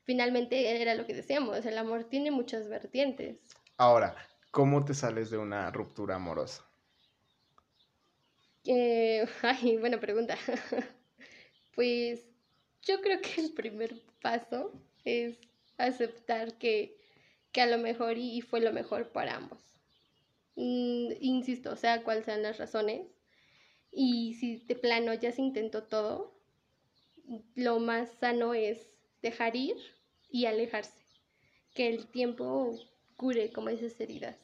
finalmente 0.04 0.80
era 0.82 0.94
lo 0.94 1.06
que 1.06 1.14
decíamos, 1.14 1.64
el 1.66 1.78
amor 1.78 2.04
tiene 2.04 2.30
muchas 2.30 2.68
vertientes. 2.68 3.38
Ahora, 3.80 4.14
¿cómo 4.50 4.84
te 4.84 4.92
sales 4.92 5.30
de 5.30 5.38
una 5.38 5.70
ruptura 5.70 6.16
amorosa? 6.16 6.62
Eh, 8.66 9.24
ay, 9.42 9.78
buena 9.78 9.98
pregunta. 9.98 10.36
pues 11.74 12.26
yo 12.82 13.00
creo 13.00 13.22
que 13.22 13.40
el 13.40 13.54
primer 13.54 13.98
paso 14.20 14.70
es 15.06 15.38
aceptar 15.78 16.58
que, 16.58 16.98
a 17.54 17.64
lo 17.64 17.78
mejor 17.78 18.18
y, 18.18 18.42
fue 18.42 18.60
lo 18.60 18.70
mejor 18.70 19.12
para 19.12 19.36
ambos. 19.36 19.58
Mm, 20.56 21.12
insisto, 21.18 21.74
sea 21.74 22.04
cuáles 22.04 22.26
sean 22.26 22.42
las 22.42 22.58
razones. 22.58 23.06
Y 23.90 24.34
si 24.34 24.58
de 24.58 24.74
plano 24.74 25.14
ya 25.14 25.32
se 25.32 25.40
intentó 25.40 25.84
todo, 25.84 26.38
lo 27.54 27.80
más 27.80 28.10
sano 28.10 28.52
es 28.52 28.90
dejar 29.22 29.56
ir 29.56 29.78
y 30.28 30.44
alejarse. 30.44 31.00
Que 31.72 31.88
el 31.88 32.08
tiempo 32.08 32.78
cure 33.20 33.52
como 33.52 33.68
esas 33.68 34.00
heridas. 34.00 34.38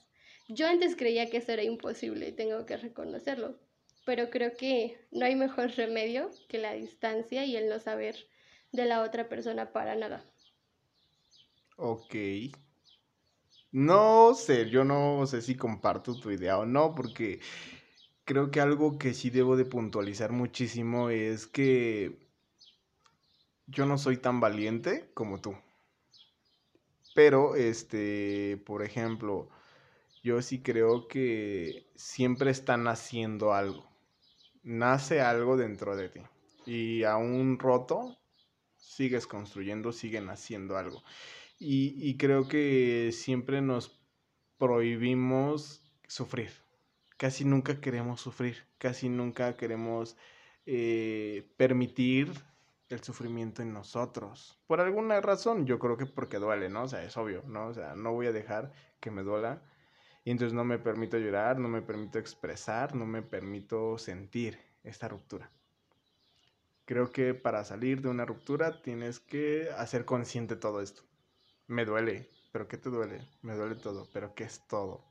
Yo 0.49 0.69
antes 0.69 0.97
creía 0.97 1.31
que 1.31 1.39
eso 1.39 1.51
era 1.51 1.62
imposible, 1.62 2.31
tengo 2.31 2.67
que 2.67 2.77
reconocerlo, 2.77 3.59
pero 4.05 4.29
creo 4.29 4.55
que 4.55 4.99
no 5.11 5.25
hay 5.25 5.35
mejor 5.35 5.71
remedio 5.71 6.31
que 6.47 6.59
la 6.59 6.75
distancia 6.75 7.47
y 7.47 7.57
el 7.57 7.71
no 7.71 7.81
saber 7.81 8.17
de 8.73 8.85
la 8.85 9.01
otra 9.01 9.31
persona 9.31 9.73
para 9.73 9.97
nada. 9.97 10.23
Ok. 11.79 12.15
No 13.73 14.35
sé, 14.35 14.69
yo 14.69 14.85
no 14.85 15.27
sé 15.27 15.41
si 15.41 15.57
comparto 15.57 16.15
tu 16.21 16.31
idea 16.31 16.59
o 16.59 16.67
no, 16.67 16.95
porque 16.95 17.41
creo 18.27 18.51
que 18.51 18.61
algo 18.61 18.99
que 18.99 19.15
sí 19.15 19.31
debo 19.31 19.57
de 19.57 19.65
puntualizar 19.65 20.33
muchísimo 20.33 21.09
es 21.09 21.47
que 21.47 22.19
yo 23.67 23.87
no 23.87 23.97
soy 23.97 24.19
tan 24.19 24.39
valiente 24.39 25.11
como 25.15 25.41
tú. 25.41 25.57
Pero, 27.16 27.57
este, 27.57 28.59
por 28.66 28.83
ejemplo, 28.83 29.48
yo 30.22 30.42
sí 30.42 30.61
creo 30.61 31.09
que 31.09 31.87
siempre 31.94 32.50
están 32.50 32.87
haciendo 32.88 33.55
algo. 33.55 33.88
Nace 34.62 35.22
algo 35.22 35.57
dentro 35.57 35.96
de 35.96 36.11
ti. 36.11 36.20
Y 36.66 37.05
aún 37.05 37.59
roto, 37.59 38.18
sigues 38.76 39.26
construyendo, 39.26 39.92
siguen 39.92 40.29
haciendo 40.29 40.76
algo. 40.76 41.02
Y, 41.59 42.18
creo 42.18 42.48
que 42.48 43.12
siempre 43.12 43.62
nos 43.62 43.98
prohibimos 44.59 45.83
sufrir. 46.07 46.50
Casi 47.16 47.46
nunca 47.46 47.81
queremos 47.81 48.20
sufrir. 48.20 48.64
Casi 48.76 49.09
nunca 49.09 49.57
queremos 49.57 50.18
eh, 50.66 51.48
permitir 51.57 52.31
el 52.88 53.03
sufrimiento 53.03 53.62
en 53.62 53.72
nosotros. 53.72 54.59
Por 54.66 54.81
alguna 54.81 55.20
razón, 55.20 55.66
yo 55.66 55.79
creo 55.79 55.96
que 55.96 56.07
porque 56.07 56.38
duele, 56.38 56.68
¿no? 56.68 56.85
O 56.85 56.88
sea, 56.88 57.03
es 57.03 57.16
obvio, 57.16 57.42
¿no? 57.46 57.68
O 57.68 57.75
sea, 57.75 57.94
no 57.94 58.12
voy 58.12 58.27
a 58.27 58.33
dejar 58.33 58.72
que 59.01 59.11
me 59.11 59.22
duela. 59.22 59.62
Y 60.25 60.31
entonces 60.31 60.55
no 60.55 60.64
me 60.64 60.79
permito 60.79 61.18
llorar, 61.18 61.59
no 61.59 61.68
me 61.68 61.83
permito 61.83 62.18
expresar, 62.18 62.94
no 62.94 63.07
me 63.07 63.22
permito 63.22 63.99
sentir 63.99 64.59
esta 64.83 65.09
ruptura. 65.09 65.51
Creo 66.85 67.11
que 67.11 67.35
para 67.35 67.64
salir 67.64 68.01
de 68.01 68.09
una 68.09 68.25
ruptura 68.25 68.83
tienes 68.83 69.18
que 69.18 69.68
hacer 69.77 70.05
consciente 70.05 70.57
todo 70.57 70.81
esto. 70.81 71.03
Me 71.66 71.85
duele, 71.85 72.31
pero 72.53 72.68
¿qué 72.68 72.77
te 72.77 72.90
duele? 72.90 73.20
Me 73.42 73.55
duele 73.55 73.75
todo, 73.75 74.09
pero 74.12 74.35
¿qué 74.35 74.44
es 74.44 74.66
todo? 74.68 75.05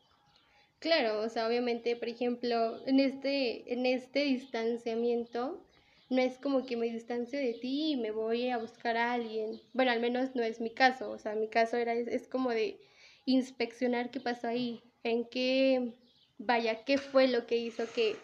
Claro, 0.79 1.19
o 1.19 1.29
sea, 1.29 1.47
obviamente, 1.47 1.95
por 1.95 2.07
ejemplo, 2.07 2.85
en 2.85 2.99
este, 2.99 3.73
en 3.73 3.85
este 3.85 4.19
distanciamiento, 4.19 5.64
no 6.09 6.21
es 6.21 6.37
como 6.37 6.65
que 6.65 6.77
me 6.77 6.85
distancio 6.87 7.39
de 7.39 7.53
ti 7.53 7.93
y 7.93 7.97
me 7.97 8.11
voy 8.11 8.49
a 8.49 8.57
buscar 8.57 8.95
a 8.97 9.13
alguien. 9.13 9.59
Bueno, 9.73 9.91
al 9.91 10.01
menos 10.01 10.35
no 10.35 10.43
es 10.43 10.61
mi 10.61 10.69
caso. 10.69 11.09
O 11.09 11.17
sea, 11.17 11.35
mi 11.35 11.49
caso 11.49 11.77
era, 11.77 11.93
es, 11.93 12.27
como 12.27 12.51
de 12.51 12.79
inspeccionar 13.25 14.11
qué 14.11 14.19
pasó 14.19 14.47
ahí, 14.47 14.83
en 15.03 15.27
qué, 15.27 15.93
vaya, 16.37 16.83
qué 16.83 16.97
fue 16.97 17.27
lo 17.27 17.47
que 17.47 17.57
hizo 17.57 17.85
que, 17.93 18.15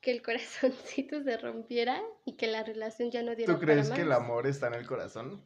que 0.00 0.12
el 0.12 0.22
corazoncito 0.22 1.22
se 1.22 1.36
rompiera 1.36 2.02
y 2.24 2.36
que 2.36 2.46
la 2.46 2.62
relación 2.62 3.10
ya 3.10 3.22
no 3.22 3.34
diera 3.34 3.52
¿Tú 3.52 3.60
crees 3.60 3.90
que 3.90 4.02
el 4.02 4.12
amor 4.12 4.46
está 4.46 4.68
en 4.68 4.74
el 4.74 4.86
corazón? 4.86 5.42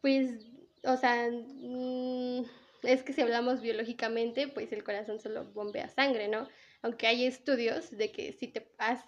Pues, 0.00 0.46
o 0.84 0.96
sea, 0.96 1.28
mm, 1.32 2.44
es 2.84 3.02
que 3.02 3.12
si 3.12 3.22
hablamos 3.22 3.60
biológicamente, 3.60 4.46
pues 4.46 4.72
el 4.72 4.84
corazón 4.84 5.18
solo 5.18 5.46
bombea 5.52 5.88
sangre, 5.88 6.28
¿no? 6.28 6.46
Aunque 6.82 7.08
hay 7.08 7.24
estudios 7.24 7.90
de 7.90 8.12
que 8.12 8.32
si 8.32 8.46
te, 8.46 8.70
has, 8.78 9.04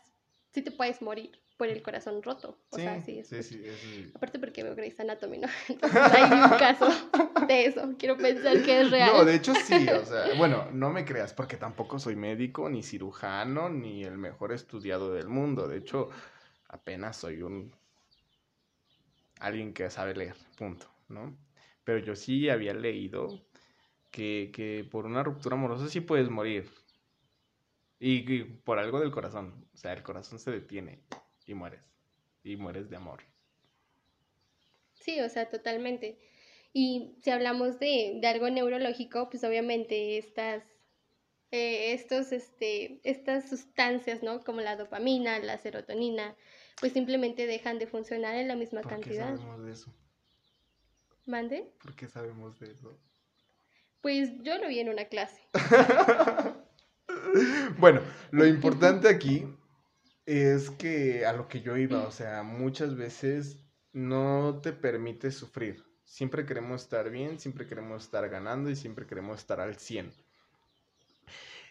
si 0.52 0.62
te 0.62 0.72
puedes 0.72 1.00
morir 1.00 1.30
por 1.60 1.68
el 1.68 1.82
corazón 1.82 2.22
roto. 2.22 2.58
O 2.70 2.78
sí, 2.78 2.82
sea, 2.84 3.02
sí, 3.02 3.22
sí, 3.22 3.42
sí, 3.42 3.62
Aparte 4.14 4.38
porque 4.38 4.62
veo 4.64 4.74
Grey's 4.74 4.98
Anatomy, 4.98 5.38
¿no? 5.40 5.48
Entonces 5.68 6.00
hay 6.14 6.32
un 6.32 6.48
caso 6.58 6.88
de 7.46 7.66
eso. 7.66 7.94
Quiero 7.98 8.16
pensar 8.16 8.62
que 8.62 8.80
es 8.80 8.90
real. 8.90 9.10
No, 9.12 9.24
de 9.26 9.34
hecho 9.36 9.54
sí, 9.54 9.86
o 9.90 10.04
sea, 10.06 10.34
bueno, 10.38 10.70
no 10.72 10.90
me 10.90 11.04
creas 11.04 11.34
porque 11.34 11.58
tampoco 11.58 11.98
soy 11.98 12.16
médico, 12.16 12.70
ni 12.70 12.82
cirujano, 12.82 13.68
ni 13.68 14.04
el 14.04 14.16
mejor 14.16 14.52
estudiado 14.52 15.12
del 15.12 15.28
mundo. 15.28 15.68
De 15.68 15.78
hecho, 15.78 16.08
apenas 16.68 17.18
soy 17.18 17.42
un... 17.42 17.74
alguien 19.40 19.74
que 19.74 19.90
sabe 19.90 20.14
leer, 20.14 20.36
punto, 20.56 20.86
¿no? 21.08 21.36
Pero 21.84 21.98
yo 21.98 22.16
sí 22.16 22.48
había 22.48 22.74
leído 22.74 23.44
que, 24.10 24.50
que 24.54 24.84
por 24.90 25.06
una 25.06 25.22
ruptura 25.24 25.56
amorosa 25.56 25.88
sí 25.88 26.00
puedes 26.00 26.30
morir. 26.30 26.70
y 28.00 28.44
por 28.64 28.78
algo 28.78 29.00
del 29.00 29.10
corazón. 29.10 29.66
O 29.74 29.76
sea, 29.76 29.92
el 29.92 30.02
corazón 30.02 30.38
se 30.38 30.50
detiene 30.50 31.04
y 31.50 31.54
mueres. 31.54 31.80
Y 32.44 32.56
mueres 32.56 32.88
de 32.88 32.96
amor. 32.96 33.20
Sí, 34.94 35.20
o 35.20 35.28
sea, 35.28 35.48
totalmente. 35.48 36.18
Y 36.72 37.16
si 37.22 37.30
hablamos 37.30 37.78
de, 37.80 38.20
algo 38.24 38.48
neurológico, 38.50 39.28
pues 39.28 39.42
obviamente 39.44 40.18
estas, 40.18 40.62
eh, 41.50 41.92
estos, 41.92 42.32
este, 42.32 43.00
estas 43.02 43.48
sustancias, 43.48 44.22
¿no? 44.22 44.42
Como 44.44 44.60
la 44.60 44.76
dopamina, 44.76 45.38
la 45.40 45.58
serotonina, 45.58 46.36
pues 46.78 46.92
simplemente 46.92 47.46
dejan 47.46 47.78
de 47.78 47.86
funcionar 47.86 48.36
en 48.36 48.48
la 48.48 48.54
misma 48.54 48.82
¿Por 48.82 48.92
cantidad. 48.92 49.32
Qué 49.32 49.38
sabemos 49.38 49.64
de 49.64 49.72
eso? 49.72 49.92
¿Mande? 51.26 51.72
¿Por 51.82 51.96
qué 51.96 52.08
sabemos 52.08 52.58
de 52.60 52.70
eso? 52.70 52.96
Pues 54.00 54.30
yo 54.42 54.56
lo 54.58 54.68
vi 54.68 54.78
en 54.78 54.88
una 54.88 55.06
clase. 55.06 55.42
bueno, 57.78 58.00
lo 58.30 58.46
importante 58.46 59.08
aquí 59.08 59.46
es 60.30 60.70
que 60.70 61.26
a 61.26 61.32
lo 61.32 61.48
que 61.48 61.60
yo 61.60 61.76
iba, 61.76 62.06
o 62.06 62.12
sea, 62.12 62.44
muchas 62.44 62.94
veces 62.94 63.58
no 63.92 64.60
te 64.62 64.72
permite 64.72 65.32
sufrir. 65.32 65.82
Siempre 66.04 66.46
queremos 66.46 66.82
estar 66.82 67.10
bien, 67.10 67.40
siempre 67.40 67.66
queremos 67.66 68.04
estar 68.04 68.28
ganando 68.28 68.70
y 68.70 68.76
siempre 68.76 69.08
queremos 69.08 69.40
estar 69.40 69.58
al 69.58 69.76
100. 69.76 70.12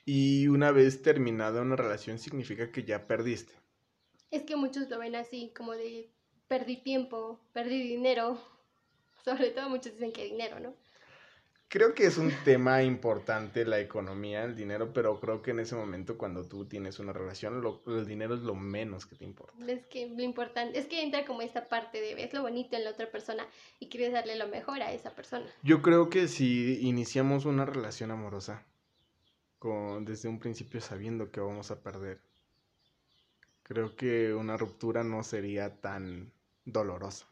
Y 0.03 0.49
una 0.49 0.71
vez 0.71 1.01
terminada 1.01 1.61
una 1.61 1.77
relación 1.77 2.19
significa 2.19 2.69
que 2.69 2.83
ya 2.83 3.07
perdiste. 3.07 3.53
Es 4.29 4.43
que 4.43 4.57
muchos 4.57 4.89
lo 4.89 4.99
ven 4.99 5.15
así, 5.15 5.53
como 5.55 5.71
de 5.71 6.09
perdí 6.49 6.75
tiempo, 6.83 7.39
perdí 7.53 7.81
dinero. 7.81 8.37
Sobre 9.23 9.51
todo 9.51 9.69
muchos 9.69 9.93
dicen 9.93 10.11
que 10.11 10.25
dinero, 10.25 10.59
¿no? 10.59 10.75
Creo 11.71 11.93
que 11.93 12.07
es 12.07 12.17
un 12.17 12.31
tema 12.45 12.81
importante 12.81 13.63
la 13.63 13.79
economía, 13.79 14.43
el 14.43 14.55
dinero, 14.55 14.91
pero 14.91 15.19
creo 15.19 15.43
que 15.43 15.51
en 15.51 15.59
ese 15.59 15.75
momento 15.75 16.17
cuando 16.17 16.43
tú 16.47 16.65
tienes 16.65 16.97
una 16.97 17.13
relación, 17.13 17.61
lo- 17.61 17.83
el 17.85 18.07
dinero 18.07 18.33
es 18.33 18.41
lo 18.41 18.55
menos 18.55 19.05
que 19.05 19.15
te 19.15 19.23
importa. 19.23 19.53
Es 19.67 19.85
que 19.85 20.09
lo 20.09 20.23
importante, 20.23 20.79
es 20.79 20.87
que 20.87 21.03
entra 21.03 21.25
como 21.25 21.43
esta 21.43 21.69
parte 21.69 22.01
de 22.01 22.15
ves 22.15 22.33
lo 22.33 22.41
bonito 22.41 22.75
en 22.75 22.85
la 22.85 22.89
otra 22.89 23.11
persona 23.11 23.45
y 23.79 23.87
quieres 23.87 24.11
darle 24.13 24.35
lo 24.35 24.47
mejor 24.47 24.81
a 24.81 24.91
esa 24.91 25.11
persona. 25.13 25.45
Yo 25.61 25.83
creo 25.83 26.09
que 26.09 26.27
si 26.27 26.79
iniciamos 26.81 27.45
una 27.45 27.65
relación 27.65 28.09
amorosa 28.09 28.65
con, 29.59 30.05
desde 30.05 30.27
un 30.27 30.39
principio 30.39 30.81
sabiendo 30.81 31.29
que 31.31 31.39
vamos 31.39 31.69
a 31.69 31.83
perder, 31.83 32.19
creo 33.61 33.95
que 33.95 34.33
una 34.33 34.57
ruptura 34.57 35.03
no 35.03 35.21
sería 35.21 35.79
tan 35.81 36.31
dolorosa. 36.65 37.27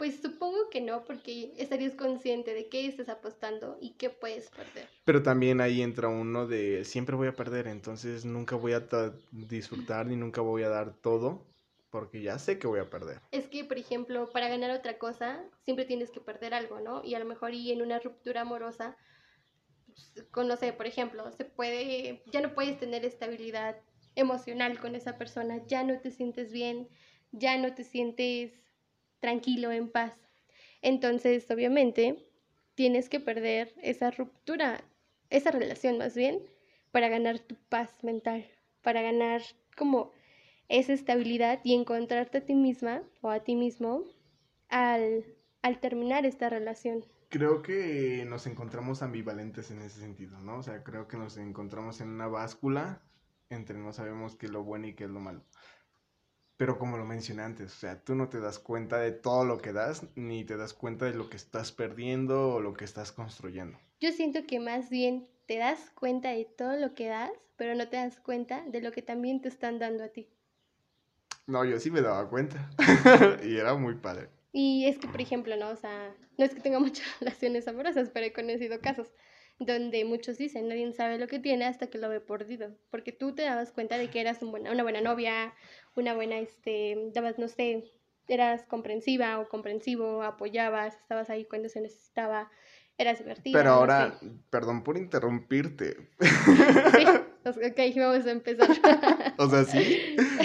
Pues 0.00 0.22
supongo 0.22 0.70
que 0.70 0.80
no, 0.80 1.04
porque 1.04 1.52
estarías 1.58 1.92
consciente 1.92 2.54
de 2.54 2.70
qué 2.70 2.86
estás 2.86 3.10
apostando 3.10 3.76
y 3.82 3.90
qué 3.98 4.08
puedes 4.08 4.48
perder. 4.48 4.88
Pero 5.04 5.22
también 5.22 5.60
ahí 5.60 5.82
entra 5.82 6.08
uno 6.08 6.46
de 6.46 6.86
siempre 6.86 7.16
voy 7.16 7.28
a 7.28 7.34
perder, 7.36 7.66
entonces 7.66 8.24
nunca 8.24 8.56
voy 8.56 8.72
a 8.72 8.88
ta- 8.88 9.12
disfrutar 9.30 10.06
ni 10.06 10.16
nunca 10.16 10.40
voy 10.40 10.62
a 10.62 10.70
dar 10.70 10.94
todo 10.94 11.44
porque 11.90 12.22
ya 12.22 12.38
sé 12.38 12.58
que 12.58 12.66
voy 12.66 12.80
a 12.80 12.88
perder. 12.88 13.20
Es 13.30 13.46
que, 13.48 13.62
por 13.62 13.76
ejemplo, 13.76 14.30
para 14.30 14.48
ganar 14.48 14.70
otra 14.70 14.96
cosa, 14.96 15.44
siempre 15.66 15.84
tienes 15.84 16.10
que 16.10 16.22
perder 16.22 16.54
algo, 16.54 16.80
¿no? 16.80 17.04
Y 17.04 17.14
a 17.14 17.18
lo 17.18 17.26
mejor 17.26 17.52
y 17.52 17.70
en 17.70 17.82
una 17.82 17.98
ruptura 17.98 18.40
amorosa, 18.40 18.96
pues, 19.86 20.26
con, 20.30 20.48
no 20.48 20.56
sé, 20.56 20.72
por 20.72 20.86
ejemplo, 20.86 21.30
se 21.30 21.44
puede, 21.44 22.22
ya 22.32 22.40
no 22.40 22.54
puedes 22.54 22.78
tener 22.78 23.04
estabilidad 23.04 23.76
emocional 24.14 24.80
con 24.80 24.94
esa 24.94 25.18
persona, 25.18 25.62
ya 25.66 25.84
no 25.84 26.00
te 26.00 26.10
sientes 26.10 26.52
bien, 26.52 26.88
ya 27.32 27.58
no 27.58 27.74
te 27.74 27.84
sientes 27.84 28.69
tranquilo, 29.20 29.70
en 29.72 29.88
paz. 29.88 30.16
Entonces, 30.82 31.50
obviamente, 31.50 32.26
tienes 32.74 33.08
que 33.08 33.20
perder 33.20 33.74
esa 33.82 34.10
ruptura, 34.10 34.82
esa 35.28 35.50
relación 35.50 35.98
más 35.98 36.14
bien, 36.14 36.40
para 36.90 37.08
ganar 37.08 37.38
tu 37.38 37.54
paz 37.68 38.02
mental, 38.02 38.46
para 38.82 39.02
ganar 39.02 39.42
como 39.76 40.12
esa 40.68 40.92
estabilidad 40.92 41.60
y 41.64 41.74
encontrarte 41.74 42.38
a 42.38 42.44
ti 42.44 42.54
misma 42.54 43.02
o 43.20 43.30
a 43.30 43.40
ti 43.40 43.56
mismo 43.56 44.04
al, 44.68 45.24
al 45.62 45.80
terminar 45.80 46.26
esta 46.26 46.48
relación. 46.48 47.04
Creo 47.28 47.62
que 47.62 48.24
nos 48.26 48.46
encontramos 48.46 49.02
ambivalentes 49.02 49.70
en 49.70 49.82
ese 49.82 50.00
sentido, 50.00 50.40
¿no? 50.40 50.58
O 50.58 50.62
sea, 50.62 50.82
creo 50.82 51.06
que 51.06 51.16
nos 51.16 51.36
encontramos 51.36 52.00
en 52.00 52.08
una 52.08 52.26
báscula 52.26 53.02
entre 53.50 53.76
no 53.78 53.92
sabemos 53.92 54.36
qué 54.36 54.46
es 54.46 54.52
lo 54.52 54.64
bueno 54.64 54.86
y 54.86 54.94
qué 54.94 55.04
es 55.04 55.10
lo 55.10 55.20
malo. 55.20 55.42
Pero 56.60 56.78
como 56.78 56.98
lo 56.98 57.06
mencioné 57.06 57.42
antes, 57.42 57.72
o 57.72 57.74
sea, 57.74 58.04
tú 58.04 58.14
no 58.14 58.28
te 58.28 58.38
das 58.38 58.58
cuenta 58.58 58.98
de 58.98 59.12
todo 59.12 59.46
lo 59.46 59.56
que 59.56 59.72
das, 59.72 60.02
ni 60.14 60.44
te 60.44 60.58
das 60.58 60.74
cuenta 60.74 61.06
de 61.06 61.14
lo 61.14 61.30
que 61.30 61.38
estás 61.38 61.72
perdiendo 61.72 62.52
o 62.52 62.60
lo 62.60 62.74
que 62.74 62.84
estás 62.84 63.12
construyendo. 63.12 63.78
Yo 63.98 64.12
siento 64.12 64.44
que 64.46 64.60
más 64.60 64.90
bien 64.90 65.26
te 65.46 65.56
das 65.56 65.90
cuenta 65.94 66.28
de 66.32 66.44
todo 66.44 66.76
lo 66.76 66.94
que 66.94 67.06
das, 67.06 67.30
pero 67.56 67.74
no 67.74 67.88
te 67.88 67.96
das 67.96 68.20
cuenta 68.20 68.62
de 68.66 68.82
lo 68.82 68.92
que 68.92 69.00
también 69.00 69.40
te 69.40 69.48
están 69.48 69.78
dando 69.78 70.04
a 70.04 70.08
ti. 70.08 70.28
No, 71.46 71.64
yo 71.64 71.80
sí 71.80 71.90
me 71.90 72.02
daba 72.02 72.28
cuenta. 72.28 72.70
y 73.42 73.56
era 73.56 73.74
muy 73.74 73.94
padre. 73.94 74.28
Y 74.52 74.84
es 74.84 74.98
que, 74.98 75.08
por 75.08 75.22
ejemplo, 75.22 75.56
no, 75.56 75.70
o 75.70 75.76
sea, 75.76 76.14
no 76.36 76.44
es 76.44 76.54
que 76.54 76.60
tenga 76.60 76.78
muchas 76.78 77.06
relaciones 77.20 77.68
amorosas, 77.68 78.10
pero 78.10 78.26
he 78.26 78.34
conocido 78.34 78.82
casos 78.82 79.10
donde 79.60 80.06
muchos 80.06 80.38
dicen, 80.38 80.68
nadie 80.68 80.90
sabe 80.92 81.18
lo 81.18 81.28
que 81.28 81.38
tiene 81.38 81.66
hasta 81.66 81.88
que 81.88 81.98
lo 81.98 82.08
ve 82.08 82.20
perdido, 82.20 82.74
porque 82.90 83.12
tú 83.12 83.34
te 83.34 83.42
dabas 83.42 83.72
cuenta 83.72 83.98
de 83.98 84.08
que 84.08 84.20
eras 84.20 84.42
un 84.42 84.50
buena, 84.50 84.72
una 84.72 84.82
buena 84.82 85.02
novia, 85.02 85.54
una 85.96 86.14
buena, 86.14 86.38
este, 86.38 87.10
dabas, 87.14 87.38
no 87.38 87.48
sé, 87.48 87.84
eras 88.28 88.64
comprensiva 88.66 89.38
o 89.40 89.48
comprensivo, 89.48 90.22
apoyabas, 90.22 90.94
estabas 90.96 91.30
ahí 91.30 91.44
cuando 91.44 91.68
se 91.68 91.80
necesitaba, 91.80 92.50
eras 92.96 93.18
divertida. 93.18 93.58
Pero 93.58 93.70
no 93.70 93.76
ahora, 93.76 94.18
sé. 94.20 94.26
perdón 94.50 94.82
por 94.82 94.96
interrumpirte. 94.96 96.10
Sí, 97.42 97.48
ok, 97.48 97.96
vamos 97.96 98.26
a 98.26 98.30
empezar. 98.32 98.68
O 99.38 99.48
sea, 99.48 99.64
sí, 99.64 99.96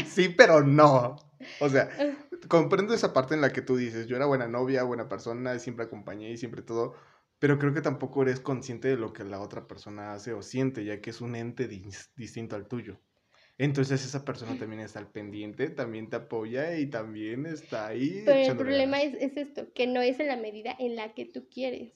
sí, 0.07 0.29
pero 0.29 0.63
no. 0.63 1.17
O 1.59 1.67
sea, 1.67 1.89
comprendo 2.47 2.93
esa 2.93 3.11
parte 3.11 3.35
en 3.35 3.41
la 3.41 3.51
que 3.51 3.61
tú 3.61 3.75
dices, 3.75 4.07
yo 4.07 4.15
era 4.15 4.25
buena 4.25 4.47
novia, 4.47 4.83
buena 4.83 5.09
persona, 5.09 5.59
siempre 5.59 5.85
acompañé 5.85 6.31
y 6.31 6.37
siempre 6.37 6.61
todo, 6.61 6.95
pero 7.39 7.59
creo 7.59 7.73
que 7.73 7.81
tampoco 7.81 8.21
eres 8.21 8.39
consciente 8.39 8.87
de 8.87 8.95
lo 8.95 9.11
que 9.11 9.25
la 9.25 9.41
otra 9.41 9.67
persona 9.67 10.13
hace 10.13 10.31
o 10.31 10.41
siente, 10.41 10.85
ya 10.85 11.01
que 11.01 11.09
es 11.09 11.19
un 11.19 11.35
ente 11.35 11.69
dis- 11.69 12.11
distinto 12.15 12.55
al 12.55 12.67
tuyo. 12.67 12.97
Entonces 13.57 14.03
esa 14.03 14.25
persona 14.25 14.57
también 14.57 14.81
está 14.81 14.99
al 14.99 15.09
pendiente, 15.09 15.69
también 15.69 16.09
te 16.09 16.17
apoya 16.17 16.77
y 16.77 16.87
también 16.87 17.45
está 17.45 17.87
ahí. 17.87 18.23
Pero 18.25 18.51
el 18.51 18.57
problema 18.57 19.01
es, 19.01 19.13
es 19.15 19.37
esto, 19.37 19.71
que 19.73 19.87
no 19.87 20.01
es 20.01 20.19
en 20.19 20.27
la 20.27 20.35
medida 20.35 20.75
en 20.77 20.95
la 20.95 21.13
que 21.13 21.25
tú 21.25 21.47
quieres. 21.49 21.93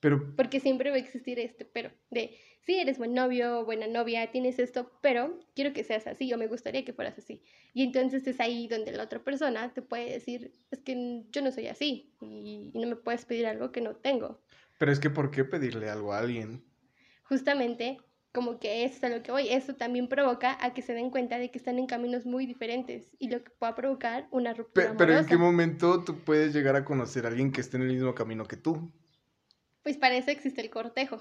Pero 0.00 0.36
Porque 0.36 0.60
siempre 0.60 0.90
va 0.90 0.96
a 0.96 1.00
existir 1.00 1.40
este 1.40 1.64
pero 1.64 1.90
de, 2.10 2.38
sí, 2.60 2.78
eres 2.78 2.98
buen 2.98 3.12
novio, 3.14 3.64
buena 3.64 3.88
novia, 3.88 4.30
tienes 4.30 4.60
esto, 4.60 4.92
pero 5.02 5.40
quiero 5.56 5.72
que 5.72 5.82
seas 5.82 6.06
así 6.06 6.32
o 6.32 6.38
me 6.38 6.46
gustaría 6.46 6.84
que 6.84 6.92
fueras 6.92 7.18
así. 7.18 7.42
Y 7.74 7.82
entonces 7.82 8.24
es 8.28 8.38
ahí 8.38 8.68
donde 8.68 8.92
la 8.92 9.02
otra 9.02 9.24
persona 9.24 9.74
te 9.74 9.82
puede 9.82 10.12
decir, 10.12 10.52
es 10.70 10.80
que 10.80 11.24
yo 11.30 11.42
no 11.42 11.50
soy 11.50 11.66
así 11.66 12.14
y, 12.20 12.70
y 12.72 12.78
no 12.78 12.86
me 12.86 12.94
puedes 12.94 13.24
pedir 13.24 13.46
algo 13.46 13.72
que 13.72 13.80
no 13.80 13.96
tengo. 13.96 14.40
Pero 14.78 14.92
es 14.92 15.00
que 15.00 15.10
¿por 15.10 15.32
qué 15.32 15.44
pedirle 15.44 15.90
algo 15.90 16.12
a 16.12 16.20
alguien? 16.20 16.62
Justamente 17.24 17.98
como 18.38 18.60
que 18.60 18.84
eso 18.84 18.96
es 18.98 19.04
a 19.04 19.08
lo 19.08 19.22
que 19.22 19.32
voy, 19.32 19.48
eso 19.48 19.74
también 19.74 20.08
provoca 20.08 20.56
a 20.64 20.72
que 20.72 20.82
se 20.82 20.94
den 20.94 21.10
cuenta 21.10 21.38
de 21.38 21.50
que 21.50 21.58
están 21.58 21.78
en 21.78 21.86
caminos 21.86 22.24
muy 22.24 22.46
diferentes 22.46 23.08
y 23.18 23.28
lo 23.30 23.42
que 23.42 23.50
pueda 23.50 23.74
provocar 23.74 24.28
una 24.30 24.54
ruptura 24.54 24.86
pero 24.86 25.12
¿en 25.12 25.16
amorosa. 25.16 25.28
qué 25.30 25.36
momento 25.36 26.04
tú 26.04 26.18
puedes 26.20 26.54
llegar 26.54 26.76
a 26.76 26.84
conocer 26.84 27.24
a 27.24 27.28
alguien 27.30 27.50
que 27.50 27.60
esté 27.60 27.76
en 27.78 27.82
el 27.82 27.92
mismo 27.92 28.14
camino 28.14 28.46
que 28.46 28.56
tú? 28.56 28.92
Pues 29.82 29.96
para 29.96 30.16
eso 30.16 30.30
existe 30.30 30.60
el 30.60 30.70
cortejo. 30.70 31.20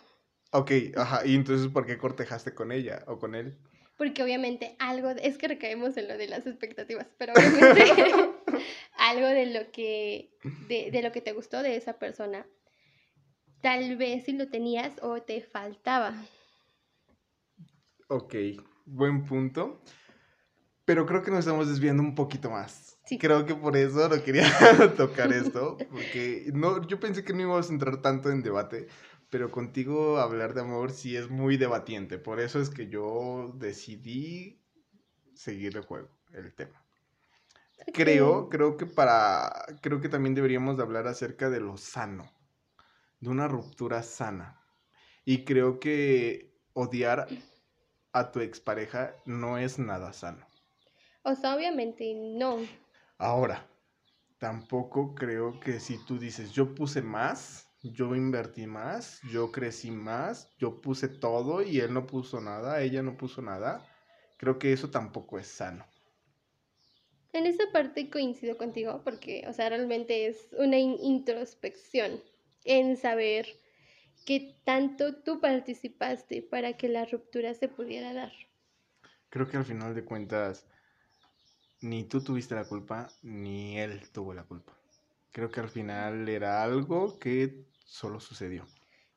Ok, 0.52 0.72
ajá, 0.96 1.26
y 1.26 1.36
entonces 1.36 1.68
¿por 1.72 1.86
qué 1.88 1.98
cortejaste 1.98 2.54
con 2.54 2.72
ella 2.72 3.04
o 3.08 3.18
con 3.18 3.34
él? 3.36 3.58
Porque 3.98 4.22
obviamente 4.22 4.76
algo, 4.80 5.14
de- 5.14 5.28
es 5.28 5.38
que 5.38 5.48
recaemos 5.48 5.98
en 5.98 6.08
lo 6.08 6.18
de 6.18 6.28
las 6.28 6.46
expectativas, 6.46 7.08
pero 7.18 7.34
obviamente 7.34 7.82
algo 8.98 9.28
de 9.28 9.46
lo 9.48 9.72
que, 9.72 10.30
de, 10.70 10.92
de 10.92 11.02
lo 11.02 11.12
que 11.12 11.22
te 11.22 11.34
gustó 11.34 11.64
de 11.64 11.76
esa 11.76 11.98
persona, 11.98 12.46
tal 13.62 13.98
vez 13.98 14.26
si 14.26 14.34
lo 14.34 14.48
tenías 14.50 14.94
o 15.02 15.22
te 15.22 15.42
faltaba. 15.42 16.14
Ok, 18.10 18.36
buen 18.86 19.26
punto. 19.26 19.82
Pero 20.86 21.06
creo 21.06 21.22
que 21.22 21.32
nos 21.32 21.40
estamos 21.42 21.68
desviando 21.68 22.02
un 22.02 22.16
poquito 22.16 22.50
más. 22.50 22.98
Sí. 23.06 23.18
Creo 23.18 23.46
que 23.46 23.56
por 23.56 23.76
eso 23.76 24.08
no 24.08 24.24
quería 24.24 24.48
tocar 24.98 25.34
esto, 25.34 25.78
porque 25.92 26.50
no, 26.54 26.86
yo 26.88 27.00
pensé 27.00 27.26
que 27.26 27.34
no 27.34 27.42
íbamos 27.42 27.70
a 27.70 27.74
entrar 27.74 28.02
tanto 28.02 28.30
en 28.30 28.44
debate, 28.44 28.88
pero 29.30 29.52
contigo 29.52 30.20
hablar 30.20 30.54
de 30.54 30.62
amor 30.62 30.92
sí 30.92 31.18
es 31.18 31.30
muy 31.30 31.58
debatiente. 31.58 32.18
Por 32.18 32.40
eso 32.40 32.62
es 32.62 32.70
que 32.70 32.88
yo 32.88 33.54
decidí 33.56 34.62
seguir 35.34 35.76
el 35.76 35.84
juego, 35.84 36.10
el 36.32 36.54
tema. 36.54 36.82
Creo, 37.94 38.48
creo 38.48 38.78
que 38.78 38.86
para, 38.86 39.66
creo 39.82 40.00
que 40.00 40.10
también 40.10 40.36
deberíamos 40.36 40.78
de 40.78 40.84
hablar 40.84 41.08
acerca 41.08 41.50
de 41.50 41.60
lo 41.60 41.76
sano, 41.76 42.32
de 43.20 43.30
una 43.30 43.50
ruptura 43.50 44.04
sana. 44.04 44.62
Y 45.26 45.44
creo 45.44 45.80
que 45.82 46.58
odiar 46.74 47.28
a 48.20 48.32
tu 48.32 48.40
expareja 48.42 49.16
no 49.26 49.58
es 49.58 49.80
nada 49.80 50.14
sano. 50.14 50.46
O 51.24 51.36
sea, 51.36 51.56
obviamente 51.56 52.12
no. 52.16 52.68
Ahora, 53.20 53.68
tampoco 54.40 55.16
creo 55.16 55.60
que 55.60 55.80
si 55.80 55.98
tú 56.06 56.20
dices, 56.20 56.52
yo 56.52 56.76
puse 56.76 57.02
más, 57.02 57.68
yo 57.84 58.16
invertí 58.16 58.68
más, 58.68 59.22
yo 59.32 59.52
crecí 59.52 59.92
más, 59.92 60.56
yo 60.58 60.82
puse 60.82 61.08
todo 61.10 61.62
y 61.64 61.80
él 61.80 61.94
no 61.94 62.08
puso 62.08 62.42
nada, 62.42 62.82
ella 62.82 63.04
no 63.04 63.18
puso 63.18 63.42
nada, 63.42 63.88
creo 64.38 64.60
que 64.60 64.74
eso 64.74 64.90
tampoco 64.92 65.40
es 65.40 65.48
sano. 65.48 65.86
En 67.32 67.46
esa 67.46 67.64
parte 67.72 68.10
coincido 68.10 68.58
contigo 68.58 69.00
porque, 69.04 69.46
o 69.48 69.54
sea, 69.54 69.70
realmente 69.70 70.28
es 70.28 70.50
una 70.58 70.78
in- 70.78 70.98
introspección 71.02 72.22
en 72.66 72.98
saber 72.98 73.48
qué 74.28 74.60
tanto 74.66 75.16
tú 75.16 75.40
participaste 75.40 76.42
para 76.42 76.76
que 76.76 76.90
la 76.90 77.06
ruptura 77.06 77.54
se 77.54 77.70
pudiera 77.70 78.14
dar. 78.14 78.34
Creo 79.30 79.48
que 79.48 79.56
al 79.56 79.64
final 79.64 79.96
de 79.96 80.04
cuentas, 80.04 80.68
ni 81.80 82.04
tú 82.04 82.22
tuviste 82.22 82.54
la 82.54 82.66
culpa, 82.66 83.08
ni 83.24 83.80
él 83.80 84.02
tuvo 84.12 84.34
la 84.34 84.44
culpa. 84.44 84.74
Creo 85.32 85.50
que 85.50 85.62
al 85.62 85.70
final 85.70 86.28
era 86.28 86.62
algo 86.62 87.18
que 87.20 87.64
solo 87.86 88.20
sucedió. 88.20 88.66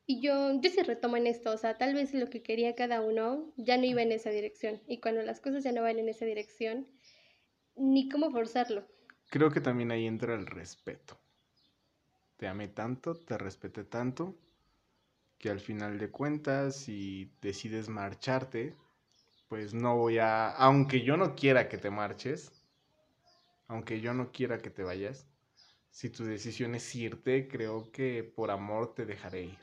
Y 0.05 0.21
yo, 0.21 0.61
yo 0.61 0.69
sí 0.69 0.81
retomo 0.81 1.17
en 1.17 1.27
esto, 1.27 1.51
o 1.51 1.57
sea, 1.57 1.77
tal 1.77 1.93
vez 1.93 2.13
lo 2.13 2.29
que 2.29 2.41
quería 2.41 2.75
cada 2.75 3.01
uno 3.01 3.51
ya 3.57 3.75
no 3.75 3.83
iba 3.83 4.01
en 4.01 4.13
esa 4.13 4.29
dirección. 4.29 4.81
Y 4.87 5.01
cuando 5.01 5.23
las 5.23 5.41
cosas 5.41 5.65
ya 5.65 5.73
no 5.73 5.81
van 5.81 5.99
en 5.99 6.07
esa 6.07 6.23
dirección, 6.23 6.87
ni 7.75 8.07
cómo 8.07 8.31
forzarlo. 8.31 8.87
Creo 9.29 9.51
que 9.51 9.59
también 9.59 9.91
ahí 9.91 10.07
entra 10.07 10.35
el 10.35 10.45
respeto. 10.45 11.19
Te 12.37 12.47
amé 12.47 12.69
tanto, 12.69 13.13
te 13.13 13.37
respeté 13.37 13.83
tanto, 13.83 14.37
que 15.41 15.49
al 15.49 15.59
final 15.59 15.97
de 15.99 16.11
cuentas, 16.11 16.75
si 16.75 17.33
decides 17.41 17.89
marcharte, 17.89 18.77
pues 19.49 19.73
no 19.73 19.97
voy 19.97 20.19
a, 20.19 20.49
aunque 20.51 21.01
yo 21.03 21.17
no 21.17 21.35
quiera 21.35 21.69
que 21.69 21.77
te 21.77 21.91
marches, 21.91 22.53
aunque 23.67 24.01
yo 24.01 24.13
no 24.13 24.31
quiera 24.31 24.61
que 24.61 24.69
te 24.69 24.83
vayas, 24.83 25.27
si 25.89 26.09
tu 26.11 26.25
decisión 26.25 26.75
es 26.75 26.95
irte, 26.95 27.47
creo 27.47 27.91
que 27.91 28.23
por 28.23 28.51
amor 28.51 28.93
te 28.95 29.05
dejaré 29.05 29.43
ir. 29.43 29.59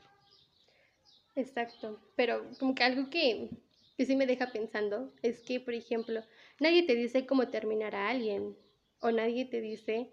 Exacto, 1.35 1.99
pero 2.15 2.55
como 2.59 2.75
que 2.75 2.83
algo 2.83 3.09
que, 3.09 3.49
que 3.97 4.05
sí 4.05 4.15
me 4.15 4.27
deja 4.27 4.51
pensando 4.51 5.11
es 5.23 5.41
que, 5.41 5.59
por 5.59 5.73
ejemplo, 5.73 6.23
nadie 6.59 6.83
te 6.83 6.95
dice 6.95 7.25
cómo 7.25 7.49
terminar 7.49 7.95
a 7.95 8.09
alguien 8.09 8.55
o 9.01 9.11
nadie 9.11 9.45
te 9.45 9.61
dice 9.61 10.11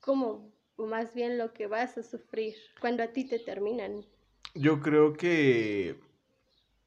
cómo, 0.00 0.52
o 0.76 0.86
más 0.86 1.14
bien 1.14 1.38
lo 1.38 1.52
que 1.52 1.66
vas 1.68 1.98
a 1.98 2.02
sufrir 2.02 2.54
cuando 2.80 3.02
a 3.02 3.12
ti 3.12 3.24
te 3.28 3.38
terminan. 3.38 4.04
Yo 4.54 4.80
creo 4.80 5.12
que 5.14 6.00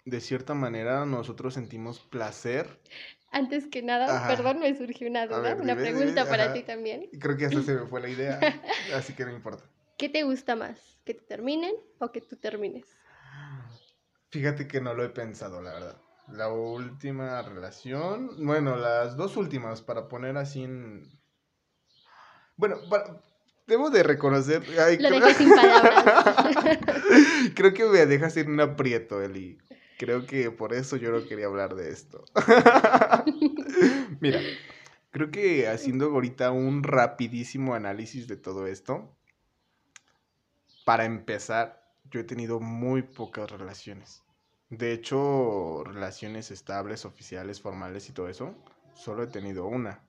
de 0.05 0.21
cierta 0.21 0.53
manera 0.53 1.05
nosotros 1.05 1.53
sentimos 1.55 1.99
placer. 1.99 2.79
Antes 3.31 3.67
que 3.67 3.81
nada, 3.81 4.05
Ajá. 4.15 4.27
perdón, 4.27 4.59
me 4.59 4.73
surgió 4.75 5.07
una 5.09 5.27
duda, 5.27 5.39
ver, 5.41 5.61
una 5.61 5.75
dime, 5.75 5.81
pregunta 5.81 6.21
dime, 6.23 6.29
para 6.29 6.43
ajá. 6.45 6.53
ti 6.53 6.63
también. 6.63 7.09
Creo 7.19 7.37
que 7.37 7.45
hasta 7.45 7.61
se 7.63 7.73
me 7.75 7.85
fue 7.87 8.01
la 8.01 8.09
idea, 8.09 8.39
así 8.95 9.13
que 9.13 9.25
no 9.25 9.31
importa. 9.31 9.63
¿Qué 9.97 10.07
te 10.09 10.23
gusta 10.23 10.55
más? 10.55 10.79
¿Que 11.05 11.13
te 11.13 11.25
terminen 11.25 11.73
o 11.99 12.11
que 12.11 12.21
tú 12.21 12.37
termines? 12.37 12.85
Fíjate 14.31 14.69
que 14.69 14.79
no 14.79 14.93
lo 14.93 15.03
he 15.03 15.09
pensado, 15.09 15.61
la 15.61 15.73
verdad. 15.73 15.97
La 16.29 16.47
última 16.49 17.41
relación, 17.41 18.45
bueno, 18.45 18.77
las 18.77 19.17
dos 19.17 19.35
últimas, 19.35 19.81
para 19.81 20.07
poner 20.07 20.37
así 20.37 20.63
en... 20.63 21.19
Bueno, 22.55 22.77
para- 22.89 23.21
debo 23.67 23.89
de 23.89 24.03
reconocer... 24.03 24.63
ay, 24.79 24.97
Lo 24.97 25.09
creo- 25.09 25.21
dejé 25.25 25.33
sin 25.43 25.55
palabras. 25.55 26.35
creo 27.55 27.73
que 27.73 27.85
me 27.85 28.05
dejas 28.05 28.37
en 28.37 28.49
un 28.51 28.61
aprieto, 28.61 29.21
Eli. 29.21 29.57
Creo 29.97 30.25
que 30.25 30.51
por 30.51 30.73
eso 30.73 30.95
yo 30.95 31.11
no 31.11 31.25
quería 31.27 31.47
hablar 31.47 31.75
de 31.75 31.89
esto. 31.89 32.23
Mira, 34.19 34.39
creo 35.11 35.31
que 35.31 35.67
haciendo 35.67 36.05
ahorita 36.07 36.51
un 36.51 36.83
rapidísimo 36.83 37.73
análisis 37.73 38.27
de 38.27 38.37
todo 38.37 38.67
esto, 38.67 39.15
para 40.85 41.05
empezar, 41.05 41.83
yo 42.11 42.19
he 42.19 42.23
tenido 42.23 42.59
muy 42.59 43.01
pocas 43.01 43.49
relaciones. 43.51 44.23
De 44.69 44.93
hecho, 44.93 45.83
relaciones 45.85 46.51
estables, 46.51 47.05
oficiales, 47.05 47.61
formales 47.61 48.07
y 48.09 48.13
todo 48.13 48.29
eso, 48.29 48.53
solo 48.93 49.23
he 49.23 49.27
tenido 49.27 49.65
una. 49.65 50.01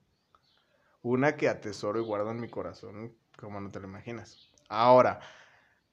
Una 1.01 1.35
que 1.35 1.47
atesoro 1.49 1.99
y 1.99 2.03
guardo 2.03 2.31
en 2.31 2.41
mi 2.41 2.49
corazón, 2.49 3.15
como 3.39 3.61
no 3.61 3.71
te 3.71 3.79
lo 3.79 3.87
imaginas. 3.87 4.51
Ahora, 4.67 5.19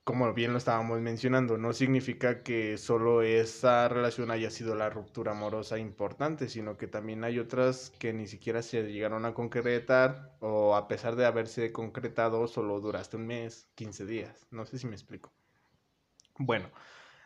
como 0.05 0.33
bien 0.35 0.53
lo 0.53 0.59
estábamos 0.59 1.01
mencionando, 1.01 1.59
no 1.59 1.73
significa 1.73 2.43
que 2.43 2.79
solo 2.79 3.23
esa 3.23 3.89
relación 3.89 4.31
haya 4.31 4.51
sido 4.51 4.75
la 4.75 4.91
ruptura 4.91 5.33
amorosa 5.33 5.79
importante, 5.79 6.49
sino 6.49 6.77
que 6.77 6.87
también 6.87 7.25
hay 7.25 7.39
otras 7.39 7.91
que 7.99 8.13
ni 8.13 8.27
siquiera 8.27 8.63
se 8.63 8.83
llegaron 8.85 9.25
a 9.25 9.35
concretar 9.35 10.37
o 10.41 10.77
a 10.77 10.87
pesar 10.87 11.17
de 11.17 11.27
haberse 11.27 11.73
concretado 11.73 12.47
solo 12.47 12.81
duraste 12.81 13.17
un 13.17 13.27
mes, 13.27 13.69
15 13.75 14.07
días. 14.07 14.47
No 14.51 14.65
sé 14.65 14.79
si 14.79 14.87
me 14.87 14.95
explico. 14.95 15.33
Bueno, 16.39 16.71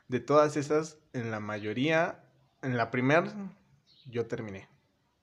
de 0.08 0.20
todas 0.20 0.56
esas, 0.56 0.98
en 1.12 1.30
la 1.30 1.40
mayoría, 1.40 2.24
en 2.62 2.76
la 2.76 2.90
primera 2.90 3.30
yo 4.06 4.26
terminé 4.26 4.68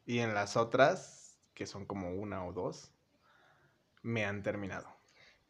y 0.05 0.19
en 0.19 0.33
las 0.33 0.57
otras, 0.57 1.39
que 1.53 1.65
son 1.65 1.85
como 1.85 2.11
una 2.11 2.45
o 2.45 2.53
dos, 2.53 2.91
me 4.07 4.25
han 4.25 4.41
terminado. 4.41 4.87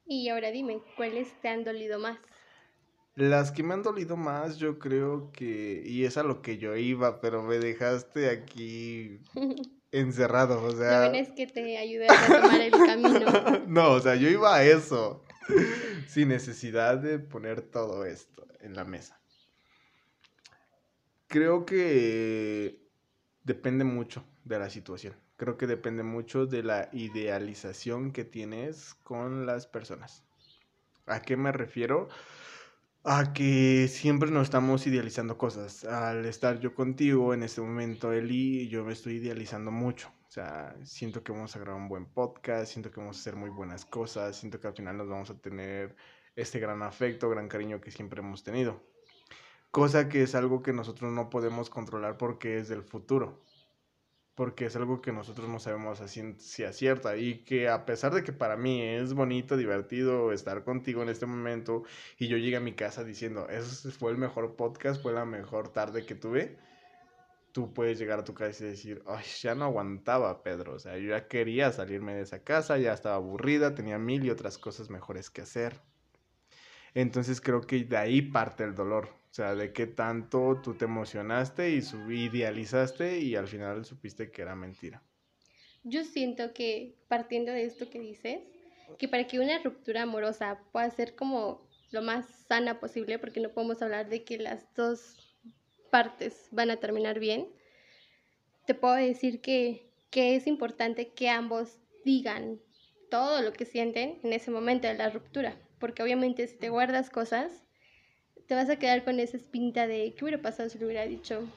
Y 0.05 0.29
ahora 0.29 0.51
dime, 0.51 0.81
¿cuáles 0.95 1.39
te 1.41 1.47
han 1.47 1.63
dolido 1.63 1.99
más? 1.99 2.17
Las 3.15 3.51
que 3.51 3.63
me 3.63 3.73
han 3.73 3.83
dolido 3.83 4.17
más, 4.17 4.57
yo 4.57 4.79
creo 4.79 5.31
que, 5.31 5.83
y 5.85 6.05
es 6.05 6.17
a 6.17 6.23
lo 6.23 6.41
que 6.41 6.57
yo 6.57 6.75
iba, 6.75 7.21
pero 7.21 7.43
me 7.43 7.59
dejaste 7.59 8.29
aquí 8.29 9.19
encerrado, 9.91 10.63
o 10.63 10.71
sea, 10.71 11.09
bueno 11.09 11.17
es 11.17 11.31
que 11.31 11.47
te 11.47 11.77
ayudé 11.77 12.07
a 12.07 12.27
retomar 12.27 12.61
el 12.61 12.71
camino. 12.71 13.63
no, 13.67 13.91
o 13.91 13.99
sea, 13.99 14.15
yo 14.15 14.27
iba 14.27 14.55
a 14.55 14.63
eso, 14.63 15.23
sin 16.07 16.29
necesidad 16.29 16.97
de 16.97 17.19
poner 17.19 17.61
todo 17.61 18.05
esto 18.05 18.47
en 18.61 18.75
la 18.75 18.85
mesa. 18.85 19.19
Creo 21.27 21.65
que 21.65 22.81
depende 23.43 23.83
mucho 23.83 24.23
de 24.45 24.59
la 24.59 24.69
situación. 24.69 25.15
Creo 25.37 25.55
que 25.55 25.67
depende 25.67 26.01
mucho 26.03 26.47
de 26.47 26.63
la 26.63 26.89
idealización 26.91 28.11
que 28.11 28.25
tienes 28.25 28.95
con 29.03 29.45
las 29.45 29.67
personas. 29.67 30.23
¿A 31.05 31.21
qué 31.21 31.37
me 31.37 31.51
refiero? 31.51 32.09
A 33.03 33.33
que 33.33 33.87
siempre 33.87 34.31
nos 34.31 34.43
estamos 34.43 34.87
idealizando 34.87 35.37
cosas. 35.37 35.85
Al 35.85 36.25
estar 36.25 36.59
yo 36.59 36.73
contigo 36.73 37.35
en 37.35 37.43
este 37.43 37.61
momento, 37.61 38.11
Eli, 38.11 38.67
yo 38.67 38.83
me 38.83 38.93
estoy 38.93 39.17
idealizando 39.17 39.69
mucho. 39.69 40.11
O 40.27 40.31
sea, 40.31 40.75
siento 40.83 41.23
que 41.23 41.31
vamos 41.31 41.55
a 41.55 41.59
grabar 41.59 41.81
un 41.81 41.87
buen 41.87 42.05
podcast, 42.07 42.71
siento 42.71 42.91
que 42.91 42.99
vamos 42.99 43.17
a 43.17 43.19
hacer 43.21 43.35
muy 43.35 43.49
buenas 43.51 43.85
cosas, 43.85 44.35
siento 44.35 44.59
que 44.59 44.67
al 44.67 44.73
final 44.73 44.97
nos 44.97 45.07
vamos 45.07 45.29
a 45.29 45.39
tener 45.39 45.95
este 46.35 46.59
gran 46.59 46.81
afecto, 46.81 47.29
gran 47.29 47.47
cariño 47.47 47.79
que 47.79 47.91
siempre 47.91 48.21
hemos 48.21 48.43
tenido. 48.43 48.83
Cosa 49.71 50.09
que 50.09 50.23
es 50.23 50.35
algo 50.35 50.63
que 50.63 50.73
nosotros 50.73 51.11
no 51.11 51.29
podemos 51.29 51.69
controlar 51.69 52.17
porque 52.17 52.57
es 52.57 52.67
del 52.67 52.83
futuro. 52.83 53.43
Porque 54.37 54.67
es 54.67 54.75
algo 54.75 55.01
que 55.01 55.11
nosotros 55.11 55.49
no 55.49 55.57
sabemos 55.57 55.99
a 55.99 56.07
ciencia 56.07 56.71
cierta. 56.71 57.17
Y 57.17 57.39
que 57.39 57.69
a 57.69 57.87
pesar 57.87 58.13
de 58.13 58.23
que 58.23 58.31
para 58.31 58.55
mí 58.55 58.83
es 58.83 59.15
bonito, 59.15 59.57
divertido 59.57 60.31
estar 60.31 60.63
contigo 60.63 61.01
en 61.01 61.09
este 61.09 61.25
momento. 61.25 61.83
Y 62.19 62.27
yo 62.27 62.37
llegué 62.37 62.57
a 62.57 62.59
mi 62.59 62.73
casa 62.73 63.03
diciendo, 63.03 63.49
ese 63.49 63.89
fue 63.89 64.11
el 64.11 64.17
mejor 64.17 64.55
podcast, 64.55 65.01
fue 65.01 65.11
la 65.11 65.25
mejor 65.25 65.69
tarde 65.69 66.05
que 66.05 66.13
tuve. 66.13 66.55
Tú 67.51 67.73
puedes 67.73 67.97
llegar 67.97 68.19
a 68.19 68.23
tu 68.23 68.35
casa 68.35 68.63
y 68.63 68.67
decir, 68.67 69.01
ay, 69.07 69.25
ya 69.41 69.55
no 69.55 69.65
aguantaba, 69.65 70.43
Pedro. 70.43 70.75
O 70.75 70.79
sea, 70.79 70.97
yo 70.99 71.09
ya 71.09 71.27
quería 71.27 71.71
salirme 71.71 72.13
de 72.13 72.21
esa 72.21 72.43
casa, 72.43 72.77
ya 72.77 72.93
estaba 72.93 73.15
aburrida, 73.15 73.73
tenía 73.73 73.97
mil 73.97 74.23
y 74.23 74.29
otras 74.29 74.59
cosas 74.59 74.91
mejores 74.91 75.31
que 75.31 75.41
hacer. 75.41 75.81
Entonces 76.93 77.41
creo 77.41 77.61
que 77.61 77.83
de 77.85 77.97
ahí 77.97 78.21
parte 78.21 78.63
el 78.63 78.75
dolor. 78.75 79.09
Sea, 79.37 79.53
de 79.53 79.71
qué 79.71 79.85
tanto 79.85 80.59
tú 80.63 80.73
te 80.73 80.85
emocionaste 80.85 81.69
y 81.69 81.83
idealizaste 82.11 83.19
y 83.19 83.35
al 83.35 83.47
final 83.47 83.85
supiste 83.85 84.31
que 84.31 84.41
era 84.41 84.55
mentira. 84.55 85.03
Yo 85.83 86.03
siento 86.03 86.55
que 86.55 86.95
partiendo 87.07 87.51
de 87.51 87.65
esto 87.65 87.87
que 87.87 87.99
dices, 87.99 88.39
que 88.97 89.07
para 89.07 89.27
que 89.27 89.39
una 89.39 89.61
ruptura 89.61 90.01
amorosa 90.01 90.59
pueda 90.71 90.89
ser 90.89 91.15
como 91.15 91.69
lo 91.91 92.01
más 92.01 92.25
sana 92.47 92.79
posible, 92.79 93.19
porque 93.19 93.39
no 93.39 93.51
podemos 93.51 93.79
hablar 93.83 94.09
de 94.09 94.23
que 94.23 94.39
las 94.39 94.73
dos 94.73 95.37
partes 95.91 96.47
van 96.49 96.71
a 96.71 96.77
terminar 96.77 97.19
bien, 97.19 97.47
te 98.65 98.73
puedo 98.73 98.95
decir 98.95 99.39
que, 99.39 99.87
que 100.09 100.35
es 100.35 100.47
importante 100.47 101.09
que 101.09 101.29
ambos 101.29 101.77
digan 102.03 102.59
todo 103.11 103.43
lo 103.43 103.53
que 103.53 103.65
sienten 103.65 104.19
en 104.23 104.33
ese 104.33 104.49
momento 104.49 104.87
de 104.87 104.95
la 104.95 105.11
ruptura, 105.11 105.61
porque 105.77 106.01
obviamente 106.01 106.47
si 106.47 106.57
te 106.57 106.69
guardas 106.69 107.11
cosas, 107.11 107.66
te 108.47 108.55
vas 108.55 108.69
a 108.69 108.77
quedar 108.77 109.03
con 109.03 109.19
esa 109.19 109.37
espinta 109.37 109.87
de 109.87 110.13
qué 110.17 110.23
hubiera 110.23 110.41
pasado 110.41 110.69
si 110.69 110.79
lo 110.79 110.85
hubiera 110.85 111.05
dicho. 111.05 111.47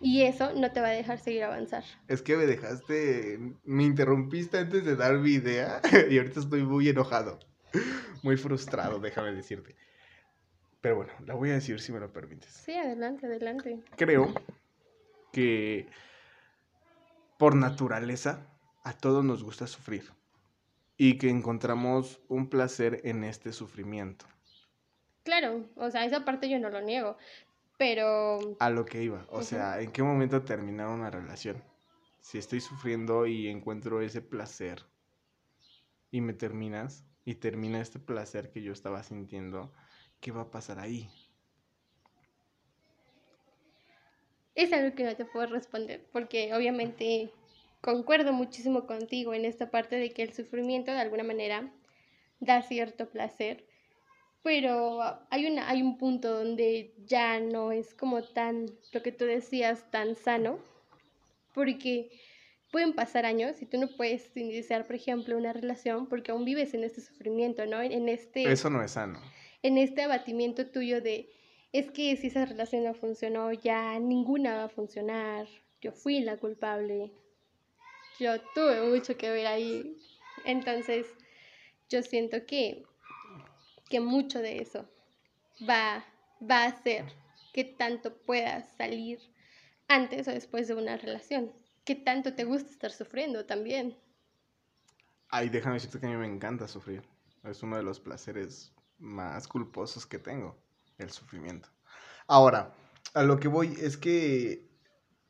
Y 0.00 0.22
eso 0.22 0.54
no 0.54 0.72
te 0.72 0.80
va 0.80 0.88
a 0.88 0.92
dejar 0.92 1.18
seguir 1.18 1.44
avanzar. 1.44 1.84
Es 2.06 2.22
que 2.22 2.36
me 2.36 2.46
dejaste, 2.46 3.38
me 3.64 3.84
interrumpiste 3.84 4.58
antes 4.58 4.84
de 4.84 4.96
dar 4.96 5.18
mi 5.18 5.32
idea 5.32 5.80
y 6.10 6.18
ahorita 6.18 6.40
estoy 6.40 6.62
muy 6.62 6.88
enojado, 6.88 7.38
muy 8.22 8.36
frustrado, 8.36 8.98
déjame 9.00 9.32
decirte. 9.32 9.76
Pero 10.80 10.96
bueno, 10.96 11.12
la 11.26 11.34
voy 11.34 11.50
a 11.50 11.54
decir 11.54 11.80
si 11.80 11.92
me 11.92 11.98
lo 11.98 12.12
permites. 12.12 12.50
Sí, 12.50 12.74
adelante, 12.74 13.26
adelante. 13.26 13.80
Creo 13.96 14.32
que 15.32 15.88
por 17.36 17.56
naturaleza 17.56 18.46
a 18.84 18.92
todos 18.92 19.24
nos 19.24 19.42
gusta 19.42 19.66
sufrir 19.66 20.10
y 20.96 21.18
que 21.18 21.28
encontramos 21.28 22.20
un 22.28 22.48
placer 22.48 23.00
en 23.04 23.24
este 23.24 23.52
sufrimiento. 23.52 24.26
Claro, 25.28 25.68
o 25.76 25.90
sea, 25.90 26.06
esa 26.06 26.24
parte 26.24 26.48
yo 26.48 26.58
no 26.58 26.70
lo 26.70 26.80
niego, 26.80 27.18
pero 27.76 28.38
A 28.58 28.70
lo 28.70 28.86
que 28.86 29.02
iba, 29.02 29.26
o 29.28 29.42
sea, 29.42 29.78
¿en 29.78 29.92
qué 29.92 30.02
momento 30.02 30.40
terminar 30.42 30.88
una 30.88 31.10
relación? 31.10 31.62
Si 32.22 32.38
estoy 32.38 32.62
sufriendo 32.62 33.26
y 33.26 33.48
encuentro 33.48 34.00
ese 34.00 34.22
placer 34.22 34.86
y 36.10 36.22
me 36.22 36.32
terminas 36.32 37.04
y 37.26 37.34
termina 37.34 37.78
este 37.78 37.98
placer 37.98 38.50
que 38.50 38.62
yo 38.62 38.72
estaba 38.72 39.02
sintiendo, 39.02 39.74
¿qué 40.22 40.32
va 40.32 40.40
a 40.40 40.50
pasar 40.50 40.78
ahí? 40.78 41.10
es 44.54 44.72
algo 44.72 44.96
que 44.96 45.04
no 45.04 45.14
te 45.14 45.26
puedo 45.26 45.46
responder, 45.46 46.04
porque 46.10 46.52
obviamente 46.54 47.30
concuerdo 47.80 48.32
muchísimo 48.32 48.86
contigo 48.86 49.34
en 49.34 49.44
esta 49.44 49.70
parte 49.70 49.96
de 49.96 50.10
que 50.10 50.22
el 50.22 50.32
sufrimiento 50.32 50.90
de 50.90 50.98
alguna 50.98 51.22
manera 51.22 51.70
da 52.40 52.62
cierto 52.62 53.08
placer, 53.08 53.67
pero 54.42 55.00
hay, 55.30 55.46
una, 55.46 55.68
hay 55.68 55.82
un 55.82 55.98
punto 55.98 56.32
donde 56.32 56.94
ya 57.06 57.40
no 57.40 57.72
es 57.72 57.94
como 57.94 58.22
tan, 58.22 58.66
lo 58.92 59.02
que 59.02 59.12
tú 59.12 59.24
decías, 59.24 59.90
tan 59.90 60.14
sano, 60.14 60.58
porque 61.54 62.10
pueden 62.70 62.92
pasar 62.92 63.26
años 63.26 63.60
y 63.62 63.66
tú 63.66 63.78
no 63.78 63.88
puedes 63.88 64.36
iniciar, 64.36 64.86
por 64.86 64.96
ejemplo, 64.96 65.36
una 65.36 65.52
relación 65.52 66.06
porque 66.06 66.30
aún 66.30 66.44
vives 66.44 66.74
en 66.74 66.84
este 66.84 67.00
sufrimiento, 67.00 67.66
¿no? 67.66 67.82
En 67.82 68.08
este... 68.08 68.50
Eso 68.50 68.70
no 68.70 68.82
es 68.82 68.92
sano. 68.92 69.20
En 69.62 69.78
este 69.78 70.02
abatimiento 70.02 70.66
tuyo 70.66 71.00
de, 71.00 71.30
es 71.72 71.90
que 71.90 72.16
si 72.16 72.28
esa 72.28 72.44
relación 72.44 72.84
no 72.84 72.94
funcionó, 72.94 73.52
ya 73.52 73.98
ninguna 73.98 74.56
va 74.56 74.64
a 74.64 74.68
funcionar, 74.68 75.46
yo 75.80 75.92
fui 75.92 76.20
la 76.20 76.36
culpable, 76.36 77.10
yo 78.18 78.40
tuve 78.54 78.88
mucho 78.88 79.16
que 79.16 79.30
ver 79.30 79.46
ahí. 79.46 79.96
Entonces, 80.44 81.06
yo 81.88 82.02
siento 82.02 82.46
que, 82.46 82.84
que 83.88 84.00
mucho 84.00 84.40
de 84.40 84.60
eso 84.60 84.88
va, 85.68 86.04
va 86.48 86.64
a 86.64 86.68
hacer 86.68 87.04
que 87.52 87.64
tanto 87.64 88.16
puedas 88.16 88.68
salir 88.76 89.18
antes 89.88 90.28
o 90.28 90.30
después 90.30 90.68
de 90.68 90.74
una 90.74 90.96
relación. 90.96 91.52
Que 91.84 91.94
tanto 91.94 92.34
te 92.34 92.44
gusta 92.44 92.70
estar 92.70 92.92
sufriendo 92.92 93.46
también. 93.46 93.96
Ay, 95.30 95.48
déjame 95.48 95.74
decirte 95.74 95.98
que 95.98 96.06
a 96.06 96.10
mí 96.10 96.16
me 96.16 96.26
encanta 96.26 96.68
sufrir. 96.68 97.02
Es 97.44 97.62
uno 97.62 97.76
de 97.76 97.82
los 97.82 97.98
placeres 97.98 98.72
más 98.98 99.48
culposos 99.48 100.06
que 100.06 100.18
tengo, 100.18 100.56
el 100.98 101.10
sufrimiento. 101.10 101.68
Ahora, 102.26 102.74
a 103.14 103.22
lo 103.22 103.40
que 103.40 103.48
voy 103.48 103.74
es 103.80 103.96
que 103.96 104.68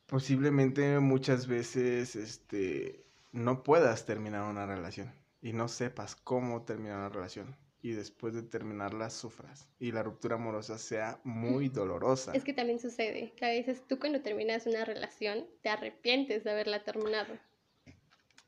posiblemente 0.07 0.99
muchas 0.99 1.47
veces 1.47 2.17
este, 2.17 3.05
no 3.31 3.63
puedas 3.63 4.05
terminar 4.05 4.43
una 4.51 4.67
relación 4.67 5.15
y 5.41 5.53
no 5.53 5.69
sepas 5.69 6.17
cómo 6.17 6.63
terminar 6.63 6.99
una 6.99 7.09
relación 7.11 7.57
y 7.81 7.93
después 7.93 8.35
de 8.35 8.43
terminarla 8.43 9.11
sufras 9.11 9.69
y 9.79 9.93
la 9.93 10.03
ruptura 10.03 10.37
amorosa 10.37 10.79
sea 10.79 11.21
muy 11.25 11.69
dolorosa. 11.69 12.33
Es 12.35 12.45
que 12.45 12.53
también 12.53 12.81
sucede 12.81 13.33
que 13.37 13.45
a 13.45 13.51
veces 13.51 13.83
tú 13.87 13.99
cuando 13.99 14.21
terminas 14.21 14.67
una 14.67 14.85
relación 14.85 15.47
te 15.63 15.69
arrepientes 15.69 16.45
de 16.45 16.51
haberla 16.51 16.83
terminado. 16.83 17.39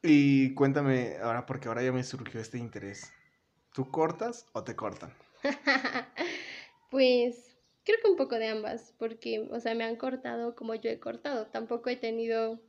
Y 0.02 0.54
cuéntame 0.54 1.18
ahora, 1.18 1.44
porque 1.46 1.68
ahora 1.68 1.82
ya 1.82 1.92
me 1.92 2.02
surgió 2.02 2.40
este 2.40 2.58
interés. 2.58 3.12
¿Tú 3.74 3.90
cortas 3.90 4.46
o 4.52 4.64
te 4.64 4.74
cortan? 4.74 5.12
pues 6.90 7.56
creo 7.84 7.98
que 8.02 8.10
un 8.10 8.16
poco 8.16 8.36
de 8.36 8.48
ambas, 8.48 8.94
porque, 8.98 9.46
o 9.50 9.60
sea, 9.60 9.74
me 9.74 9.84
han 9.84 9.96
cortado 9.96 10.54
como 10.54 10.74
yo 10.74 10.90
he 10.90 10.98
cortado. 10.98 11.46
Tampoco 11.46 11.90
he 11.90 11.96
tenido 11.96 12.60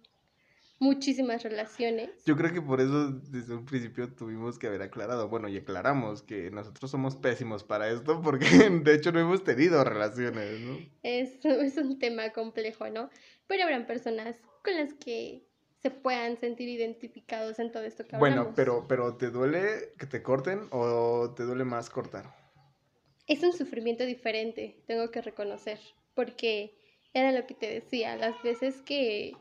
muchísimas 0.82 1.43
relaciones. 1.43 2.09
Yo 2.25 2.36
creo 2.36 2.51
que 2.51 2.61
por 2.61 2.82
eso 2.82 3.11
desde 3.11 3.53
un 3.53 3.65
principio 3.65 4.11
tuvimos 4.11 4.57
que 4.57 4.65
haber 4.65 4.82
aclarado, 4.82 5.29
bueno, 5.29 5.47
y 5.47 5.57
aclaramos 5.57 6.23
que 6.23 6.49
nosotros 6.49 6.89
somos 6.89 7.15
pésimos 7.15 7.63
para 7.63 7.88
esto 7.88 8.19
porque 8.21 8.45
de 8.84 8.95
hecho 8.95 9.11
no 9.11 9.19
hemos 9.19 9.43
tenido 9.43 9.84
relaciones, 9.84 10.59
¿no? 10.61 10.79
Es, 11.03 11.45
es 11.45 11.77
un 11.77 11.99
tema 11.99 12.32
complejo, 12.32 12.89
¿no? 12.89 13.11
Pero 13.45 13.63
habrán 13.63 13.86
personas 13.86 14.36
con 14.63 14.75
las 14.75 14.95
que 14.95 15.45
se 15.84 15.91
puedan 15.91 16.38
sentir 16.38 16.67
identificados 16.67 17.59
en 17.59 17.71
todo 17.71 17.84
esto 17.84 18.07
que 18.07 18.15
hablamos. 18.15 18.38
Bueno, 18.38 18.53
pero, 18.55 18.86
pero 18.88 19.17
¿te 19.17 19.29
duele 19.29 19.93
que 19.99 20.07
te 20.07 20.23
corten 20.23 20.67
o 20.71 21.32
te 21.36 21.43
duele 21.43 21.63
más 21.63 21.91
cortar? 21.91 22.25
Es 23.27 23.43
un 23.43 23.53
sufrimiento 23.53 24.03
diferente, 24.03 24.82
tengo 24.88 25.11
que 25.11 25.21
reconocer, 25.21 25.79
porque 26.15 26.75
era 27.13 27.32
lo 27.32 27.45
que 27.45 27.53
te 27.53 27.67
decía, 27.67 28.15
las 28.15 28.41
veces 28.41 28.82
que 28.82 29.34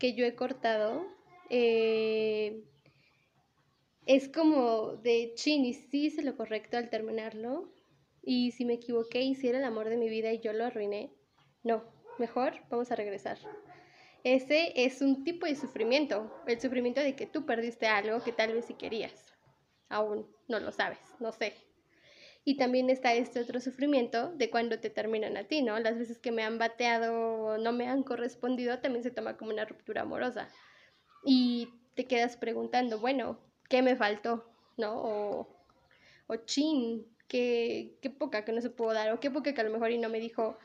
que 0.00 0.14
yo 0.14 0.26
he 0.26 0.34
cortado, 0.34 1.06
eh, 1.50 2.64
es 4.06 4.28
como 4.28 4.96
de 4.96 5.32
chin 5.36 5.64
y 5.64 5.74
sí 5.74 6.06
hice 6.06 6.22
lo 6.22 6.36
correcto 6.36 6.76
al 6.76 6.90
terminarlo. 6.90 7.72
Y 8.22 8.50
si 8.52 8.64
me 8.64 8.74
equivoqué 8.74 9.22
y 9.22 9.34
si 9.34 9.48
era 9.48 9.58
el 9.58 9.64
amor 9.64 9.88
de 9.88 9.96
mi 9.96 10.08
vida 10.08 10.32
y 10.32 10.40
yo 10.40 10.52
lo 10.52 10.64
arruiné, 10.64 11.12
no, 11.62 11.84
mejor 12.18 12.54
vamos 12.68 12.90
a 12.90 12.96
regresar. 12.96 13.38
Ese 14.24 14.72
es 14.74 15.00
un 15.00 15.22
tipo 15.24 15.46
de 15.46 15.54
sufrimiento, 15.54 16.30
el 16.46 16.60
sufrimiento 16.60 17.00
de 17.00 17.14
que 17.14 17.26
tú 17.26 17.46
perdiste 17.46 17.86
algo 17.86 18.22
que 18.22 18.32
tal 18.32 18.52
vez 18.52 18.66
sí 18.66 18.74
querías. 18.74 19.24
Aún 19.88 20.26
no 20.48 20.60
lo 20.60 20.72
sabes, 20.72 20.98
no 21.20 21.32
sé. 21.32 21.54
Y 22.44 22.56
también 22.56 22.88
está 22.88 23.12
este 23.14 23.40
otro 23.40 23.60
sufrimiento 23.60 24.32
de 24.32 24.50
cuando 24.50 24.78
te 24.80 24.90
terminan 24.90 25.36
a 25.36 25.44
ti, 25.44 25.62
¿no? 25.62 25.78
Las 25.78 25.98
veces 25.98 26.18
que 26.18 26.32
me 26.32 26.42
han 26.42 26.58
bateado 26.58 27.14
o 27.14 27.58
no 27.58 27.72
me 27.72 27.86
han 27.86 28.02
correspondido 28.02 28.78
también 28.78 29.02
se 29.02 29.10
toma 29.10 29.36
como 29.36 29.50
una 29.50 29.66
ruptura 29.66 30.02
amorosa. 30.02 30.48
Y 31.24 31.68
te 31.94 32.06
quedas 32.06 32.36
preguntando, 32.36 32.98
bueno, 32.98 33.38
¿qué 33.68 33.82
me 33.82 33.96
faltó? 33.96 34.50
¿No? 34.78 35.02
O, 35.02 35.64
o 36.28 36.36
chin, 36.46 37.06
qué, 37.28 37.98
qué 38.00 38.08
poca 38.08 38.44
que 38.44 38.52
no 38.52 38.60
se 38.60 38.70
pudo 38.70 38.94
dar, 38.94 39.12
o 39.12 39.20
qué 39.20 39.30
poca 39.30 39.52
que 39.52 39.60
a 39.60 39.64
lo 39.64 39.70
mejor 39.70 39.90
y 39.90 39.98
no 39.98 40.08
me 40.08 40.20
dijo 40.20 40.58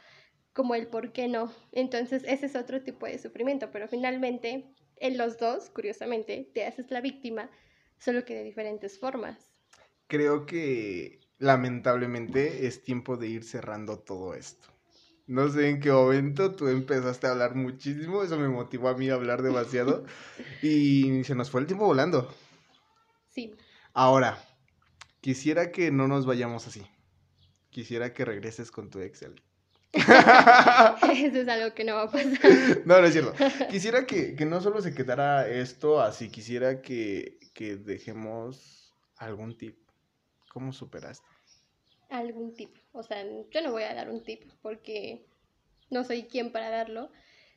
como 0.53 0.75
el 0.75 0.87
por 0.87 1.11
qué 1.11 1.27
no. 1.27 1.53
Entonces 1.73 2.23
ese 2.25 2.45
es 2.45 2.55
otro 2.55 2.81
tipo 2.83 3.05
de 3.05 3.19
sufrimiento, 3.19 3.69
pero 3.71 3.89
finalmente 3.89 4.65
en 4.97 5.17
los 5.17 5.37
dos, 5.37 5.69
curiosamente, 5.69 6.49
te 6.53 6.65
haces 6.65 6.89
la 6.91 7.01
víctima, 7.01 7.49
solo 7.99 8.23
que 8.25 8.35
de 8.35 8.43
diferentes 8.43 8.99
formas. 8.99 9.51
Creo 10.07 10.45
que 10.45 11.19
lamentablemente 11.37 12.67
es 12.67 12.83
tiempo 12.83 13.17
de 13.17 13.27
ir 13.27 13.43
cerrando 13.43 13.99
todo 13.99 14.33
esto. 14.33 14.67
No 15.27 15.49
sé 15.49 15.69
en 15.69 15.79
qué 15.79 15.91
momento 15.91 16.55
tú 16.55 16.67
empezaste 16.67 17.25
a 17.25 17.31
hablar 17.31 17.55
muchísimo, 17.55 18.21
eso 18.21 18.37
me 18.37 18.47
motivó 18.47 18.89
a 18.89 18.97
mí 18.97 19.09
a 19.09 19.15
hablar 19.15 19.41
demasiado 19.41 20.05
y 20.61 21.23
se 21.23 21.35
nos 21.35 21.49
fue 21.49 21.61
el 21.61 21.67
tiempo 21.67 21.85
volando. 21.85 22.31
Sí. 23.29 23.55
Ahora, 23.93 24.37
quisiera 25.21 25.71
que 25.71 25.91
no 25.91 26.07
nos 26.07 26.25
vayamos 26.25 26.67
así. 26.67 26.85
Quisiera 27.71 28.13
que 28.13 28.23
regreses 28.23 28.71
con 28.71 28.89
tu 28.89 28.99
Excel. 28.99 29.41
Eso 29.91 31.39
es 31.39 31.47
algo 31.47 31.73
que 31.73 31.83
no 31.83 31.95
va 31.95 32.03
a 32.03 32.11
pasar. 32.11 32.39
No, 32.85 32.99
no 32.99 33.07
es 33.07 33.13
cierto. 33.13 33.33
Quisiera 33.71 34.05
que, 34.05 34.35
no 34.45 34.61
solo 34.61 34.81
se 34.81 34.93
quedara 34.93 35.47
esto 35.47 36.01
así, 36.01 36.29
quisiera 36.29 36.81
que, 36.81 37.39
que 37.53 37.77
dejemos 37.77 38.93
algún 39.17 39.57
tip 39.57 39.84
¿Cómo 40.55 40.71
superaste? 40.71 41.27
Algún 42.09 42.55
tip. 42.55 42.73
O 42.93 43.03
sea, 43.03 43.25
yo 43.51 43.61
no 43.61 43.73
voy 43.73 43.83
a 43.83 43.93
dar 43.93 44.09
un 44.09 44.23
tip 44.23 44.49
porque 44.61 45.25
no 45.89 46.05
soy 46.05 46.23
quien 46.23 46.53
para 46.53 46.69
darlo, 46.69 47.11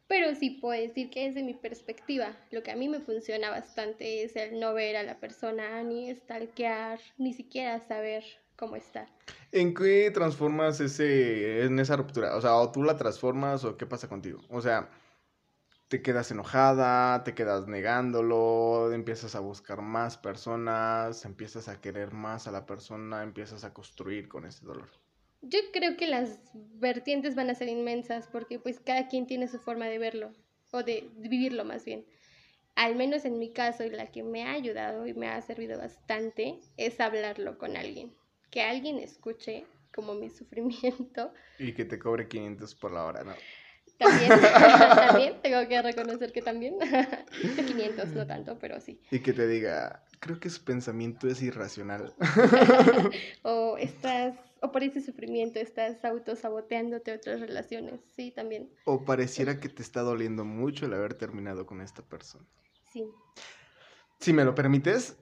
pero 0.08 0.34
sí 0.34 0.50
puedo 0.50 0.80
decir 0.80 1.08
que 1.08 1.28
desde 1.28 1.44
mi 1.44 1.54
perspectiva, 1.54 2.36
lo 2.50 2.64
que 2.64 2.72
a 2.72 2.76
mí 2.76 2.88
me 2.88 2.98
funciona 2.98 3.50
bastante 3.50 4.24
es 4.24 4.34
el 4.34 4.58
no 4.58 4.74
ver 4.74 4.96
a 4.96 5.04
la 5.04 5.20
persona, 5.20 5.80
ni 5.84 6.12
stalkear, 6.12 6.98
ni 7.18 7.34
siquiera 7.34 7.78
saber 7.86 8.24
cómo 8.56 8.74
está. 8.74 9.06
¿En 9.52 9.74
qué 9.74 10.10
transformas 10.12 10.80
ese, 10.80 11.66
en 11.66 11.78
esa 11.78 11.94
ruptura? 11.94 12.34
O 12.34 12.40
sea, 12.40 12.56
o 12.56 12.72
tú 12.72 12.82
la 12.82 12.96
transformas 12.96 13.62
o 13.62 13.76
qué 13.76 13.86
pasa 13.86 14.08
contigo. 14.08 14.40
O 14.48 14.60
sea, 14.60 14.90
te 15.88 16.02
quedas 16.02 16.30
enojada, 16.30 17.24
te 17.24 17.34
quedas 17.34 17.66
negándolo, 17.66 18.92
empiezas 18.92 19.34
a 19.34 19.40
buscar 19.40 19.80
más 19.80 20.18
personas, 20.18 21.24
empiezas 21.24 21.68
a 21.68 21.80
querer 21.80 22.12
más 22.12 22.46
a 22.46 22.52
la 22.52 22.66
persona, 22.66 23.22
empiezas 23.22 23.64
a 23.64 23.72
construir 23.72 24.28
con 24.28 24.44
ese 24.44 24.64
dolor. 24.66 24.90
Yo 25.40 25.60
creo 25.72 25.96
que 25.96 26.06
las 26.06 26.40
vertientes 26.52 27.34
van 27.34 27.48
a 27.48 27.54
ser 27.54 27.68
inmensas 27.68 28.28
porque 28.28 28.58
pues 28.58 28.80
cada 28.80 29.08
quien 29.08 29.26
tiene 29.26 29.48
su 29.48 29.58
forma 29.58 29.86
de 29.86 29.98
verlo 29.98 30.32
o 30.72 30.82
de 30.82 31.08
vivirlo 31.16 31.64
más 31.64 31.84
bien. 31.84 32.04
Al 32.74 32.94
menos 32.94 33.24
en 33.24 33.38
mi 33.38 33.50
caso 33.52 33.84
y 33.84 33.90
la 33.90 34.06
que 34.06 34.22
me 34.22 34.44
ha 34.44 34.52
ayudado 34.52 35.06
y 35.06 35.14
me 35.14 35.28
ha 35.28 35.40
servido 35.40 35.78
bastante 35.78 36.60
es 36.76 37.00
hablarlo 37.00 37.56
con 37.56 37.76
alguien. 37.76 38.14
Que 38.50 38.62
alguien 38.62 38.98
escuche 38.98 39.64
como 39.94 40.14
mi 40.14 40.28
sufrimiento. 40.30 41.32
Y 41.58 41.72
que 41.72 41.84
te 41.84 41.98
cobre 41.98 42.28
500 42.28 42.74
por 42.74 42.92
la 42.92 43.04
hora, 43.04 43.24
¿no? 43.24 43.32
También, 43.98 44.30
también, 45.08 45.42
tengo 45.42 45.68
que 45.68 45.82
reconocer 45.82 46.32
que 46.32 46.42
también. 46.42 46.76
500, 47.66 48.08
no 48.10 48.26
tanto, 48.26 48.58
pero 48.58 48.80
sí. 48.80 49.00
Y 49.10 49.20
que 49.20 49.32
te 49.32 49.46
diga, 49.46 50.04
creo 50.20 50.38
que 50.38 50.50
su 50.50 50.64
pensamiento 50.64 51.28
es 51.28 51.42
irracional. 51.42 52.14
o 53.42 53.76
estás, 53.76 54.34
o 54.60 54.70
por 54.70 54.82
ese 54.82 55.00
sufrimiento 55.00 55.58
estás 55.58 56.04
autosaboteándote 56.04 57.12
otras 57.12 57.40
relaciones, 57.40 58.00
sí, 58.16 58.30
también. 58.30 58.70
O 58.84 59.04
pareciera 59.04 59.60
que 59.60 59.68
te 59.68 59.82
está 59.82 60.00
doliendo 60.00 60.44
mucho 60.44 60.86
el 60.86 60.94
haber 60.94 61.14
terminado 61.14 61.66
con 61.66 61.80
esta 61.80 62.02
persona. 62.02 62.46
Sí. 62.92 63.04
Si 64.20 64.32
me 64.32 64.44
lo 64.44 64.54
permites, 64.54 65.16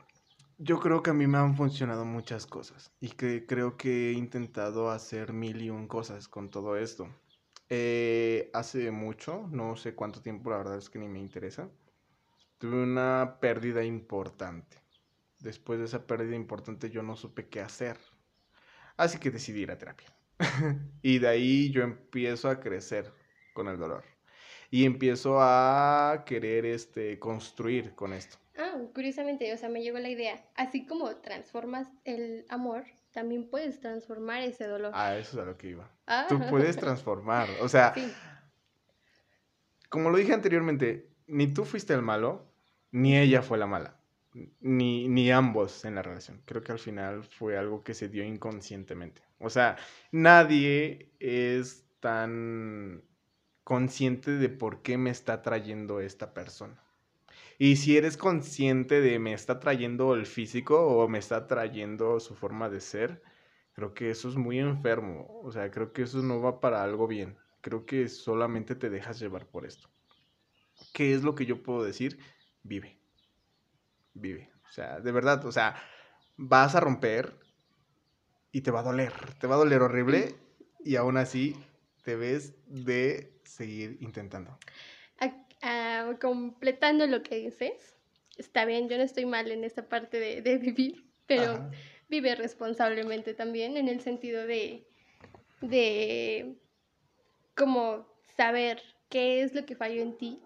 yo 0.58 0.80
creo 0.80 1.02
que 1.02 1.10
a 1.10 1.14
mí 1.14 1.26
me 1.26 1.38
han 1.38 1.56
funcionado 1.56 2.04
muchas 2.04 2.46
cosas 2.46 2.90
y 3.00 3.10
que 3.10 3.44
creo 3.46 3.76
que 3.76 4.10
he 4.10 4.12
intentado 4.12 4.90
hacer 4.90 5.32
mil 5.32 5.60
y 5.60 5.70
un 5.70 5.86
cosas 5.86 6.28
con 6.28 6.50
todo 6.50 6.76
esto. 6.76 7.08
Eh, 7.68 8.50
hace 8.52 8.90
mucho, 8.90 9.48
no 9.50 9.76
sé 9.76 9.94
cuánto 9.94 10.22
tiempo, 10.22 10.50
la 10.50 10.58
verdad 10.58 10.78
es 10.78 10.88
que 10.88 10.98
ni 10.98 11.08
me 11.08 11.18
interesa, 11.18 11.68
tuve 12.58 12.82
una 12.82 13.38
pérdida 13.40 13.82
importante. 13.84 14.78
Después 15.40 15.78
de 15.78 15.86
esa 15.86 16.06
pérdida 16.06 16.36
importante 16.36 16.90
yo 16.90 17.02
no 17.02 17.16
supe 17.16 17.48
qué 17.48 17.60
hacer. 17.60 17.98
Así 18.96 19.18
que 19.18 19.30
decidí 19.30 19.62
ir 19.62 19.70
a 19.70 19.78
terapia. 19.78 20.08
y 21.02 21.18
de 21.18 21.28
ahí 21.28 21.70
yo 21.70 21.82
empiezo 21.82 22.48
a 22.48 22.60
crecer 22.60 23.12
con 23.52 23.68
el 23.68 23.78
dolor. 23.78 24.04
Y 24.70 24.84
empiezo 24.84 25.38
a 25.40 26.24
querer 26.26 26.66
este, 26.66 27.18
construir 27.18 27.94
con 27.94 28.12
esto. 28.12 28.38
Ah, 28.58 28.80
curiosamente, 28.94 29.52
o 29.52 29.56
sea, 29.56 29.68
me 29.68 29.82
llegó 29.82 29.98
la 29.98 30.08
idea. 30.08 30.44
Así 30.54 30.86
como 30.86 31.14
transformas 31.16 31.88
el 32.04 32.46
amor, 32.48 32.84
también 33.12 33.48
puedes 33.48 33.80
transformar 33.80 34.42
ese 34.42 34.66
dolor. 34.66 34.92
Ah, 34.94 35.16
eso 35.16 35.38
es 35.38 35.42
a 35.42 35.46
lo 35.46 35.56
que 35.56 35.68
iba. 35.68 35.95
Ah. 36.06 36.26
Tú 36.28 36.40
puedes 36.48 36.76
transformar. 36.76 37.48
O 37.60 37.68
sea, 37.68 37.94
como 39.88 40.10
lo 40.10 40.18
dije 40.18 40.32
anteriormente, 40.32 41.10
ni 41.26 41.48
tú 41.48 41.64
fuiste 41.64 41.94
el 41.94 42.02
malo, 42.02 42.46
ni 42.92 43.16
ella 43.16 43.42
fue 43.42 43.58
la 43.58 43.66
mala, 43.66 43.98
ni, 44.60 45.08
ni 45.08 45.30
ambos 45.30 45.84
en 45.84 45.96
la 45.96 46.02
relación. 46.02 46.42
Creo 46.44 46.62
que 46.62 46.72
al 46.72 46.78
final 46.78 47.24
fue 47.24 47.56
algo 47.58 47.82
que 47.82 47.94
se 47.94 48.08
dio 48.08 48.24
inconscientemente. 48.24 49.22
O 49.38 49.50
sea, 49.50 49.76
nadie 50.12 51.12
es 51.18 51.84
tan 52.00 53.02
consciente 53.64 54.30
de 54.32 54.48
por 54.48 54.82
qué 54.82 54.96
me 54.96 55.10
está 55.10 55.42
trayendo 55.42 56.00
esta 56.00 56.32
persona. 56.32 56.80
Y 57.58 57.76
si 57.76 57.96
eres 57.96 58.16
consciente 58.16 59.00
de 59.00 59.18
me 59.18 59.32
está 59.32 59.58
trayendo 59.58 60.14
el 60.14 60.26
físico 60.26 60.86
o 60.86 61.08
me 61.08 61.18
está 61.18 61.46
trayendo 61.46 62.20
su 62.20 62.34
forma 62.34 62.68
de 62.68 62.80
ser, 62.80 63.22
creo 63.76 63.92
que 63.92 64.10
eso 64.10 64.28
es 64.30 64.36
muy 64.36 64.58
enfermo. 64.58 65.40
O 65.42 65.52
sea, 65.52 65.70
creo 65.70 65.92
que 65.92 66.02
eso 66.02 66.18
no 66.22 66.40
va 66.40 66.60
para 66.60 66.82
algo 66.82 67.06
bien. 67.06 67.36
Creo 67.60 67.84
que 67.84 68.08
solamente 68.08 68.74
te 68.74 68.88
dejas 68.88 69.20
llevar 69.20 69.46
por 69.46 69.66
esto. 69.66 69.88
¿Qué 70.94 71.14
es 71.14 71.22
lo 71.22 71.34
que 71.34 71.44
yo 71.44 71.62
puedo 71.62 71.84
decir? 71.84 72.18
Vive. 72.62 72.98
Vive. 74.14 74.50
O 74.68 74.72
sea, 74.72 74.98
de 75.00 75.12
verdad, 75.12 75.44
o 75.44 75.52
sea, 75.52 75.76
vas 76.36 76.74
a 76.74 76.80
romper 76.80 77.38
y 78.50 78.62
te 78.62 78.70
va 78.70 78.80
a 78.80 78.84
doler. 78.84 79.12
Te 79.38 79.46
va 79.46 79.56
a 79.56 79.58
doler 79.58 79.82
horrible 79.82 80.34
y 80.82 80.96
aún 80.96 81.18
así 81.18 81.54
te 82.02 82.16
ves 82.16 82.54
de 82.66 83.38
seguir 83.44 83.98
intentando. 84.00 84.58
Ah, 85.62 86.12
completando 86.20 87.06
lo 87.06 87.22
que 87.22 87.36
dices, 87.36 87.96
está 88.36 88.64
bien, 88.64 88.88
yo 88.88 88.96
no 88.98 89.02
estoy 89.02 89.26
mal 89.26 89.50
en 89.50 89.64
esta 89.64 89.88
parte 89.88 90.20
de, 90.20 90.58
vivir, 90.58 91.10
pero 91.26 91.70
vive 92.08 92.34
responsablemente 92.34 93.34
también 93.34 93.76
en 93.76 93.88
el 93.88 94.00
sentido 94.00 94.46
de, 94.46 94.86
de 95.60 96.56
como 97.54 98.06
saber 98.36 98.82
qué 99.08 99.42
es 99.42 99.54
lo 99.54 99.64
que 99.66 99.76
falló 99.76 100.02
en 100.02 100.16
ti 100.16 100.40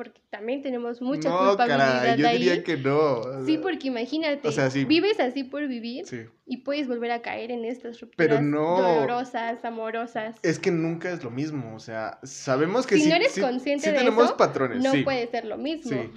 porque 0.00 0.22
también 0.30 0.62
tenemos 0.62 1.02
mucha 1.02 1.28
no, 1.28 1.48
culpabilidad 1.48 2.02
cara, 2.02 2.16
yo 2.16 2.28
diría 2.30 2.64
que 2.64 2.78
no. 2.78 3.44
Sí, 3.44 3.58
porque 3.58 3.88
imagínate, 3.88 4.48
vives 4.86 5.20
así 5.20 5.44
por 5.44 5.68
vivir 5.68 6.06
y 6.46 6.56
puedes 6.58 6.88
volver 6.88 7.10
a 7.10 7.20
caer 7.20 7.50
en 7.50 7.66
estas 7.66 8.00
rupturas 8.00 8.40
dolorosas, 8.40 9.62
amorosas. 9.62 10.36
Es 10.42 10.58
que 10.58 10.70
nunca 10.70 11.10
es 11.10 11.22
lo 11.22 11.30
mismo, 11.30 11.74
o 11.74 11.80
sea, 11.80 12.18
sabemos 12.22 12.86
que 12.86 12.96
si 12.96 13.10
no 13.10 13.14
eres 13.14 13.38
consciente 13.38 13.90
de 13.90 13.98
tenemos 13.98 14.24
eso, 14.24 14.36
patrones, 14.38 14.82
no 14.82 14.92
puede 15.04 15.26
ser 15.26 15.44
lo 15.44 15.58
mismo. 15.58 15.90
Sí, 15.90 16.10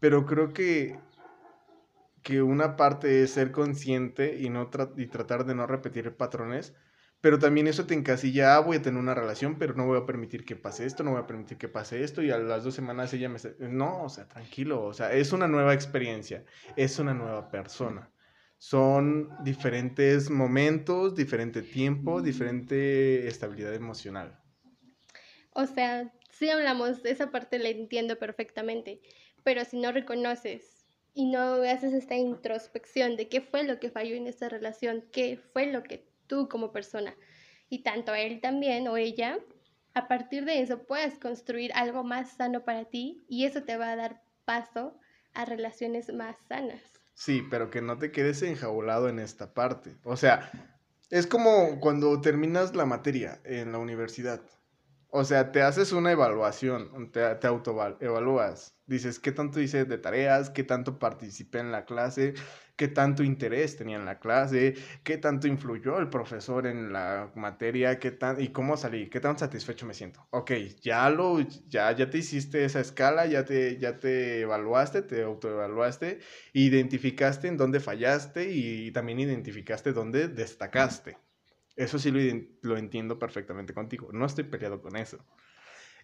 pero 0.00 0.24
creo 0.24 0.54
que 0.54 0.96
que 2.22 2.42
una 2.42 2.76
parte 2.76 3.22
es 3.22 3.32
ser 3.32 3.52
consciente 3.52 4.38
y 4.38 4.50
no 4.50 4.70
y 4.96 5.06
tratar 5.06 5.44
de 5.46 5.54
no 5.54 5.66
repetir 5.66 6.16
patrones 6.16 6.74
pero 7.20 7.38
también 7.38 7.66
eso 7.66 7.84
te 7.84 7.94
encasilla, 7.94 8.54
ah, 8.54 8.60
voy 8.60 8.76
a 8.76 8.82
tener 8.82 9.00
una 9.00 9.14
relación, 9.14 9.58
pero 9.58 9.74
no 9.74 9.86
voy 9.86 9.98
a 9.98 10.06
permitir 10.06 10.44
que 10.44 10.54
pase 10.54 10.86
esto, 10.86 11.02
no 11.02 11.12
voy 11.12 11.20
a 11.20 11.26
permitir 11.26 11.58
que 11.58 11.68
pase 11.68 12.04
esto, 12.04 12.22
y 12.22 12.30
a 12.30 12.38
las 12.38 12.62
dos 12.62 12.74
semanas 12.74 13.12
ella 13.12 13.28
me... 13.28 13.38
No, 13.58 14.04
o 14.04 14.08
sea, 14.08 14.28
tranquilo, 14.28 14.84
o 14.84 14.94
sea, 14.94 15.12
es 15.12 15.32
una 15.32 15.48
nueva 15.48 15.74
experiencia, 15.74 16.44
es 16.76 16.98
una 17.00 17.14
nueva 17.14 17.48
persona. 17.48 18.12
Son 18.58 19.30
diferentes 19.42 20.30
momentos, 20.30 21.16
diferente 21.16 21.62
tiempo, 21.62 22.22
diferente 22.22 23.26
estabilidad 23.26 23.74
emocional. 23.74 24.38
O 25.52 25.66
sea, 25.66 26.12
sí 26.30 26.50
hablamos, 26.50 27.04
esa 27.04 27.32
parte 27.32 27.58
la 27.58 27.70
entiendo 27.70 28.16
perfectamente, 28.16 29.00
pero 29.42 29.64
si 29.64 29.80
no 29.80 29.90
reconoces 29.90 30.77
y 31.14 31.26
no 31.26 31.62
haces 31.62 31.92
esta 31.92 32.14
introspección 32.14 33.16
de 33.16 33.28
qué 33.28 33.40
fue 33.40 33.64
lo 33.64 33.80
que 33.80 33.90
falló 33.90 34.14
en 34.14 34.26
esta 34.26 34.48
relación, 34.48 35.04
qué 35.12 35.38
fue 35.52 35.66
lo 35.66 35.82
que 35.82 36.06
tú 36.26 36.48
como 36.48 36.72
persona. 36.72 37.14
Y 37.68 37.82
tanto 37.82 38.14
él 38.14 38.40
también 38.40 38.88
o 38.88 38.96
ella, 38.96 39.38
a 39.94 40.08
partir 40.08 40.44
de 40.44 40.62
eso 40.62 40.84
puedes 40.84 41.18
construir 41.18 41.72
algo 41.74 42.04
más 42.04 42.36
sano 42.36 42.64
para 42.64 42.84
ti 42.84 43.24
y 43.28 43.44
eso 43.44 43.62
te 43.62 43.76
va 43.76 43.90
a 43.90 43.96
dar 43.96 44.22
paso 44.44 44.98
a 45.34 45.44
relaciones 45.44 46.12
más 46.12 46.36
sanas. 46.48 46.82
Sí, 47.14 47.42
pero 47.50 47.70
que 47.70 47.82
no 47.82 47.98
te 47.98 48.12
quedes 48.12 48.42
enjaulado 48.42 49.08
en 49.08 49.18
esta 49.18 49.52
parte. 49.52 49.96
O 50.04 50.16
sea, 50.16 50.50
es 51.10 51.26
como 51.26 51.80
cuando 51.80 52.20
terminas 52.20 52.76
la 52.76 52.86
materia 52.86 53.40
en 53.44 53.72
la 53.72 53.78
universidad. 53.78 54.40
O 55.10 55.24
sea, 55.24 55.52
te 55.52 55.62
haces 55.62 55.92
una 55.92 56.12
evaluación, 56.12 57.10
te, 57.10 57.34
te 57.36 57.46
autoevalúas. 57.46 58.76
Dices, 58.86 59.18
¿qué 59.18 59.32
tanto 59.32 59.60
hice 59.60 59.84
de 59.84 59.98
tareas? 59.98 60.50
¿Qué 60.50 60.64
tanto 60.64 60.98
participé 60.98 61.58
en 61.60 61.72
la 61.72 61.84
clase? 61.84 62.34
qué 62.78 62.86
tanto 62.86 63.24
interés 63.24 63.76
tenía 63.76 63.96
en 63.96 64.04
la 64.04 64.20
clase, 64.20 64.76
qué 65.02 65.18
tanto 65.18 65.48
influyó 65.48 65.98
el 65.98 66.08
profesor 66.08 66.64
en 66.64 66.92
la 66.92 67.32
materia, 67.34 67.98
qué 67.98 68.12
tan, 68.12 68.40
y 68.40 68.48
cómo 68.48 68.76
salí, 68.76 69.10
qué 69.10 69.18
tan 69.18 69.36
satisfecho 69.36 69.84
me 69.84 69.94
siento. 69.94 70.24
Ok, 70.30 70.52
ya 70.80 71.10
lo, 71.10 71.40
ya, 71.66 71.90
ya 71.90 72.08
te 72.08 72.18
hiciste 72.18 72.64
esa 72.64 72.78
escala, 72.78 73.26
ya 73.26 73.44
te, 73.44 73.78
ya 73.78 73.98
te 73.98 74.42
evaluaste, 74.42 75.02
te 75.02 75.24
autoevaluaste, 75.24 76.20
identificaste 76.52 77.48
en 77.48 77.56
dónde 77.56 77.80
fallaste 77.80 78.48
y 78.52 78.92
también 78.92 79.18
identificaste 79.18 79.92
dónde 79.92 80.28
destacaste. 80.28 81.18
Eso 81.78 81.98
sí 81.98 82.10
lo, 82.10 82.20
lo 82.62 82.76
entiendo 82.76 83.18
perfectamente 83.18 83.72
contigo, 83.72 84.10
no 84.12 84.26
estoy 84.26 84.44
peleado 84.44 84.82
con 84.82 84.96
eso. 84.96 85.18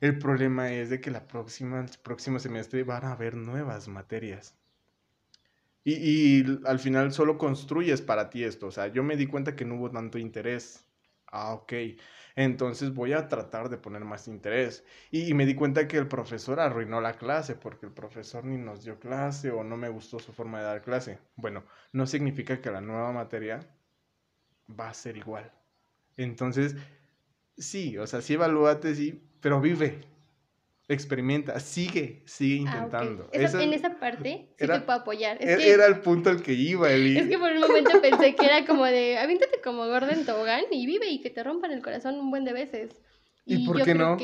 El 0.00 0.18
problema 0.18 0.72
es 0.72 0.88
de 0.90 1.00
que 1.00 1.10
la 1.10 1.26
próxima, 1.26 1.80
el 1.80 1.90
próximo 2.02 2.38
semestre 2.38 2.84
van 2.84 3.04
a 3.04 3.12
haber 3.12 3.34
nuevas 3.36 3.88
materias. 3.88 4.56
Y, 5.84 6.44
al 6.66 6.78
final 6.78 7.12
solo 7.12 7.38
construyes 7.38 8.00
para 8.02 8.30
ti 8.30 8.44
esto. 8.44 8.68
O 8.68 8.70
sea, 8.70 8.86
yo 8.88 9.02
me 9.02 9.16
di 9.16 9.26
cuenta 9.26 9.56
que 9.56 9.64
no 9.64 9.76
hubo 9.76 9.90
tanto 9.90 10.18
interés. 10.18 10.86
Ah, 11.26 11.54
ok. 11.54 11.72
Entonces 12.36 12.94
voy 12.94 13.12
a 13.12 13.28
tratar 13.28 13.68
de 13.68 13.76
poner 13.76 14.04
más 14.04 14.28
interés. 14.28 14.84
Y, 15.10 15.34
me 15.34 15.46
di 15.46 15.54
cuenta 15.54 15.88
que 15.88 15.98
el 15.98 16.08
profesor 16.08 16.60
arruinó 16.60 17.00
la 17.00 17.14
clase 17.14 17.56
porque 17.56 17.86
el 17.86 17.92
profesor 17.92 18.44
ni 18.44 18.56
nos 18.58 18.84
dio 18.84 18.98
clase 19.00 19.50
o 19.50 19.64
no 19.64 19.76
me 19.76 19.88
gustó 19.88 20.18
su 20.20 20.32
forma 20.32 20.58
de 20.60 20.64
dar 20.66 20.82
clase. 20.82 21.18
Bueno, 21.36 21.64
no 21.92 22.06
significa 22.06 22.60
que 22.60 22.70
la 22.70 22.80
nueva 22.80 23.12
materia 23.12 23.60
va 24.68 24.88
a 24.90 24.94
ser 24.94 25.16
igual. 25.16 25.52
Entonces, 26.16 26.76
sí, 27.56 27.98
o 27.98 28.06
sea, 28.06 28.20
sí 28.20 28.34
evalúate, 28.34 28.94
sí, 28.94 29.22
pero 29.40 29.60
vive 29.60 30.00
experimenta, 30.88 31.58
sigue, 31.60 32.22
sigue 32.26 32.64
ah, 32.68 32.84
intentando. 32.84 33.28
en 33.32 33.72
esa 33.72 33.98
parte 33.98 34.48
sí 34.58 34.66
te 34.66 34.80
puedo 34.80 34.98
apoyar. 34.98 35.42
E, 35.42 35.70
era 35.70 35.86
el 35.86 36.00
punto 36.00 36.30
al 36.30 36.42
que 36.42 36.52
iba, 36.52 36.92
Eli. 36.92 37.16
Es 37.16 37.28
que 37.28 37.38
por 37.38 37.52
un 37.52 37.60
momento 37.60 38.00
pensé 38.02 38.34
que 38.34 38.44
era 38.44 38.66
como 38.66 38.84
de, 38.84 39.18
avíntate 39.18 39.60
como 39.62 39.86
Gordon 39.86 40.26
Tobogán 40.26 40.64
y 40.70 40.86
vive 40.86 41.08
y 41.08 41.20
que 41.20 41.30
te 41.30 41.42
rompan 41.42 41.72
el 41.72 41.82
corazón 41.82 42.20
un 42.20 42.30
buen 42.30 42.44
de 42.44 42.52
veces. 42.52 43.00
¿Y, 43.46 43.66
por 43.66 43.82
qué 43.82 43.94
no? 43.94 44.16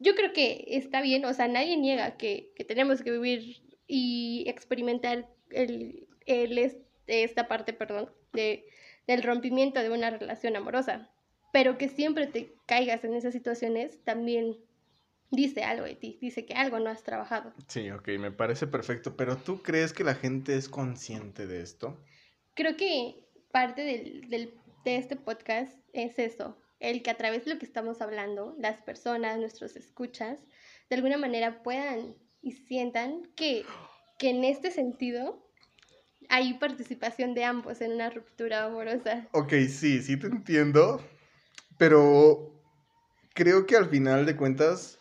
yo 0.00 0.14
creo 0.14 0.32
que 0.32 0.64
está 0.68 1.00
bien, 1.00 1.24
o 1.24 1.34
sea, 1.34 1.48
nadie 1.48 1.76
niega 1.76 2.16
que, 2.16 2.52
tenemos 2.66 3.02
que 3.02 3.10
vivir 3.10 3.62
y 3.86 4.44
experimentar 4.48 5.28
el, 5.50 6.08
el, 6.26 6.72
esta 7.06 7.48
parte, 7.48 7.72
perdón, 7.72 8.10
de, 8.32 8.64
del 9.08 9.24
rompimiento 9.24 9.80
de 9.80 9.90
una 9.90 10.10
relación 10.10 10.54
amorosa. 10.54 11.10
Pero 11.52 11.78
que 11.78 11.88
siempre 11.88 12.28
te 12.28 12.54
caigas 12.66 13.02
en 13.02 13.14
esas 13.14 13.32
situaciones 13.32 14.04
también 14.04 14.56
dice 15.30 15.64
algo 15.64 15.84
de 15.86 15.96
ti, 15.96 16.18
dice 16.20 16.46
que 16.46 16.54
algo 16.54 16.78
no 16.78 16.90
has 16.90 17.02
trabajado. 17.02 17.52
Sí, 17.66 17.90
ok, 17.90 18.08
me 18.18 18.30
parece 18.30 18.66
perfecto, 18.66 19.16
pero 19.16 19.36
¿tú 19.36 19.62
crees 19.62 19.92
que 19.92 20.04
la 20.04 20.14
gente 20.14 20.56
es 20.56 20.68
consciente 20.68 21.46
de 21.46 21.62
esto? 21.62 22.00
Creo 22.54 22.76
que 22.76 23.26
parte 23.50 23.82
del, 23.82 24.28
del, 24.28 24.54
de 24.84 24.96
este 24.96 25.16
podcast 25.16 25.76
es 25.92 26.18
eso, 26.18 26.56
el 26.80 27.02
que 27.02 27.10
a 27.10 27.16
través 27.16 27.44
de 27.44 27.54
lo 27.54 27.58
que 27.58 27.66
estamos 27.66 28.00
hablando, 28.00 28.54
las 28.58 28.80
personas, 28.82 29.38
nuestros 29.38 29.74
escuchas, 29.76 30.38
de 30.88 30.96
alguna 30.96 31.18
manera 31.18 31.62
puedan 31.62 32.14
y 32.40 32.52
sientan 32.52 33.22
que, 33.36 33.64
que 34.18 34.30
en 34.30 34.44
este 34.44 34.70
sentido 34.70 35.47
hay 36.28 36.54
participación 36.54 37.34
de 37.34 37.44
ambos 37.44 37.80
en 37.80 37.92
una 37.92 38.10
ruptura 38.10 38.64
amorosa. 38.64 39.26
Ok, 39.32 39.52
sí, 39.68 40.02
sí 40.02 40.16
te 40.18 40.26
entiendo, 40.26 41.02
pero 41.78 42.52
creo 43.34 43.66
que 43.66 43.76
al 43.76 43.88
final 43.88 44.26
de 44.26 44.36
cuentas 44.36 44.98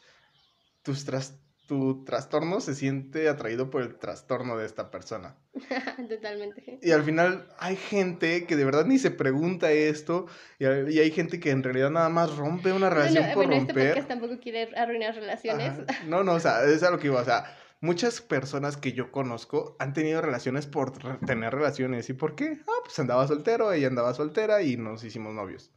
tu 1.67 2.05
trastorno 2.05 2.61
se 2.61 2.73
siente 2.73 3.27
atraído 3.27 3.69
por 3.69 3.81
el 3.81 3.97
trastorno 3.97 4.57
de 4.57 4.65
esta 4.65 4.89
persona. 4.89 5.35
Totalmente. 6.09 6.79
Y 6.81 6.91
al 6.91 7.03
final 7.03 7.49
hay 7.59 7.75
gente 7.75 8.45
que 8.45 8.55
de 8.55 8.63
verdad 8.63 8.85
ni 8.85 8.97
se 8.97 9.11
pregunta 9.11 9.71
esto 9.71 10.27
y 10.59 10.65
hay, 10.65 11.11
gente 11.11 11.41
que 11.41 11.51
en 11.51 11.63
realidad 11.63 11.91
nada 11.91 12.07
más 12.07 12.37
rompe 12.37 12.71
una 12.71 12.89
relación 12.89 13.25
por 13.33 13.47
bueno, 13.47 13.53
este 13.53 13.73
romper. 13.73 13.97
Este 13.97 14.03
tampoco 14.03 14.39
quiere 14.39 14.69
arruinar 14.77 15.13
relaciones. 15.15 15.73
No, 16.07 16.23
no, 16.23 16.33
o 16.33 16.39
sea, 16.39 16.63
es 16.63 16.83
a 16.83 16.91
lo 16.91 16.99
que 16.99 17.07
iba, 17.07 17.21
o 17.21 17.25
sea, 17.25 17.43
muchas 17.81 18.21
personas 18.21 18.77
que 18.77 18.93
yo 18.93 19.11
conozco 19.11 19.75
han 19.79 19.93
tenido 19.93 20.21
relaciones 20.21 20.67
por 20.67 20.91
tener 21.25 21.53
relaciones. 21.53 22.09
¿Y 22.09 22.13
por 22.13 22.35
qué? 22.35 22.59
Ah, 22.67 22.81
pues 22.83 22.97
andaba 22.99 23.27
soltero, 23.27 23.71
ella 23.71 23.87
andaba 23.87 24.13
soltera 24.13 24.61
y 24.61 24.77
nos 24.77 25.03
hicimos 25.03 25.33
novios. 25.33 25.71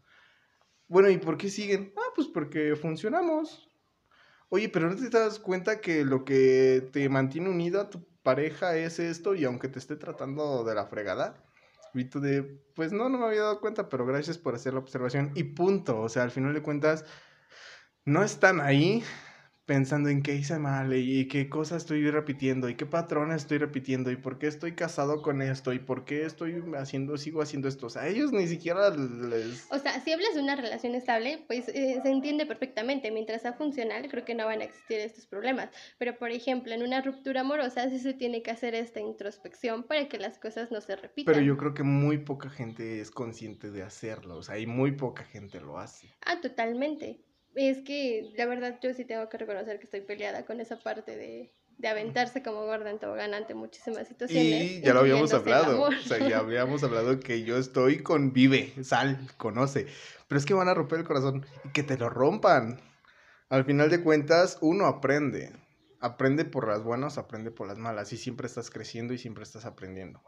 Bueno, 0.89 1.09
¿y 1.09 1.19
por 1.19 1.37
qué 1.37 1.49
siguen? 1.51 1.93
Ah, 1.97 2.13
pues 2.15 2.27
porque 2.27 2.75
funcionamos. 2.77 3.71
Oye, 4.49 4.69
pero 4.69 4.91
¿no 4.91 4.97
te 4.97 5.09
das 5.09 5.39
cuenta 5.39 5.81
que 5.81 6.05
lo 6.05 6.25
que 6.25 6.89
te 6.93 7.09
mantiene 7.09 7.49
unido 7.49 7.81
a 7.81 7.91
tu 7.91 8.05
pareja 8.23 8.77
es 8.77 8.99
esto 8.99 9.35
y 9.35 9.45
aunque 9.45 9.69
te 9.69 9.79
esté 9.79 9.95
tratando 9.97 10.65
de 10.65 10.75
la 10.75 10.87
fregada? 10.87 11.45
Y 11.95 12.05
tú 12.05 12.21
de, 12.21 12.43
pues 12.75 12.93
no, 12.93 13.09
no 13.09 13.19
me 13.19 13.27
había 13.27 13.43
dado 13.43 13.61
cuenta, 13.61 13.89
pero 13.89 14.07
gracias 14.07 14.39
por 14.39 14.55
hacer 14.55 14.73
la 14.75 14.81
observación 14.81 15.33
y 15.35 15.45
punto. 15.45 16.01
O 16.01 16.09
sea, 16.09 16.25
al 16.25 16.31
final 16.31 16.55
de 16.55 16.63
cuentas, 16.63 17.05
no 18.05 18.25
están 18.25 18.61
ahí, 18.61 19.05
pensando 19.71 20.09
en 20.09 20.21
qué 20.21 20.35
hice 20.35 20.59
mal 20.59 20.93
y 20.95 21.29
qué 21.29 21.49
cosas 21.49 21.83
estoy 21.83 22.11
repitiendo 22.11 22.69
y 22.69 22.75
qué 22.75 22.87
patrones 22.87 23.43
estoy 23.43 23.59
repitiendo 23.59 24.11
y 24.11 24.17
por 24.17 24.41
qué 24.41 24.49
estoy 24.49 24.73
casado 24.73 25.23
con 25.23 25.43
esto 25.43 25.73
y 25.73 25.79
por 25.79 26.05
qué 26.05 26.25
estoy 26.25 26.61
haciendo, 26.77 27.17
sigo 27.17 27.41
haciendo 27.41 27.69
esto. 27.69 27.87
O 27.87 27.89
sea, 27.89 28.09
ellos 28.09 28.33
ni 28.33 28.49
siquiera 28.49 28.91
les... 28.91 29.69
O 29.71 29.79
sea, 29.79 30.01
si 30.01 30.11
hablas 30.11 30.35
de 30.35 30.41
una 30.41 30.57
relación 30.57 30.97
estable, 30.97 31.45
pues 31.47 31.69
eh, 31.69 32.01
se 32.03 32.11
entiende 32.11 32.47
perfectamente. 32.47 33.13
Mientras 33.13 33.43
sea 33.43 33.53
funcional, 33.53 34.09
creo 34.11 34.25
que 34.25 34.35
no 34.35 34.45
van 34.45 34.61
a 34.61 34.65
existir 34.65 34.99
estos 34.99 35.27
problemas. 35.27 35.71
Pero, 35.99 36.19
por 36.19 36.33
ejemplo, 36.33 36.75
en 36.75 36.83
una 36.83 37.01
ruptura 37.01 37.43
amorosa 37.43 37.89
sí 37.91 38.01
se 38.01 38.13
tiene 38.13 38.43
que 38.43 38.51
hacer 38.51 38.75
esta 38.75 38.99
introspección 38.99 39.85
para 39.85 40.09
que 40.09 40.19
las 40.19 40.37
cosas 40.41 40.73
no 40.73 40.81
se 40.81 40.97
repitan. 40.97 41.33
Pero 41.33 41.47
yo 41.47 41.57
creo 41.57 41.75
que 41.75 41.85
muy 41.85 42.19
poca 42.19 42.51
gente 42.51 43.01
es 43.01 43.13
consciente 43.13 43.71
de 43.71 43.85
hacerlo. 43.85 44.39
O 44.39 44.43
sea, 44.43 44.59
y 44.59 44.67
muy 44.67 44.91
poca 44.97 45.23
gente 45.23 45.61
lo 45.61 45.79
hace. 45.79 46.13
Ah, 46.27 46.41
totalmente. 46.41 47.21
Es 47.55 47.79
que 47.83 48.33
la 48.37 48.47
verdad 48.47 48.79
yo 48.83 48.95
sí 48.95 49.05
tengo 49.05 49.29
que 49.29 49.39
reconocer 49.39 49.79
que 49.79 49.85
estoy 49.85 50.03
peleada 50.03 50.45
con 50.45 50.61
esa 50.61 50.77
parte 50.79 51.17
de, 51.17 51.53
de 51.79 51.89
aventarse 51.89 52.43
como 52.43 52.65
gorda 52.65 52.91
en 52.91 52.99
tobogán 52.99 53.35
ante 53.35 53.55
muchísimas 53.55 54.07
situaciones. 54.07 54.45
Y 54.45 54.81
ya 54.83 54.95
lo 54.95 55.01
habíamos 55.01 55.33
hablado. 55.35 55.83
O 55.83 55.93
sea, 55.93 56.19
ya 56.29 56.39
habíamos 56.39 56.85
hablado 56.85 57.19
que 57.19 57.43
yo 57.43 57.57
estoy 57.57 58.03
con 58.03 58.33
vive, 58.33 58.73
sal, 58.85 59.19
conoce. 59.37 59.87
Pero 60.29 60.39
es 60.39 60.47
que 60.47 60.55
van 60.55 60.69
a 60.69 60.75
romper 60.75 61.01
el 61.01 61.07
corazón 61.07 61.45
y 61.65 61.71
que 61.71 61.83
te 61.83 61.97
lo 61.97 62.09
rompan. 62.09 62.81
Al 63.49 63.65
final 63.65 63.91
de 63.91 64.03
cuentas, 64.03 64.59
uno 64.61 64.87
aprende. 64.87 65.53
Aprende 66.01 66.45
por 66.45 66.69
las 66.69 66.85
buenas, 66.85 67.19
aprende 67.19 67.51
por 67.51 67.67
las 67.67 67.79
malas. 67.79 68.13
Y 68.13 68.17
siempre 68.17 68.47
estás 68.47 68.71
creciendo 68.71 69.13
y 69.13 69.19
siempre 69.19 69.43
estás 69.43 69.65
aprendiendo 69.65 70.23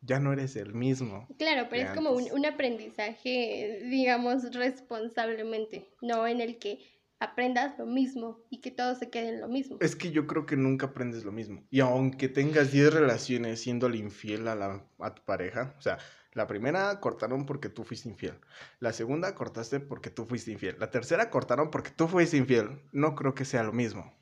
ya 0.00 0.20
no 0.20 0.32
eres 0.32 0.56
el 0.56 0.74
mismo. 0.74 1.26
Claro, 1.38 1.68
pero 1.70 1.88
es 1.88 1.94
como 1.94 2.10
un, 2.10 2.30
un, 2.32 2.46
aprendizaje, 2.46 3.80
digamos, 3.84 4.54
responsablemente, 4.54 5.88
no 6.00 6.26
en 6.26 6.40
el 6.40 6.58
que 6.58 6.80
aprendas 7.20 7.78
lo 7.78 7.86
mismo 7.86 8.44
y 8.50 8.60
que 8.60 8.70
todo 8.70 8.94
se 8.94 9.10
quede 9.10 9.30
en 9.30 9.40
lo 9.40 9.48
mismo. 9.48 9.78
Es 9.80 9.96
que 9.96 10.10
yo 10.10 10.26
creo 10.26 10.46
que 10.46 10.56
nunca 10.56 10.86
aprendes 10.86 11.24
lo 11.24 11.32
mismo. 11.32 11.64
Y 11.70 11.80
aunque 11.80 12.28
tengas 12.28 12.70
10 12.70 12.94
relaciones 12.94 13.60
siendo 13.60 13.88
infiel 13.92 14.48
a, 14.48 14.54
la, 14.54 14.86
a 15.00 15.14
tu 15.14 15.24
pareja, 15.24 15.74
o 15.78 15.82
sea, 15.82 15.98
la 16.32 16.46
primera 16.46 17.00
cortaron 17.00 17.46
porque 17.46 17.68
tú 17.68 17.84
fuiste 17.84 18.08
infiel. 18.08 18.34
La 18.78 18.92
segunda 18.92 19.34
cortaste 19.34 19.80
porque 19.80 20.10
tú 20.10 20.24
fuiste 20.24 20.52
infiel. 20.52 20.76
La 20.78 20.90
tercera 20.90 21.30
cortaron 21.30 21.70
porque 21.70 21.90
tú 21.90 22.06
fuiste 22.06 22.36
infiel. 22.36 22.82
No 22.92 23.14
creo 23.14 23.34
que 23.34 23.44
sea 23.44 23.62
lo 23.64 23.72
mismo. 23.72 24.14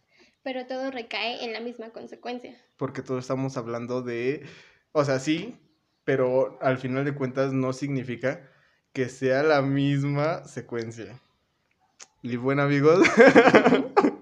Pero 0.42 0.66
todo 0.66 0.90
recae 0.90 1.44
en 1.44 1.52
la 1.52 1.60
misma 1.60 1.90
consecuencia. 1.90 2.56
Porque 2.76 3.02
todos 3.02 3.24
estamos 3.24 3.56
hablando 3.56 4.00
de... 4.00 4.46
O 4.92 5.04
sea, 5.04 5.18
sí, 5.18 5.58
pero 6.06 6.56
al 6.62 6.78
final 6.78 7.04
de 7.04 7.14
cuentas 7.14 7.52
no 7.52 7.72
significa 7.72 8.48
que 8.92 9.08
sea 9.08 9.42
la 9.42 9.60
misma 9.60 10.44
secuencia. 10.44 11.20
Y 12.22 12.36
bueno, 12.36 12.62
amigos. 12.62 13.06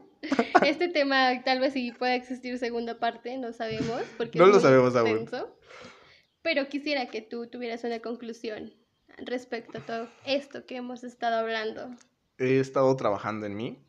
Este 0.65 0.89
tema 0.89 1.43
tal 1.45 1.61
vez 1.61 1.75
sí 1.75 1.93
pueda 1.93 2.15
existir 2.15 2.59
segunda 2.59 2.99
parte, 2.99 3.37
no 3.37 3.53
sabemos. 3.53 4.01
Porque 4.17 4.39
no 4.39 4.47
lo 4.47 4.59
sabemos 4.61 4.97
aún. 4.97 5.29
Pero 6.41 6.69
quisiera 6.71 7.11
que 7.11 7.21
tú 7.21 7.49
tuvieras 7.49 7.85
una 7.85 8.01
conclusión 8.01 8.73
respecto 9.19 9.77
a 9.77 9.81
todo 9.83 10.09
esto 10.25 10.65
que 10.65 10.77
hemos 10.77 11.05
estado 11.05 11.37
hablando. 11.37 11.91
He 12.39 12.61
estado 12.61 12.97
trabajando 12.97 13.45
en 13.45 13.57
mí 13.57 13.85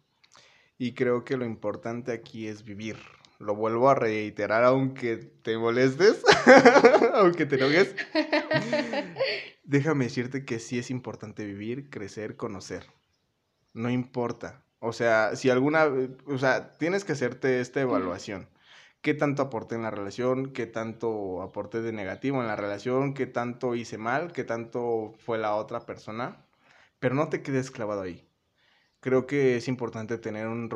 y 0.78 0.96
creo 0.96 1.24
que 1.24 1.38
lo 1.38 1.46
importante 1.46 2.12
aquí 2.12 2.46
es 2.48 2.66
vivir 2.66 2.98
lo 3.40 3.56
vuelvo 3.56 3.90
a 3.90 3.96
reiterar 3.96 4.64
aunque 4.64 5.18
te 5.18 5.58
molestes, 5.58 6.24
aunque 7.14 7.46
te 7.46 7.56
enojes. 7.56 7.96
Déjame 9.64 10.06
decirte 10.06 10.46
que 10.46 10.60
sí 10.60 10.80
es 10.80 10.92
importante 10.92 11.46
vivir, 11.46 11.90
crecer, 11.90 12.36
conocer. 12.38 12.86
No 13.74 13.90
importa. 13.90 14.64
O 14.80 14.94
sea, 14.94 15.36
si 15.36 15.50
alguna, 15.50 15.86
o 16.28 16.38
sea, 16.38 16.78
tienes 16.78 17.04
que 17.04 17.14
hacerte 17.14 17.60
esta 17.60 17.82
evaluación. 17.82 18.48
¿Qué 19.02 19.14
tanto 19.14 19.44
aporté 19.44 19.76
en 19.76 19.84
la 19.84 19.92
relación? 19.92 20.52
¿Qué 20.52 20.66
tanto 20.66 21.42
aporté 21.42 21.82
de 21.82 21.92
negativo 21.92 22.42
en 22.42 22.48
la 22.48 22.56
relación? 22.56 23.14
¿Qué 23.14 23.28
tanto 23.28 23.76
hice 23.76 23.98
mal? 23.98 24.32
¿Qué 24.32 24.44
tanto 24.44 25.14
fue 25.20 25.38
la 25.38 25.56
otra 25.56 25.82
persona? 25.86 26.46
Pero 27.00 27.16
no 27.16 27.30
te 27.30 27.42
quedes 27.44 27.72
clavado 27.72 28.02
ahí. 28.02 28.28
Creo 29.00 29.28
que 29.28 29.58
es 29.58 29.68
importante 29.68 30.18
tener 30.18 30.48
un, 30.48 30.70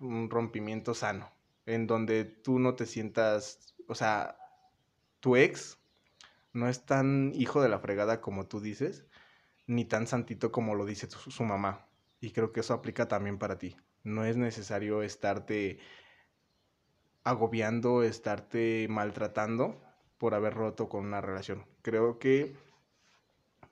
un 0.00 0.28
rompimiento 0.30 0.94
sano 0.94 1.33
en 1.66 1.86
donde 1.86 2.24
tú 2.24 2.58
no 2.58 2.74
te 2.74 2.86
sientas, 2.86 3.74
o 3.88 3.94
sea, 3.94 4.36
tu 5.20 5.36
ex 5.36 5.78
no 6.52 6.68
es 6.68 6.86
tan 6.86 7.32
hijo 7.34 7.62
de 7.62 7.68
la 7.68 7.78
fregada 7.78 8.20
como 8.20 8.46
tú 8.46 8.60
dices, 8.60 9.06
ni 9.66 9.84
tan 9.84 10.06
santito 10.06 10.52
como 10.52 10.74
lo 10.74 10.86
dice 10.86 11.08
su, 11.10 11.44
mamá. 11.44 11.86
Y 12.20 12.30
creo 12.30 12.52
que 12.52 12.60
eso 12.60 12.74
aplica 12.74 13.08
también 13.08 13.38
para 13.38 13.58
ti. 13.58 13.76
No 14.02 14.24
es 14.24 14.36
necesario 14.36 15.02
estarte 15.02 15.78
agobiando, 17.24 18.02
estarte 18.02 18.86
maltratando 18.88 19.82
por 20.18 20.34
haber 20.34 20.54
roto 20.54 20.88
con 20.88 21.06
una 21.06 21.20
relación. 21.20 21.66
Creo 21.82 22.18
que 22.18 22.54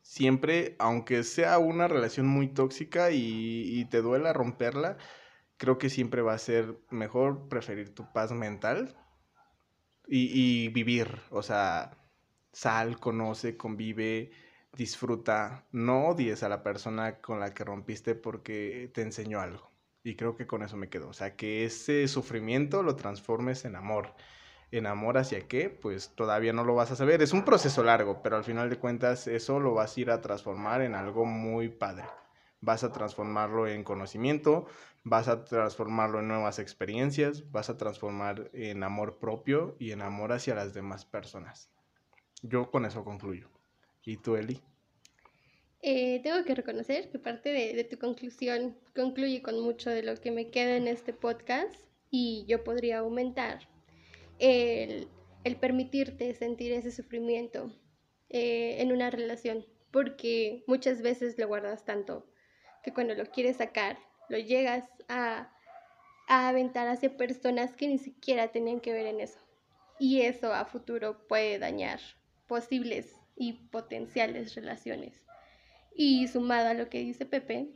siempre, 0.01 0.75
aunque 0.79 1.23
sea 1.23 1.59
una 1.59 1.87
relación 1.87 2.27
muy 2.27 2.49
tóxica 2.49 3.11
y, 3.11 3.79
y 3.79 3.85
te 3.85 4.03
duela 4.03 4.33
romperla, 4.33 4.97
creo 5.63 5.79
que 5.79 5.91
siempre 5.91 6.23
va 6.23 6.35
a 6.35 6.39
ser 6.39 6.77
mejor 6.91 7.49
preferir 7.49 7.95
tu 7.95 8.13
paz 8.13 8.33
mental 8.33 8.97
y, 10.09 10.67
vivir. 10.71 11.21
O 11.31 11.41
sea, 11.45 11.93
sal, 12.53 12.99
conoce, 12.99 13.57
convive, 13.57 14.33
disfruta. 14.73 15.65
No 15.71 16.09
odies 16.09 16.43
a 16.43 16.49
la 16.49 16.65
persona 16.65 17.21
con 17.21 17.39
la 17.39 17.55
que 17.55 17.63
rompiste 17.63 18.17
porque 18.17 18.91
te 18.93 19.03
enseñó 19.03 19.41
algo. 19.41 19.71
Y 20.03 20.17
creo 20.17 20.35
que 20.35 20.49
con 20.49 20.65
eso 20.65 20.77
me 20.77 20.89
quedo. 20.89 21.09
O 21.09 21.13
sea, 21.13 21.37
que 21.37 21.65
ese 21.65 22.09
sufrimiento 22.09 22.83
lo 22.83 22.97
transformes 22.97 23.65
en 23.65 23.77
amor. 23.77 24.17
¿En 24.73 24.89
amor 24.89 25.17
hacia 25.17 25.47
qué? 25.47 25.71
Pues 25.71 26.13
todavía 26.17 26.53
no 26.53 26.65
lo 26.65 26.75
vas 26.75 26.91
a 26.91 26.97
saber. 26.97 27.23
Es 27.23 27.33
un 27.33 27.45
proceso 27.45 27.85
largo, 27.85 28.21
pero 28.21 28.37
al 28.37 28.43
final 28.43 28.69
de 28.69 28.81
cuentas 28.81 29.29
eso 29.29 29.61
lo 29.61 29.75
vas 29.75 29.97
a 29.97 30.01
ir 30.01 30.11
a 30.11 30.21
transformar 30.21 30.83
en 30.83 30.97
algo 30.97 31.25
muy 31.25 31.69
padre. 31.69 32.07
Vas 32.63 32.85
a 32.85 32.93
transformarlo 32.93 33.69
en 33.69 33.85
conocimiento, 33.85 34.67
vas 35.05 35.29
a 35.29 35.45
transformarlo 35.45 36.21
en 36.21 36.29
nuevas 36.29 36.59
experiencias, 36.59 37.51
vas 37.51 37.69
a 37.69 37.77
transformar 37.77 38.51
en 38.55 38.83
amor 38.83 39.19
propio 39.19 39.77
y 39.79 39.91
en 39.91 40.01
amor 40.01 40.33
hacia 40.33 40.55
las 40.55 40.73
demás 40.73 41.05
personas. 41.05 41.71
Yo 42.41 42.71
con 42.71 42.87
eso 42.87 43.05
concluyo. 43.05 43.51
¿Y 44.05 44.17
tú, 44.17 44.37
Eli? 44.37 44.61
Eh, 45.85 46.21
tengo 46.23 46.45
que 46.45 46.55
reconocer 46.55 47.11
que 47.11 47.19
parte 47.19 47.51
de, 47.51 47.83
tu 47.83 47.99
conclusión 47.99 48.77
concluye 48.95 49.43
con 49.43 49.61
mucho 49.61 49.91
de 49.91 50.05
lo 50.05 50.15
que 50.15 50.31
me 50.31 50.49
queda 50.51 50.77
en 50.77 50.87
este 50.87 51.13
podcast 51.13 51.75
y 52.09 52.45
yo 52.47 52.63
podría 52.63 52.99
aumentar 52.99 53.69
el, 54.39 55.09
permitirte 55.61 56.35
sentir 56.35 56.73
ese 56.73 56.93
sufrimiento 56.93 57.73
eh, 58.29 58.77
en 58.81 58.93
una 58.93 59.11
relación, 59.11 59.67
porque 59.91 60.63
muchas 60.69 61.03
veces 61.03 61.37
lo 61.37 61.49
guardas 61.49 61.85
tanto 61.85 62.29
que 62.83 62.93
cuando 62.93 63.15
lo 63.15 63.27
quieres 63.27 63.57
sacar 63.57 63.99
lo 64.29 64.39
llegas 64.39 64.85
a, 65.09 65.51
aventar 66.27 66.89
hacia 66.89 67.15
personas 67.17 67.75
que 67.75 67.89
ni 67.89 67.99
siquiera 67.99 68.49
tenían 68.49 68.81
que 68.81 68.93
ver 68.93 69.07
en 69.07 69.21
eso. 69.21 69.39
Y 69.99 70.23
eso 70.23 70.55
a 70.55 70.65
futuro 70.65 71.27
puede 71.29 71.59
dañar 71.59 72.01
posibles 72.47 73.15
y 73.37 73.53
potenciales 73.53 74.55
relaciones. 74.55 75.23
Y 75.95 76.29
sumado 76.29 76.69
a 76.69 76.75
lo 76.75 76.89
que 76.89 77.01
dice 77.01 77.27
Pepe, 77.27 77.69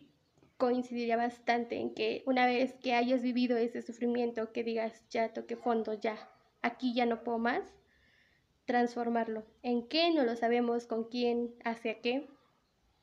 coincidiría 0.56 1.18
bastante 1.18 1.76
en 1.76 1.92
que 1.92 2.22
una 2.24 2.46
vez 2.46 2.74
que 2.82 2.94
hayas 2.94 3.22
vivido 3.22 3.58
ese 3.58 3.82
sufrimiento, 3.82 4.52
que 4.52 4.64
digas, 4.64 5.02
ya 5.10 5.34
toqué 5.34 5.56
fondo, 5.56 5.92
ya, 5.92 6.16
aquí 6.62 6.94
ya 6.94 7.04
no 7.04 7.22
puedo 7.22 7.38
más, 7.38 7.62
transformarlo. 8.64 9.44
¿En 9.62 9.86
qué? 9.86 10.10
No 10.12 10.24
lo 10.24 10.34
sabemos, 10.36 10.86
con 10.86 11.04
quién, 11.04 11.54
hacia 11.64 12.00
qué. 12.00 12.26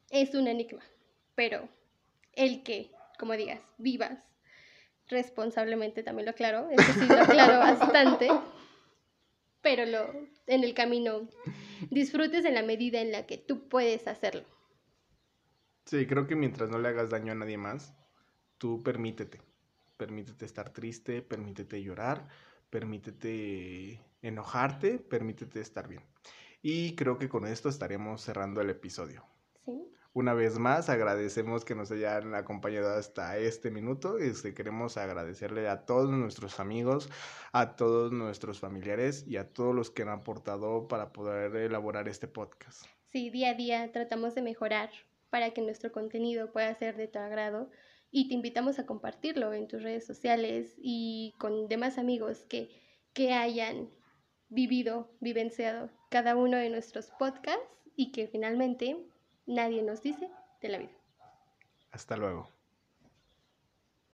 Es 0.10 0.34
un 0.34 0.48
enigma, 0.48 0.82
pero 1.36 1.70
el 2.36 2.64
que 2.64 2.92
como 3.18 3.34
digas, 3.34 3.62
vivas 3.78 4.20
responsablemente, 5.08 6.04
también 6.04 6.26
lo 6.26 6.32
aclaro, 6.32 6.70
eso 6.72 6.94
sí 6.94 7.06
lo 7.08 7.22
aclaro 7.22 7.60
bastante, 7.80 8.30
pero 9.62 9.86
lo, 9.86 10.12
en 10.48 10.64
el 10.64 10.74
camino 10.74 11.28
disfrutes 11.90 12.46
en 12.46 12.56
la 12.56 12.64
medida 12.64 13.00
en 13.00 13.12
la 13.12 13.26
que 13.26 13.38
tú 13.38 13.68
puedes 13.70 14.08
hacerlo. 14.08 14.44
Sí, 15.86 16.06
creo 16.08 16.28
que 16.28 16.36
mientras 16.36 16.70
no 16.70 16.80
le 16.80 16.90
hagas 16.90 17.10
daño 17.10 17.34
a 17.34 17.36
nadie 17.36 17.58
más, 17.58 17.94
tú 18.58 18.82
permítete, 18.84 19.42
permítete 19.98 20.46
estar 20.46 20.72
triste, 20.72 21.22
permítete 21.22 21.82
llorar, 21.84 22.28
permítete 22.70 24.02
enojarte, 24.22 25.00
permítete 25.00 25.60
estar 25.60 25.88
bien. 25.88 26.04
Y 26.62 26.96
creo 26.96 27.18
que 27.18 27.28
con 27.28 27.46
esto 27.46 27.68
estaremos 27.68 28.22
cerrando 28.22 28.62
el 28.62 28.70
episodio. 28.70 29.26
Sí. 29.66 29.94
Una 30.16 30.36
vez 30.36 30.60
más, 30.60 30.90
agradecemos 30.90 31.66
que 31.66 31.74
nos 31.74 31.92
hayan 31.92 32.36
acompañado 32.36 32.94
hasta 32.94 33.40
este 33.40 33.72
minuto. 33.72 34.20
Este, 34.20 34.54
queremos 34.54 34.96
agradecerle 34.96 35.68
a 35.68 35.88
todos 35.88 36.12
nuestros 36.12 36.60
amigos, 36.60 37.10
a 37.52 37.76
todos 37.76 38.12
nuestros 38.12 38.60
familiares 38.60 39.26
y 39.28 39.38
a 39.38 39.52
todos 39.52 39.74
los 39.74 39.90
que 39.90 40.04
han 40.04 40.10
aportado 40.10 40.88
para 40.88 41.12
poder 41.12 41.56
elaborar 41.56 42.08
este 42.08 42.28
podcast. 42.28 42.86
Sí, 43.10 43.32
día 43.32 43.50
a 43.50 43.54
día 43.56 43.92
tratamos 43.92 44.36
de 44.36 44.44
mejorar 44.44 44.92
para 45.32 45.50
que 45.50 45.62
nuestro 45.62 45.92
contenido 45.92 46.52
pueda 46.52 46.76
ser 46.76 46.96
de 46.96 47.08
tu 47.08 47.18
agrado 47.18 47.72
y 48.12 48.28
te 48.28 48.36
invitamos 48.36 48.78
a 48.78 48.86
compartirlo 48.86 49.52
en 49.54 49.68
tus 49.68 49.82
redes 49.82 50.06
sociales 50.06 50.76
y 50.78 51.34
con 51.40 51.68
demás 51.68 51.98
amigos 51.98 52.46
que, 52.46 52.70
que 53.14 53.34
hayan 53.34 53.90
vivido, 54.50 55.10
vivenciado 55.22 55.90
cada 56.12 56.36
uno 56.36 56.58
de 56.58 56.70
nuestros 56.70 57.08
podcasts 57.18 57.66
y 57.96 58.12
que 58.12 58.28
finalmente 58.28 59.08
nadie 59.46 59.82
nos 59.84 60.02
dice 60.02 60.30
de 60.62 60.70
la 60.70 60.78
vida. 60.78 60.92
Hasta 61.92 62.18
luego. 62.18 62.48